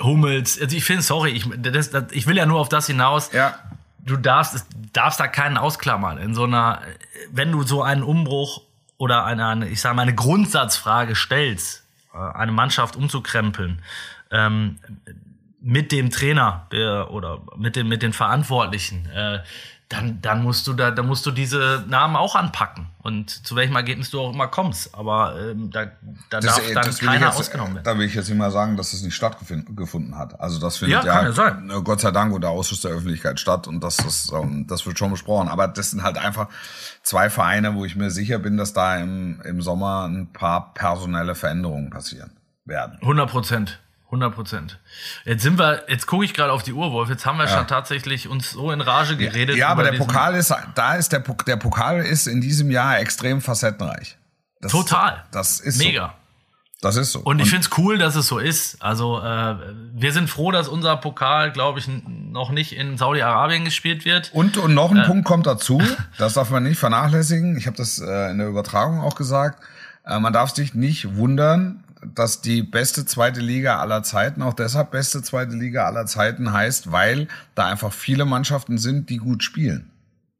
Hummels, 0.00 0.60
also 0.60 0.76
ich 0.76 0.84
finde, 0.84 1.02
sorry, 1.02 1.30
ich, 1.30 1.48
das, 1.58 1.90
das, 1.90 2.04
ich 2.12 2.26
will 2.26 2.36
ja 2.36 2.46
nur 2.46 2.60
auf 2.60 2.68
das 2.68 2.86
hinaus. 2.86 3.32
Ja. 3.32 3.54
du 3.98 4.16
darfst, 4.16 4.54
es- 4.54 4.66
darfst 4.92 5.18
da 5.18 5.26
keinen 5.26 5.56
ausklammern. 5.56 6.18
In 6.18 6.34
so 6.34 6.44
einer, 6.44 6.82
wenn 7.32 7.50
du 7.50 7.62
so 7.64 7.82
einen 7.82 8.02
Umbruch 8.02 8.62
oder 8.98 9.24
eine, 9.24 9.46
eine 9.46 9.68
ich 9.68 9.80
sage 9.80 9.94
mal, 9.94 10.02
eine 10.02 10.14
Grundsatzfrage 10.14 11.14
stellst, 11.14 11.86
äh, 12.14 12.18
eine 12.18 12.52
Mannschaft 12.52 12.96
umzukrempeln, 12.96 13.82
ähm, 14.30 14.78
mit 15.60 15.92
dem 15.92 16.10
Trainer 16.10 16.66
der, 16.70 17.10
oder 17.10 17.40
mit 17.56 17.76
den, 17.76 17.88
mit 17.88 18.02
den 18.02 18.12
Verantwortlichen, 18.12 19.06
äh, 19.06 19.40
dann, 19.88 20.20
dann 20.20 20.42
musst 20.42 20.66
du 20.66 20.72
da, 20.72 20.90
da 20.90 21.02
musst 21.04 21.24
du 21.26 21.30
diese 21.30 21.84
Namen 21.86 22.16
auch 22.16 22.34
anpacken 22.34 22.88
und 23.02 23.30
zu 23.30 23.54
welchem 23.54 23.76
Ergebnis 23.76 24.10
du 24.10 24.20
auch 24.20 24.32
immer 24.32 24.48
kommst. 24.48 24.92
Aber 24.96 25.36
ähm, 25.40 25.70
da, 25.70 25.86
da 26.28 26.40
darf 26.40 26.68
äh, 26.68 26.74
dann 26.74 26.90
keiner 26.96 27.26
jetzt, 27.26 27.38
ausgenommen 27.38 27.74
werden. 27.76 27.84
Da 27.84 27.96
will 27.96 28.06
ich 28.06 28.14
jetzt 28.14 28.28
nicht 28.28 28.38
mal 28.38 28.50
sagen, 28.50 28.76
dass 28.76 28.92
es 28.92 29.02
nicht 29.02 29.14
stattgefunden 29.14 30.18
hat. 30.18 30.40
Also 30.40 30.58
das 30.58 30.78
findet 30.78 31.04
Ja, 31.04 31.28
ja, 31.28 31.30
ja 31.30 31.78
Gott 31.78 32.00
sei 32.00 32.10
Dank 32.10 32.34
unter 32.34 32.48
Ausschuss 32.48 32.80
der 32.80 32.90
Öffentlichkeit 32.90 33.38
statt 33.38 33.68
und 33.68 33.80
das, 33.80 34.00
ist, 34.00 34.32
ähm, 34.32 34.66
das 34.66 34.84
wird 34.86 34.98
schon 34.98 35.12
besprochen. 35.12 35.48
Aber 35.48 35.68
das 35.68 35.92
sind 35.92 36.02
halt 36.02 36.18
einfach 36.18 36.48
zwei 37.02 37.30
Vereine, 37.30 37.76
wo 37.76 37.84
ich 37.84 37.94
mir 37.94 38.10
sicher 38.10 38.40
bin, 38.40 38.56
dass 38.56 38.72
da 38.72 38.96
im, 38.96 39.40
im 39.42 39.62
Sommer 39.62 40.06
ein 40.08 40.32
paar 40.32 40.74
personelle 40.74 41.36
Veränderungen 41.36 41.90
passieren 41.90 42.32
werden. 42.64 42.98
100 43.02 43.30
Prozent. 43.30 43.80
100 44.06 44.34
Prozent. 44.34 44.78
Jetzt 45.24 45.42
sind 45.42 45.58
wir, 45.58 45.84
jetzt 45.88 46.06
gucke 46.06 46.24
ich 46.24 46.32
gerade 46.32 46.52
auf 46.52 46.62
die 46.62 46.72
Uhr, 46.72 46.92
Wolf. 46.92 47.08
Jetzt 47.08 47.26
haben 47.26 47.38
wir 47.38 47.48
schon 47.48 47.66
tatsächlich 47.66 48.28
uns 48.28 48.52
so 48.52 48.70
in 48.70 48.80
Rage 48.80 49.16
geredet. 49.16 49.56
Ja, 49.56 49.68
aber 49.68 49.82
der 49.82 49.98
Pokal 49.98 50.34
ist, 50.36 50.54
da 50.74 50.94
ist 50.94 51.12
der, 51.12 51.20
der 51.20 51.56
Pokal 51.56 52.00
ist 52.00 52.26
in 52.26 52.40
diesem 52.40 52.70
Jahr 52.70 52.98
extrem 53.00 53.40
facettenreich. 53.40 54.16
Das, 54.60 54.72
Total. 54.72 55.24
Das 55.32 55.60
ist 55.60 55.78
Mega. 55.78 56.06
so. 56.06 56.26
Das 56.82 56.96
ist 56.96 57.12
so. 57.12 57.20
Und 57.20 57.40
ich 57.40 57.48
finde 57.48 57.66
es 57.66 57.78
cool, 57.78 57.98
dass 57.98 58.16
es 58.16 58.28
so 58.28 58.38
ist. 58.38 58.82
Also 58.82 59.20
äh, 59.20 59.56
wir 59.94 60.12
sind 60.12 60.28
froh, 60.28 60.52
dass 60.52 60.68
unser 60.68 60.96
Pokal, 60.98 61.50
glaube 61.50 61.78
ich, 61.78 61.88
noch 61.88 62.50
nicht 62.50 62.76
in 62.76 62.98
Saudi-Arabien 62.98 63.64
gespielt 63.64 64.04
wird. 64.04 64.30
Und, 64.34 64.58
und 64.58 64.74
noch 64.74 64.92
ein 64.92 65.04
Punkt 65.04 65.24
kommt 65.24 65.46
dazu, 65.46 65.82
das 66.18 66.34
darf 66.34 66.50
man 66.50 66.62
nicht 66.62 66.78
vernachlässigen. 66.78 67.56
Ich 67.56 67.66
habe 67.66 67.76
das 67.76 67.98
äh, 67.98 68.30
in 68.30 68.38
der 68.38 68.48
Übertragung 68.48 69.00
auch 69.00 69.14
gesagt. 69.14 69.62
Äh, 70.04 70.20
man 70.20 70.32
darf 70.32 70.54
sich 70.54 70.74
nicht 70.74 71.16
wundern, 71.16 71.82
dass 72.02 72.40
die 72.40 72.62
beste 72.62 73.06
zweite 73.06 73.40
Liga 73.40 73.78
aller 73.78 74.02
Zeiten 74.02 74.42
auch 74.42 74.54
deshalb 74.54 74.90
beste 74.90 75.22
zweite 75.22 75.54
Liga 75.54 75.86
aller 75.86 76.06
Zeiten 76.06 76.52
heißt, 76.52 76.92
weil 76.92 77.28
da 77.54 77.66
einfach 77.66 77.92
viele 77.92 78.24
Mannschaften 78.24 78.78
sind, 78.78 79.10
die 79.10 79.16
gut 79.16 79.42
spielen. 79.42 79.90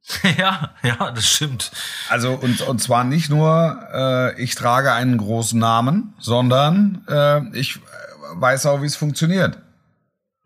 ja, 0.38 0.70
ja, 0.82 1.10
das 1.10 1.28
stimmt. 1.28 1.72
Also 2.08 2.34
und, 2.34 2.60
und 2.62 2.80
zwar 2.80 3.04
nicht 3.04 3.28
nur, 3.28 3.80
äh, 3.92 4.40
ich 4.40 4.54
trage 4.54 4.92
einen 4.92 5.18
großen 5.18 5.58
Namen, 5.58 6.14
sondern 6.18 7.04
äh, 7.08 7.40
ich 7.58 7.76
äh, 7.76 7.80
weiß 8.34 8.66
auch, 8.66 8.82
wie 8.82 8.86
es 8.86 8.96
funktioniert. 8.96 9.58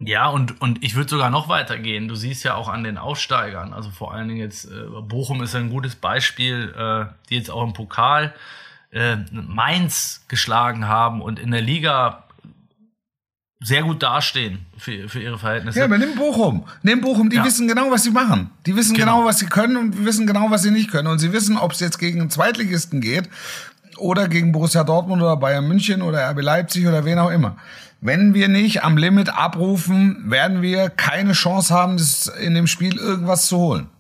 Ja, 0.03 0.29
und, 0.29 0.63
und 0.63 0.83
ich 0.83 0.95
würde 0.95 1.11
sogar 1.11 1.29
noch 1.29 1.49
weitergehen. 1.49 2.09
Du 2.09 2.15
siehst 2.15 2.43
ja 2.43 2.55
auch 2.55 2.69
an 2.69 2.85
den 2.85 2.97
Aussteigern, 2.97 3.75
also 3.75 3.91
vor 3.91 4.15
allen 4.15 4.29
Dingen 4.29 4.41
jetzt, 4.41 4.65
äh, 4.65 4.85
Bochum 5.03 5.43
ist 5.43 5.55
ein 5.55 5.69
gutes 5.69 5.95
Beispiel, 5.95 6.75
äh, 6.75 7.13
die 7.29 7.37
jetzt 7.37 7.51
auch 7.51 7.63
im 7.63 7.75
Pokal 7.75 8.33
äh, 8.93 9.17
Mainz 9.33 10.23
geschlagen 10.29 10.89
haben 10.89 11.21
und 11.23 11.39
in 11.39 11.51
der 11.51 11.61
Liga 11.63 12.25
sehr 13.63 13.83
gut 13.83 14.03
dastehen 14.03 14.65
für, 14.79 15.09
für 15.09 15.21
ihre 15.21 15.39
Verhältnisse. 15.39 15.79
Ja, 15.81 15.85
aber 15.85 15.99
nimm 15.99 16.15
Bochum. 16.15 16.65
Nimm 16.83 17.03
Bochum, 17.03 17.29
die 17.29 17.37
Ja. 17.37 17.45
wissen 17.45 17.69
genau, 17.69 17.91
was 17.91 18.05
sie 18.05 18.11
machen. 18.11 18.51
Die 18.67 18.75
wissen 18.75 18.95
Genau. 18.97 19.17
genau. 19.19 19.29
was 19.29 19.39
sie 19.39 19.47
können 19.47 19.77
und 19.77 20.05
wissen 20.07 20.27
genau, 20.27 20.51
was 20.51 20.63
sie 20.63 20.71
nicht 20.71 20.91
können. 20.91 21.09
Und 21.09 21.19
sie 21.19 21.33
wissen, 21.33 21.59
ob 21.59 21.73
es 21.73 21.81
jetzt 21.81 21.99
gegen 21.99 22.21
einen 22.21 22.31
Zweitligisten 22.31 23.03
geht 23.03 23.29
oder 23.99 24.29
gegen 24.29 24.53
Borussia 24.53 24.83
Dortmund 24.83 25.21
oder 25.21 25.37
Bayern 25.37 25.69
München 25.69 26.01
oder 26.01 26.31
RB 26.31 26.41
Leipzig 26.41 26.87
oder 26.87 27.05
wen 27.05 27.19
auch 27.19 27.31
immer. 27.31 27.59
Wenn 28.01 28.33
wir 28.33 28.49
nicht 28.49 28.83
am 28.83 28.97
Limit 28.97 29.29
abrufen, 29.29 30.31
werden 30.31 30.63
wir 30.63 30.89
keine 30.89 31.33
Chance 31.33 31.75
haben, 31.75 31.99
in 32.41 32.55
dem 32.55 32.67
Spiel 32.67 32.97
irgendwas 32.97 33.47
zu 33.47 33.59
holen. 33.59 33.91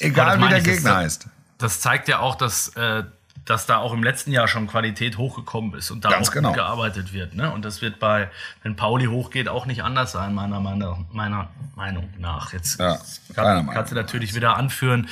Egal 0.00 0.38
wie 0.42 0.48
der 0.48 0.58
ich, 0.58 0.64
das- 0.64 0.74
Gegner 0.74 0.96
heißt. 0.96 1.26
das 1.56 1.80
zeigt 1.80 2.08
ja 2.08 2.18
auch, 2.18 2.34
dass, 2.34 2.68
äh, 2.76 3.04
dass 3.50 3.66
da 3.66 3.78
auch 3.78 3.92
im 3.92 4.02
letzten 4.02 4.30
Jahr 4.32 4.48
schon 4.48 4.66
Qualität 4.68 5.18
hochgekommen 5.18 5.74
ist 5.74 5.90
und 5.90 6.04
da 6.04 6.10
Ganz 6.10 6.28
auch 6.28 6.32
genau. 6.32 6.48
gut 6.50 6.56
gearbeitet 6.58 7.12
wird. 7.12 7.34
Ne? 7.34 7.52
Und 7.52 7.64
das 7.64 7.82
wird 7.82 7.98
bei, 7.98 8.30
wenn 8.62 8.76
Pauli 8.76 9.06
hochgeht, 9.06 9.48
auch 9.48 9.66
nicht 9.66 9.82
anders 9.82 10.12
sein, 10.12 10.32
meiner, 10.32 10.60
meiner, 10.60 10.98
meiner 11.12 11.48
Meinung 11.74 12.08
nach. 12.18 12.52
Jetzt 12.52 12.78
Ja, 12.80 12.98
kann, 13.34 13.44
Meinung 13.44 13.74
kannst 13.74 13.90
du 13.92 13.96
natürlich 13.96 14.34
wieder 14.34 14.56
anführen, 14.56 15.08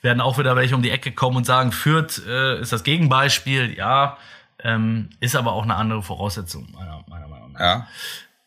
werden 0.00 0.20
auch 0.20 0.38
wieder 0.38 0.56
welche 0.56 0.74
um 0.74 0.82
die 0.82 0.90
Ecke 0.90 1.12
kommen 1.12 1.36
und 1.36 1.44
sagen, 1.46 1.70
Fürth 1.72 2.22
äh, 2.26 2.60
ist 2.60 2.72
das 2.72 2.82
Gegenbeispiel, 2.82 3.76
ja, 3.76 4.16
ähm, 4.64 5.10
ist 5.20 5.36
aber 5.36 5.52
auch 5.52 5.64
eine 5.64 5.74
andere 5.76 6.02
Voraussetzung, 6.02 6.68
meiner, 6.72 7.04
meiner 7.08 7.28
Meinung 7.28 7.52
nach. 7.52 7.60
Ja. 7.60 7.86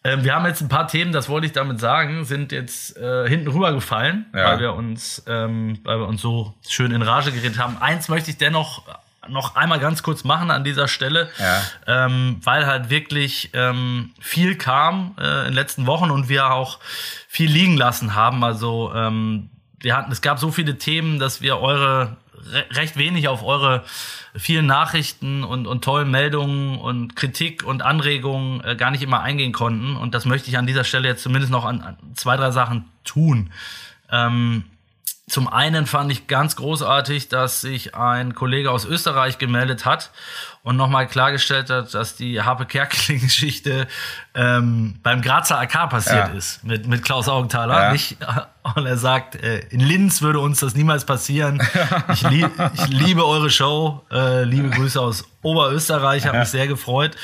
Ähm, 0.04 0.24
wir 0.24 0.36
haben 0.36 0.46
jetzt 0.46 0.62
ein 0.62 0.70
paar 0.70 0.88
Themen, 0.88 1.12
das 1.12 1.30
wollte 1.30 1.48
ich 1.48 1.54
damit 1.54 1.80
sagen, 1.80 2.26
sind 2.26 2.52
jetzt 2.52 2.96
äh, 2.96 3.28
hinten 3.28 3.48
rübergefallen, 3.50 4.28
Ja. 4.34 4.46
weil 4.52 4.60
wir 4.60 4.74
uns, 4.74 5.24
ähm, 5.28 5.80
weil 5.84 6.00
wir 6.00 6.08
uns 6.08 6.22
so 6.22 6.54
schön 6.68 6.92
in 6.92 7.02
Rage 7.02 7.32
geredet 7.32 7.58
haben. 7.60 7.78
Eins 7.82 8.08
möchte 8.08 8.30
ich 8.30 8.38
dennoch 8.38 8.84
noch 9.30 9.56
einmal 9.56 9.80
ganz 9.80 10.04
kurz 10.04 10.24
machen 10.24 10.52
an 10.52 10.64
dieser 10.64 10.88
Stelle, 10.88 11.30
Ja. 11.40 12.06
ähm, 12.06 12.38
weil 12.44 12.66
halt 12.66 12.90
wirklich 12.90 13.50
ähm, 13.54 14.12
viel 14.20 14.56
kam 14.58 15.16
äh, 15.20 15.40
in 15.40 15.46
den 15.46 15.54
letzten 15.54 15.86
Wochen 15.88 16.12
und 16.12 16.30
wir 16.30 16.52
auch 16.52 16.80
viel 17.28 17.50
liegen 17.50 17.78
lassen 17.78 18.16
haben. 18.16 18.44
Also 18.44 18.92
ähm, 18.96 19.50
wir 19.80 19.96
hatten, 19.96 20.12
es 20.12 20.22
gab 20.22 20.40
so 20.40 20.52
viele 20.52 20.78
Themen, 20.78 21.20
dass 21.20 21.42
wir 21.42 21.60
eure 21.60 22.18
re 22.52 22.66
recht 22.72 22.96
wenig 22.98 23.28
auf 23.28 23.44
eure 23.44 23.84
vielen 24.36 24.66
Nachrichten 24.68 25.44
und, 25.44 25.66
und 25.68 25.84
tollen 25.84 26.12
Meldungen 26.12 26.78
und 26.80 27.16
Kritik 27.16 27.64
und 27.64 27.82
Anregungen 27.82 28.64
äh, 28.64 28.76
gar 28.76 28.92
nicht 28.92 29.02
immer 29.02 29.22
eingehen 29.22 29.52
konnten. 29.54 29.96
Und 29.96 30.14
das 30.14 30.26
möchte 30.26 30.50
ich 30.50 30.58
an 30.58 30.68
dieser 30.68 30.84
Stelle 30.84 31.08
jetzt 31.08 31.24
zumindest 31.24 31.52
noch 31.52 31.66
an, 31.66 31.82
an 31.82 31.98
zwei, 32.16 32.36
drei 32.38 32.52
Sachen 32.52 32.86
tun. 33.04 33.52
Ähm, 34.12 34.64
zum 35.28 35.48
einen 35.48 35.88
fand 35.88 36.12
ich 36.12 36.28
ganz 36.28 36.56
großartig, 36.56 37.30
dass 37.30 37.62
sich 37.62 37.96
ein 37.96 38.36
Kollege 38.36 38.70
aus 38.70 38.86
Österreich 38.86 39.40
gemeldet 39.40 39.86
hat 39.86 40.12
und 40.66 40.78
nochmal 40.78 41.06
klargestellt 41.06 41.70
hat, 41.70 41.94
dass 41.94 42.16
die 42.16 42.42
Harpe 42.42 42.66
Kerkeling-Geschichte 42.66 43.88
ähm, 44.34 44.96
beim 45.04 45.22
Grazer 45.22 45.60
AK 45.60 45.90
passiert 45.92 46.30
Ja. 46.30 46.34
ist 46.34 46.64
mit, 46.64 46.88
mit 46.88 47.04
Klaus 47.04 47.30
Augenthaler. 47.30 47.84
Ja. 47.84 47.92
Nicht, 47.92 48.18
und 48.76 48.88
er 48.88 48.98
sagt, 48.98 49.36
äh, 49.36 49.60
in 49.70 49.80
Linz 49.80 50.24
würde 50.24 50.40
uns 50.40 50.60
das 50.62 50.74
niemals 50.76 51.06
passieren. 51.06 51.62
Ich, 52.12 52.28
lieb, 52.30 52.50
ich 52.74 52.88
liebe 52.88 53.24
eure 53.28 53.52
Show. 53.52 54.04
Äh, 54.12 54.44
liebe 54.44 54.72
Grüße 54.72 55.00
aus 55.00 55.26
Oberösterreich, 55.44 56.26
hat 56.26 56.34
mich 56.34 56.50
sehr 56.50 56.66
gefreut. 56.68 57.16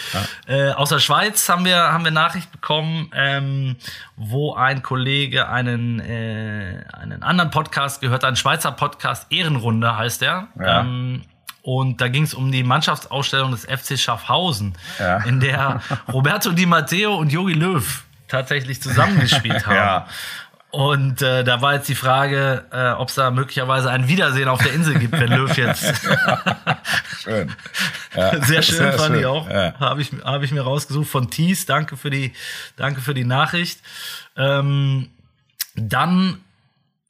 Äh, 0.46 0.70
aus 0.74 0.90
der 0.90 1.00
Schweiz 1.00 1.50
haben 1.50 1.66
wir, 1.66 1.78
haben 1.78 2.04
wir 2.04 2.12
Nachricht 2.12 2.52
bekommen, 2.52 3.10
ähm, 3.16 3.76
wo 4.18 4.54
ein 4.54 4.84
Kollege 4.84 5.50
einen, 5.50 6.00
äh, 6.00 6.84
einen 6.94 7.24
anderen 7.24 7.50
Podcast 7.50 8.02
gehört, 8.02 8.24
einen 8.24 8.36
Schweizer 8.36 8.72
Podcast, 8.72 9.26
Ehrenrunde 9.32 9.98
heißt 9.98 10.22
der. 10.22 10.50
Ja. 10.60 10.82
Ähm, 10.82 11.24
und 11.64 12.02
da 12.02 12.08
ging 12.08 12.24
es 12.24 12.34
um 12.34 12.52
die 12.52 12.64
Mannschaftsausstellung 12.64 13.52
des 13.52 13.66
FC 13.66 13.98
Schaffhausen, 14.00 14.74
Ja. 15.00 15.18
in 15.24 15.40
der 15.40 15.82
Roberto 16.12 16.52
Di 16.52 16.66
Matteo 16.66 17.16
und 17.16 17.32
Jogi 17.32 17.54
Löw 17.54 18.04
tatsächlich 18.28 18.82
zusammengespielt 18.82 19.66
haben. 19.68 19.76
Ja. 19.76 20.08
Und 20.72 21.22
äh, 21.22 21.44
da 21.44 21.62
war 21.62 21.74
jetzt 21.74 21.90
die 21.90 21.96
Frage, 21.96 22.64
äh, 22.72 22.92
ob 22.92 23.10
es 23.10 23.16
da 23.16 23.30
möglicherweise 23.30 23.92
ein 23.92 24.08
Wiedersehen 24.08 24.48
auf 24.48 24.64
der 24.64 24.72
Insel 24.72 24.98
gibt, 25.00 25.12
wenn 25.12 25.30
Löw 25.30 25.54
jetzt 25.58 25.84
Schön. 27.24 27.52
Ja, 28.16 28.42
sehr 28.42 28.62
schön 28.62 28.78
sehr 28.78 28.94
fand 28.94 29.08
schön. 29.14 29.20
ich 29.20 29.26
auch. 29.26 29.50
Ja. 29.50 29.74
Habe 29.80 30.02
ich, 30.02 30.12
hab 30.24 30.42
ich 30.44 30.52
mir 30.54 30.62
rausgesucht 30.62 31.10
von 31.10 31.30
Thies. 31.30 31.66
Danke 31.66 31.98
für 31.98 32.10
die, 32.10 32.32
danke 32.78 33.02
für 33.02 33.14
die 33.14 33.26
Nachricht. 33.26 33.82
Ähm, 34.38 35.10
dann, 35.76 36.40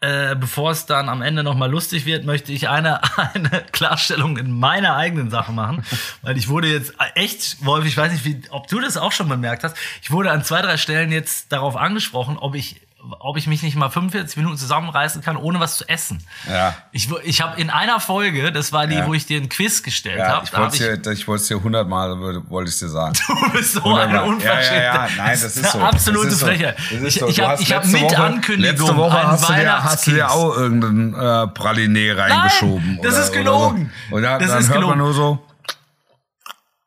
äh, 0.02 0.36
bevor 0.36 0.72
es 0.72 0.88
dann 0.88 1.10
am 1.10 1.22
Ende 1.22 1.44
nochmal 1.44 1.70
lustig 1.70 2.08
wird, 2.08 2.26
möchte 2.26 2.52
ich 2.52 2.70
eine, 2.70 3.02
eine 3.34 3.64
Klarstellung 3.72 4.38
in 4.38 4.52
meiner 4.52 4.96
eigenen 4.96 5.30
Sache 5.30 5.52
machen. 5.52 5.84
Weil 6.24 6.38
ich 6.38 6.50
wurde 6.50 6.68
jetzt 6.68 6.94
echt, 7.14 7.64
Wolf, 7.64 7.86
ich 7.86 7.96
weiß 7.96 8.12
nicht, 8.12 8.26
wie, 8.26 8.42
ob 8.50 8.68
du 8.68 8.80
das 8.80 8.98
auch 8.98 9.12
schon 9.12 9.30
bemerkt 9.30 9.64
hast. 9.64 9.78
Ich 10.02 10.10
wurde 10.10 10.32
an 10.32 10.44
zwei, 10.44 10.62
drei 10.64 10.78
Stellen 10.78 11.12
jetzt 11.12 11.52
darauf 11.52 11.76
angesprochen, 11.76 12.38
ob 12.38 12.56
ich 12.56 12.82
ob 13.20 13.38
ich 13.38 13.48
mich 13.48 13.64
nicht 13.64 13.76
mal 13.76 13.90
45 13.90 14.38
Minuten 14.38 14.58
zusammenreißen 14.58 15.22
kann, 15.22 15.36
ohne 15.38 15.60
was 15.60 15.78
zu 15.78 15.90
essen. 15.90 16.24
Ja. 16.50 16.76
Ich, 16.92 17.10
ich 17.24 17.42
habe 17.42 17.60
in 17.60 17.70
einer 17.70 18.00
Folge, 18.00 18.52
das 18.52 18.72
war 18.72 18.86
die, 18.88 18.96
Ja. 18.96 19.08
wo 19.08 19.14
ich 19.14 19.26
dir 19.26 19.42
ein 19.42 19.50
Quiz 19.50 19.82
gestellt 19.84 20.20
Ja, 20.20 20.28
habe, 20.36 20.46
ich 20.46 20.52
hab 20.54 20.60
wollte 20.62 20.84
es 20.94 21.02
dir, 21.02 21.12
ich 21.12 21.28
wollte 21.28 21.48
dir 21.48 21.64
hundertmal, 21.64 22.12
wollte 22.50 22.70
ich 22.70 22.78
dir 22.80 22.90
sagen. 22.90 23.14
Du 23.28 23.52
bist 23.52 23.74
so 23.74 23.96
eine 23.96 24.24
Unverschämtheit. 24.24 24.72
Ja, 24.72 24.78
ja, 24.78 25.08
ja, 25.08 25.10
nein, 25.18 25.30
das 25.42 25.44
ist 25.58 25.72
so. 25.72 25.78
eine 25.80 25.88
absolute 25.90 26.32
so. 26.32 26.46
Frechheit. 26.46 26.78
Ich, 27.06 27.16
so. 27.16 27.28
ich 27.28 27.40
habe 27.42 27.58
hab 27.62 27.86
mit 27.86 28.02
Woche- 28.04 28.18
Ankündigung 28.24 28.78
Letzte 28.80 28.96
Woche 28.98 29.24
hast 29.28 29.50
du, 29.50 29.54
dir, 29.54 29.84
hast 29.84 30.08
du 30.08 30.12
dir 30.12 30.32
auch 30.32 30.56
irgendeinen 30.56 31.14
äh, 31.14 31.48
Pralinee 31.48 32.12
reingeschoben. 32.12 33.00
das 33.02 33.14
oder, 33.16 33.24
ist 33.24 33.34
gelogen. 33.34 33.92
Oder 34.12 34.22
so. 34.30 34.34
Und 34.36 34.42
Das 34.42 34.50
dann 34.52 34.60
ist 34.60 34.68
hört 34.70 34.76
gelogen. 34.76 34.90
man 34.90 34.98
nur 35.00 35.14
so, 35.14 35.40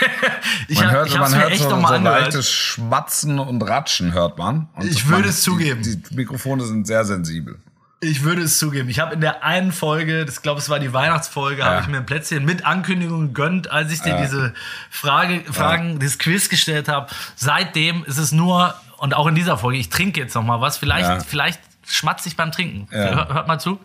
Ich 0.68 0.78
man 0.78 0.90
hört, 0.90 1.08
ich 1.08 1.18
man 1.18 1.34
hört 1.34 1.50
echt 1.52 1.62
so, 1.62 1.70
so 1.70 1.94
leichtes 1.94 2.50
Schmatzen 2.50 3.38
und 3.38 3.62
Ratschen 3.62 4.12
hört 4.12 4.38
man. 4.38 4.68
Und 4.74 4.86
Ich 4.86 5.04
man, 5.04 5.16
würde 5.16 5.28
es 5.28 5.42
zugeben. 5.42 5.82
Die, 5.82 5.96
die 6.02 6.14
Mikrofone 6.14 6.64
sind 6.64 6.86
sehr 6.86 7.04
sensibel. 7.04 7.58
Ich 8.00 8.22
würde 8.22 8.42
es 8.42 8.58
zugeben. 8.58 8.88
Ich 8.90 9.00
habe 9.00 9.14
in 9.14 9.20
der 9.22 9.42
einen 9.42 9.72
Folge, 9.72 10.26
das 10.26 10.42
glaube 10.42 10.60
es 10.60 10.68
war 10.68 10.78
die 10.78 10.92
Weihnachtsfolge, 10.92 11.64
habe 11.64 11.80
ich 11.80 11.88
mir 11.88 11.96
ein 11.96 12.06
Plätzchen 12.06 12.44
mit 12.44 12.66
Ankündigung 12.66 13.28
gegönnt, 13.28 13.70
als 13.70 13.90
ich 13.90 14.02
dir 14.02 14.18
diese 14.18 14.52
Frage, 14.90 15.42
Fragen, 15.50 15.98
dieses 15.98 16.18
Quiz 16.18 16.48
gestellt 16.50 16.88
habe. 16.88 17.08
Seitdem 17.36 18.04
ist 18.04 18.18
es 18.18 18.32
nur 18.32 18.74
und 18.98 19.14
auch 19.14 19.26
in 19.26 19.34
dieser 19.34 19.56
Folge. 19.56 19.78
Ich 19.78 19.88
trinke 19.88 20.20
jetzt 20.20 20.34
noch 20.34 20.42
mal 20.42 20.60
was. 20.60 20.76
Vielleicht, 20.76 21.08
Ja. 21.08 21.20
vielleicht 21.20 21.60
schmatze 21.86 22.28
ich 22.28 22.36
beim 22.36 22.52
Trinken. 22.52 22.86
Ja. 22.92 23.14
Hört, 23.14 23.32
hört 23.32 23.48
mal 23.48 23.58
zu. 23.58 23.80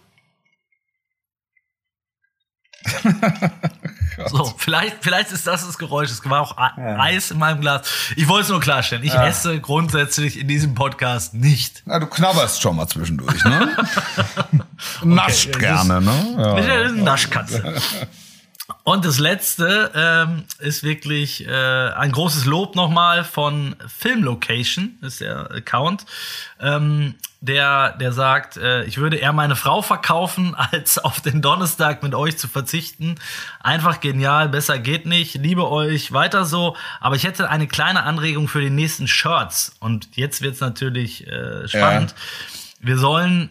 So, 4.30 4.54
vielleicht, 4.58 4.98
vielleicht 5.02 5.32
ist 5.32 5.48
das 5.48 5.66
das 5.66 5.78
Geräusch. 5.78 6.10
Es 6.10 6.24
war 6.30 6.42
auch 6.42 6.58
Eis 6.78 7.32
in 7.32 7.40
meinem 7.40 7.62
Glas. 7.62 7.88
Ich 8.16 8.28
wollte 8.28 8.44
es 8.44 8.50
nur 8.50 8.60
klarstellen. 8.60 9.04
Ich 9.04 9.14
esse 9.14 9.60
grundsätzlich 9.60 10.40
in 10.40 10.48
diesem 10.48 10.76
Podcast 10.76 11.34
nicht. 11.34 11.84
Na, 11.86 12.00
du 12.00 12.08
knabberst 12.08 12.62
schon 12.62 12.76
mal 12.76 12.88
zwischendurch, 12.88 13.44
ne? 13.46 13.76
Nascht 15.04 15.50
das- 15.54 15.60
gerne, 15.60 16.02
ne? 16.02 16.64
Ja. 16.66 16.92
Naschkatze. 16.92 17.64
Und 18.84 19.06
das 19.06 19.20
letzte 19.20 19.92
ähm, 19.96 20.46
ist 20.60 20.84
wirklich 20.84 21.48
äh, 21.48 21.52
ein 21.52 22.12
großes 22.12 22.46
Lob 22.46 22.76
nochmal 22.76 23.24
von 23.24 23.76
Filmlocation, 23.88 24.98
ist 25.02 25.22
der 25.22 25.52
Account, 25.52 26.06
ähm, 26.60 27.16
der, 27.42 27.98
der 27.98 28.12
sagt, 28.12 28.58
äh, 28.58 28.84
ich 28.84 28.98
würde 28.98 29.18
eher 29.18 29.34
meine 29.34 29.56
Frau 29.56 29.82
verkaufen, 29.82 30.56
als 30.72 31.00
auf 31.00 31.22
den 31.22 31.42
Donnerstag 31.42 32.04
mit 32.04 32.14
euch 32.14 32.38
zu 32.38 32.48
verzichten. 32.48 33.16
Einfach 33.60 34.00
genial, 34.00 34.50
besser 34.50 34.78
geht 34.80 35.06
nicht. 35.06 35.36
Liebe 35.36 35.70
euch 35.70 36.12
weiter 36.12 36.46
so. 36.46 36.76
Aber 37.00 37.16
ich 37.16 37.24
hätte 37.24 37.50
eine 37.50 37.68
kleine 37.68 38.04
Anregung 38.04 38.48
für 38.48 38.62
die 38.62 38.70
nächsten 38.70 39.08
Shirts. 39.08 39.76
Und 39.80 40.10
jetzt 40.16 40.42
wird's 40.42 40.60
natürlich 40.60 41.28
äh, 41.28 41.68
spannend. 41.68 42.14
Wir 42.80 42.98
sollen 42.98 43.50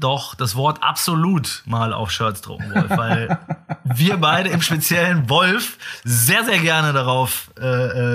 doch 0.00 0.34
das 0.34 0.56
Wort 0.56 0.82
absolut 0.82 1.62
mal 1.66 1.92
auf 1.92 2.10
Shirts 2.10 2.40
drucken, 2.40 2.74
Wolf, 2.74 2.90
weil 2.90 3.38
wir 3.84 4.16
beide 4.16 4.48
im 4.50 4.62
speziellen 4.62 5.28
Wolf 5.28 5.78
sehr, 6.04 6.44
sehr 6.44 6.58
gerne 6.58 6.92
darauf 6.92 7.50
äh, 7.60 7.66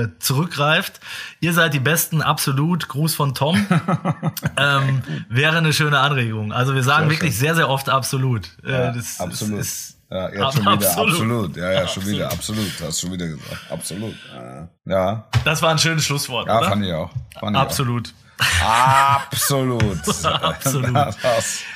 äh, 0.04 0.10
zurückgreift. 0.20 1.00
Ihr 1.40 1.54
seid 1.54 1.74
die 1.74 1.80
Besten, 1.80 2.22
absolut. 2.22 2.88
Gruß 2.90 3.16
von 3.16 3.34
Tom. 3.36 3.56
ähm, 4.58 5.04
wäre 5.30 5.58
eine 5.58 5.74
schöne 5.74 6.00
Anregung. 6.00 6.52
Also 6.52 6.76
wir 6.76 6.84
sagen 6.84 7.10
Sehr 7.10 7.18
wirklich 7.20 7.38
sehr, 7.38 7.56
sehr 7.56 7.70
oft 7.70 7.90
absolut. 7.90 8.50
Äh, 8.66 8.72
Ja, 8.72 8.92
das 8.92 9.20
absolut. 9.20 9.60
Ist, 9.60 9.98
ja, 10.10 10.26
ab- 10.26 10.32
jetzt 10.34 10.54
schon 10.54 10.62
wieder, 10.62 10.72
absolut. 10.72 11.10
absolut. 11.12 11.58
Ja, 11.58 11.72
ja, 11.72 11.78
schon 11.80 11.86
Absolut. 12.04 12.08
wieder, 12.10 12.32
absolut. 12.32 12.72
Hast 12.82 13.02
schon 13.02 13.12
wieder 13.12 13.28
gesagt. 13.28 13.58
Absolut. 13.72 14.16
Ja, 14.34 14.68
ja, 14.86 15.28
das 15.44 15.62
war 15.62 15.72
ein 15.72 15.80
schönes 15.80 16.06
Schlusswort, 16.06 16.48
ja 16.48 16.60
oder? 16.60 16.70
fand 16.70 16.86
ich 16.86 16.94
auch. 16.94 17.10
Fand 17.40 17.56
ich 17.56 17.62
absolut. 17.62 18.14
Auch. 18.64 19.22
Absolut. 19.24 19.84
Absolut. 20.26 20.94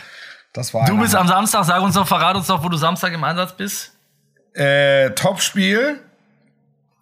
Das, 0.53 0.73
war 0.73 0.85
Du 0.85 0.97
bist 0.97 1.15
am 1.15 1.27
Samstag, 1.27 1.63
sag 1.65 1.81
uns 1.81 1.95
doch, 1.95 2.07
verrat 2.07 2.35
uns 2.35 2.47
doch, 2.47 2.63
wo 2.63 2.69
du 2.69 2.77
Samstag 2.77 3.13
im 3.13 3.23
Einsatz 3.23 3.55
bist. 3.55 3.91
äh, 4.53 5.11
Topspiel. 5.11 5.99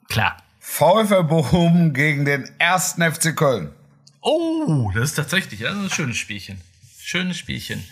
Klar. 0.09 0.37
VfL 0.59 1.23
Bochum 1.23 1.93
gegen 1.93 2.25
den 2.25 2.49
ersten 2.59 3.01
FC 3.09 3.35
Köln. 3.35 3.71
Oh, 4.21 4.91
das 4.93 5.05
ist 5.11 5.15
tatsächlich 5.15 5.61
das 5.61 5.73
ist 5.73 5.79
ein 5.79 5.89
schönes 5.89 6.17
Spielchen. 6.17 6.59
Schönes 6.99 7.37
Spielchen. 7.37 7.83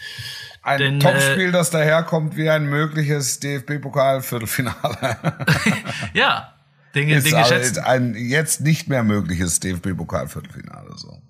Ein 0.61 0.79
Denn, 0.79 0.99
Topspiel, 0.99 1.51
das 1.51 1.69
daherkommt 1.69 2.35
wie 2.35 2.49
ein 2.49 2.65
mögliches 2.65 3.39
DFB-Pokal-Viertelfinale. 3.39 5.17
Ja, 6.13 6.53
den, 6.95 7.09
Ist 7.09 7.27
den, 7.27 7.35
aber 7.35 7.43
geschätzten, 7.43 7.83
ein 7.83 8.15
jetzt 8.15 8.61
nicht 8.61 8.87
mehr 8.89 9.03
mögliches 9.03 9.59
DFB-Pokal-Viertelfinale. 9.59 10.97
So. 10.97 11.21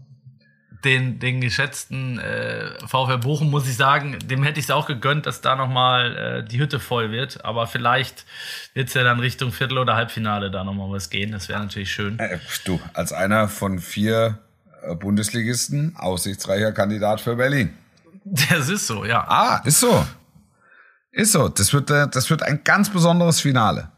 Den, 0.85 1.19
den 1.19 1.41
geschätzten 1.41 2.19
äh, 2.19 2.69
VfL 2.87 3.17
Bochum, 3.17 3.49
muss 3.49 3.67
ich 3.67 3.75
sagen, 3.75 4.17
dem 4.25 4.43
hätte 4.43 4.59
ich 4.59 4.65
es 4.67 4.71
auch 4.71 4.85
gegönnt, 4.85 5.25
dass 5.25 5.41
da 5.41 5.55
nochmal 5.55 6.15
äh, 6.15 6.43
die 6.47 6.59
Hütte 6.59 6.79
voll 6.79 7.11
wird. 7.11 7.43
Aber 7.43 7.67
vielleicht 7.67 8.25
wird 8.73 8.87
es 8.89 8.93
ja 8.93 9.03
dann 9.03 9.19
Richtung 9.19 9.51
Viertel- 9.51 9.79
oder 9.79 9.95
Halbfinale 9.95 10.51
da 10.51 10.63
nochmal 10.63 10.89
was 10.91 11.09
gehen. 11.09 11.31
Das 11.31 11.49
wäre 11.49 11.59
natürlich 11.59 11.91
schön. 11.91 12.19
Äh, 12.19 12.39
du, 12.63 12.79
als 12.93 13.11
einer 13.11 13.47
von 13.49 13.79
vier 13.79 14.37
äh, 14.83 14.95
Bundesligisten 14.95 15.95
aussichtsreicher 15.97 16.71
Kandidat 16.71 17.19
für 17.19 17.35
Berlin. 17.35 17.73
Das 18.23 18.69
ist 18.69 18.87
so, 18.87 19.03
ja. 19.03 19.25
Ah, 19.27 19.61
ist 19.65 19.79
so. 19.79 20.05
Ist 21.11 21.31
so. 21.31 21.49
Das 21.49 21.73
wird, 21.73 21.89
äh, 21.89 22.07
das 22.09 22.29
wird 22.29 22.43
ein 22.43 22.61
ganz 22.63 22.89
besonderes 22.91 23.41
Finale. 23.41 23.89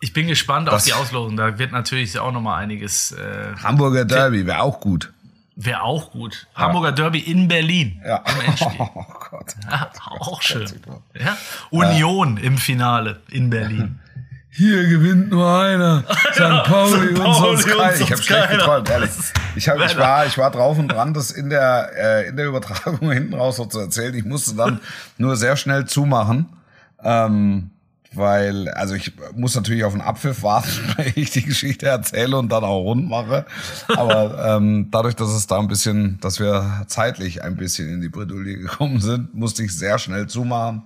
Ich 0.00 0.12
bin 0.12 0.26
gespannt 0.26 0.68
auf 0.68 0.74
Das- 0.74 0.84
die 0.84 0.92
Auslosung. 0.92 1.36
Da 1.38 1.58
wird 1.58 1.72
natürlich 1.72 2.18
auch 2.18 2.30
nochmal 2.32 2.62
einiges. 2.62 3.12
Äh, 3.12 3.54
Hamburger 3.62 4.04
Derby 4.04 4.44
wäre 4.46 4.60
auch 4.60 4.78
gut. 4.80 5.13
Wäre 5.56 5.82
auch 5.82 6.10
gut. 6.12 6.46
Hamburger 6.54 6.92
Derby 6.92 7.20
in 7.20 7.48
Berlin. 7.48 8.00
Ja. 8.04 8.22
Oh 8.78 9.04
Gott. 9.30 9.54
Ja, 9.70 9.90
auch 10.20 10.42
schön. 10.42 10.68
Ja? 11.18 11.36
Union 11.70 12.36
im 12.36 12.58
Finale 12.58 13.20
in 13.30 13.50
Berlin. 13.50 13.98
Hier 14.56 14.86
gewinnt 14.86 15.30
nur 15.30 15.52
einer. 15.52 16.04
St. 16.32 16.40
Pauli 16.64 17.08
und 17.08 17.14
Pauli 17.14 17.56
sonst 17.56 17.64
und 17.64 17.70
keiner. 17.76 17.92
Ich 17.92 17.98
sonst 17.98 18.10
habe 18.12 18.22
schlecht 18.22 18.50
geträumt, 18.50 18.88
ehrlich. 18.88 19.10
Ich, 19.56 19.68
hab, 19.68 19.80
ich, 19.80 19.98
war, 19.98 20.26
ich 20.26 20.38
war 20.38 20.50
drauf 20.52 20.78
und 20.78 20.88
dran, 20.88 21.12
das 21.12 21.32
in 21.32 21.50
der, 21.50 21.90
äh, 21.96 22.28
in 22.28 22.36
der 22.36 22.46
Übertragung 22.46 23.10
hinten 23.10 23.34
raus 23.34 23.58
noch 23.58 23.68
zu 23.68 23.80
erzählen. 23.80 24.14
Ich 24.14 24.24
musste 24.24 24.54
dann 24.54 24.80
nur 25.18 25.36
sehr 25.36 25.56
schnell 25.56 25.86
zumachen. 25.86 26.46
Ähm, 27.02 27.70
weil, 28.16 28.68
also 28.70 28.94
ich 28.94 29.12
muss 29.34 29.54
natürlich 29.54 29.84
auf 29.84 29.92
einen 29.92 30.02
Abpfiff 30.02 30.42
warten, 30.42 30.68
weil 30.96 31.12
ich 31.14 31.30
die 31.30 31.42
Geschichte 31.42 31.86
erzähle 31.86 32.36
und 32.38 32.50
dann 32.50 32.64
auch 32.64 32.80
rund 32.80 33.08
mache. 33.08 33.46
Aber 33.88 34.56
ähm, 34.56 34.88
dadurch, 34.90 35.16
dass 35.16 35.30
es 35.30 35.46
da 35.46 35.58
ein 35.58 35.68
bisschen, 35.68 36.18
dass 36.20 36.40
wir 36.40 36.84
zeitlich 36.86 37.42
ein 37.42 37.56
bisschen 37.56 37.88
in 37.88 38.00
die 38.00 38.08
Bredouille 38.08 38.58
gekommen 38.58 39.00
sind, 39.00 39.34
musste 39.34 39.62
ich 39.64 39.76
sehr 39.76 39.98
schnell 39.98 40.26
zumachen. 40.26 40.82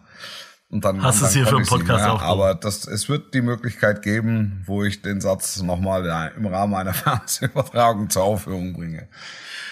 Und 0.71 0.85
dann, 0.85 1.03
Hast 1.03 1.23
dann 1.23 1.29
es 1.29 1.35
hier 1.35 1.47
für 1.47 1.57
einen 1.57 1.67
Podcast 1.67 2.05
aufgehoben. 2.05 2.41
Aber 2.41 2.55
das, 2.55 2.87
es 2.87 3.09
wird 3.09 3.33
die 3.33 3.41
Möglichkeit 3.41 4.03
geben, 4.03 4.63
wo 4.67 4.85
ich 4.85 5.01
den 5.01 5.21
Satz 5.21 5.63
nochmal 5.63 6.05
ja, 6.05 6.27
im 6.27 6.47
Rahmen 6.47 6.75
einer 6.75 6.93
Fernsehübertragung 6.95 8.11
zur 8.11 8.25
Aufführung 8.25 8.75
bringe. 8.75 9.09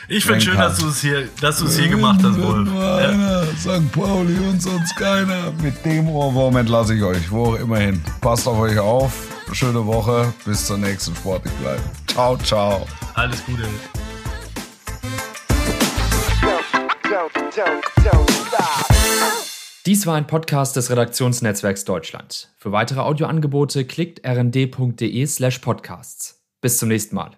Ich 0.09 0.25
finde 0.25 0.41
schön, 0.41 0.57
dass 0.57 0.79
du 0.79 0.89
es 0.89 1.01
hier, 1.01 1.29
dass 1.41 1.59
du 1.59 1.67
es 1.67 1.77
hier 1.79 1.89
gemacht 1.89 2.21
hast, 2.23 2.41
Wolf. 2.41 2.69
Nur 2.69 2.81
Ja. 2.83 3.09
einer, 3.09 3.45
St. 3.59 3.91
Pauli 3.93 4.37
und 4.39 4.63
sonst 4.63 4.95
keiner. 4.97 5.53
Mit 5.61 5.85
dem 5.85 6.09
Ohrwurm 6.09 6.57
entlasse 6.57 6.95
ich 6.95 7.03
euch, 7.03 7.31
wo 7.31 7.47
auch 7.47 7.55
immer 7.59 7.79
hin. 7.79 8.01
Passt 8.21 8.47
auf 8.47 8.59
euch 8.59 8.79
auf. 8.79 9.13
Schöne 9.53 9.85
Woche. 9.85 10.33
Bis 10.45 10.67
zur 10.67 10.79
nächsten 10.79 11.15
Sportlich 11.17 11.53
bleiben. 11.55 11.83
Ciao, 12.07 12.37
ciao. 12.39 12.87
Alles 13.15 13.45
Gute. 13.47 13.65
Dies 19.87 20.07
war 20.07 20.17
ein 20.17 20.27
Podcast 20.27 20.77
des 20.77 20.91
Redaktionsnetzwerks 20.91 21.85
Deutschland. 21.85 22.51
Für 22.59 22.73
weitere 22.73 23.01
Audioangebote 23.01 23.85
klickt 23.85 24.27
rnd.de 24.27 25.27
slash 25.27 25.59
podcasts. 25.61 26.43
Bis 26.61 26.79
zum 26.79 26.89
nächsten 26.89 27.15
Mal. 27.15 27.31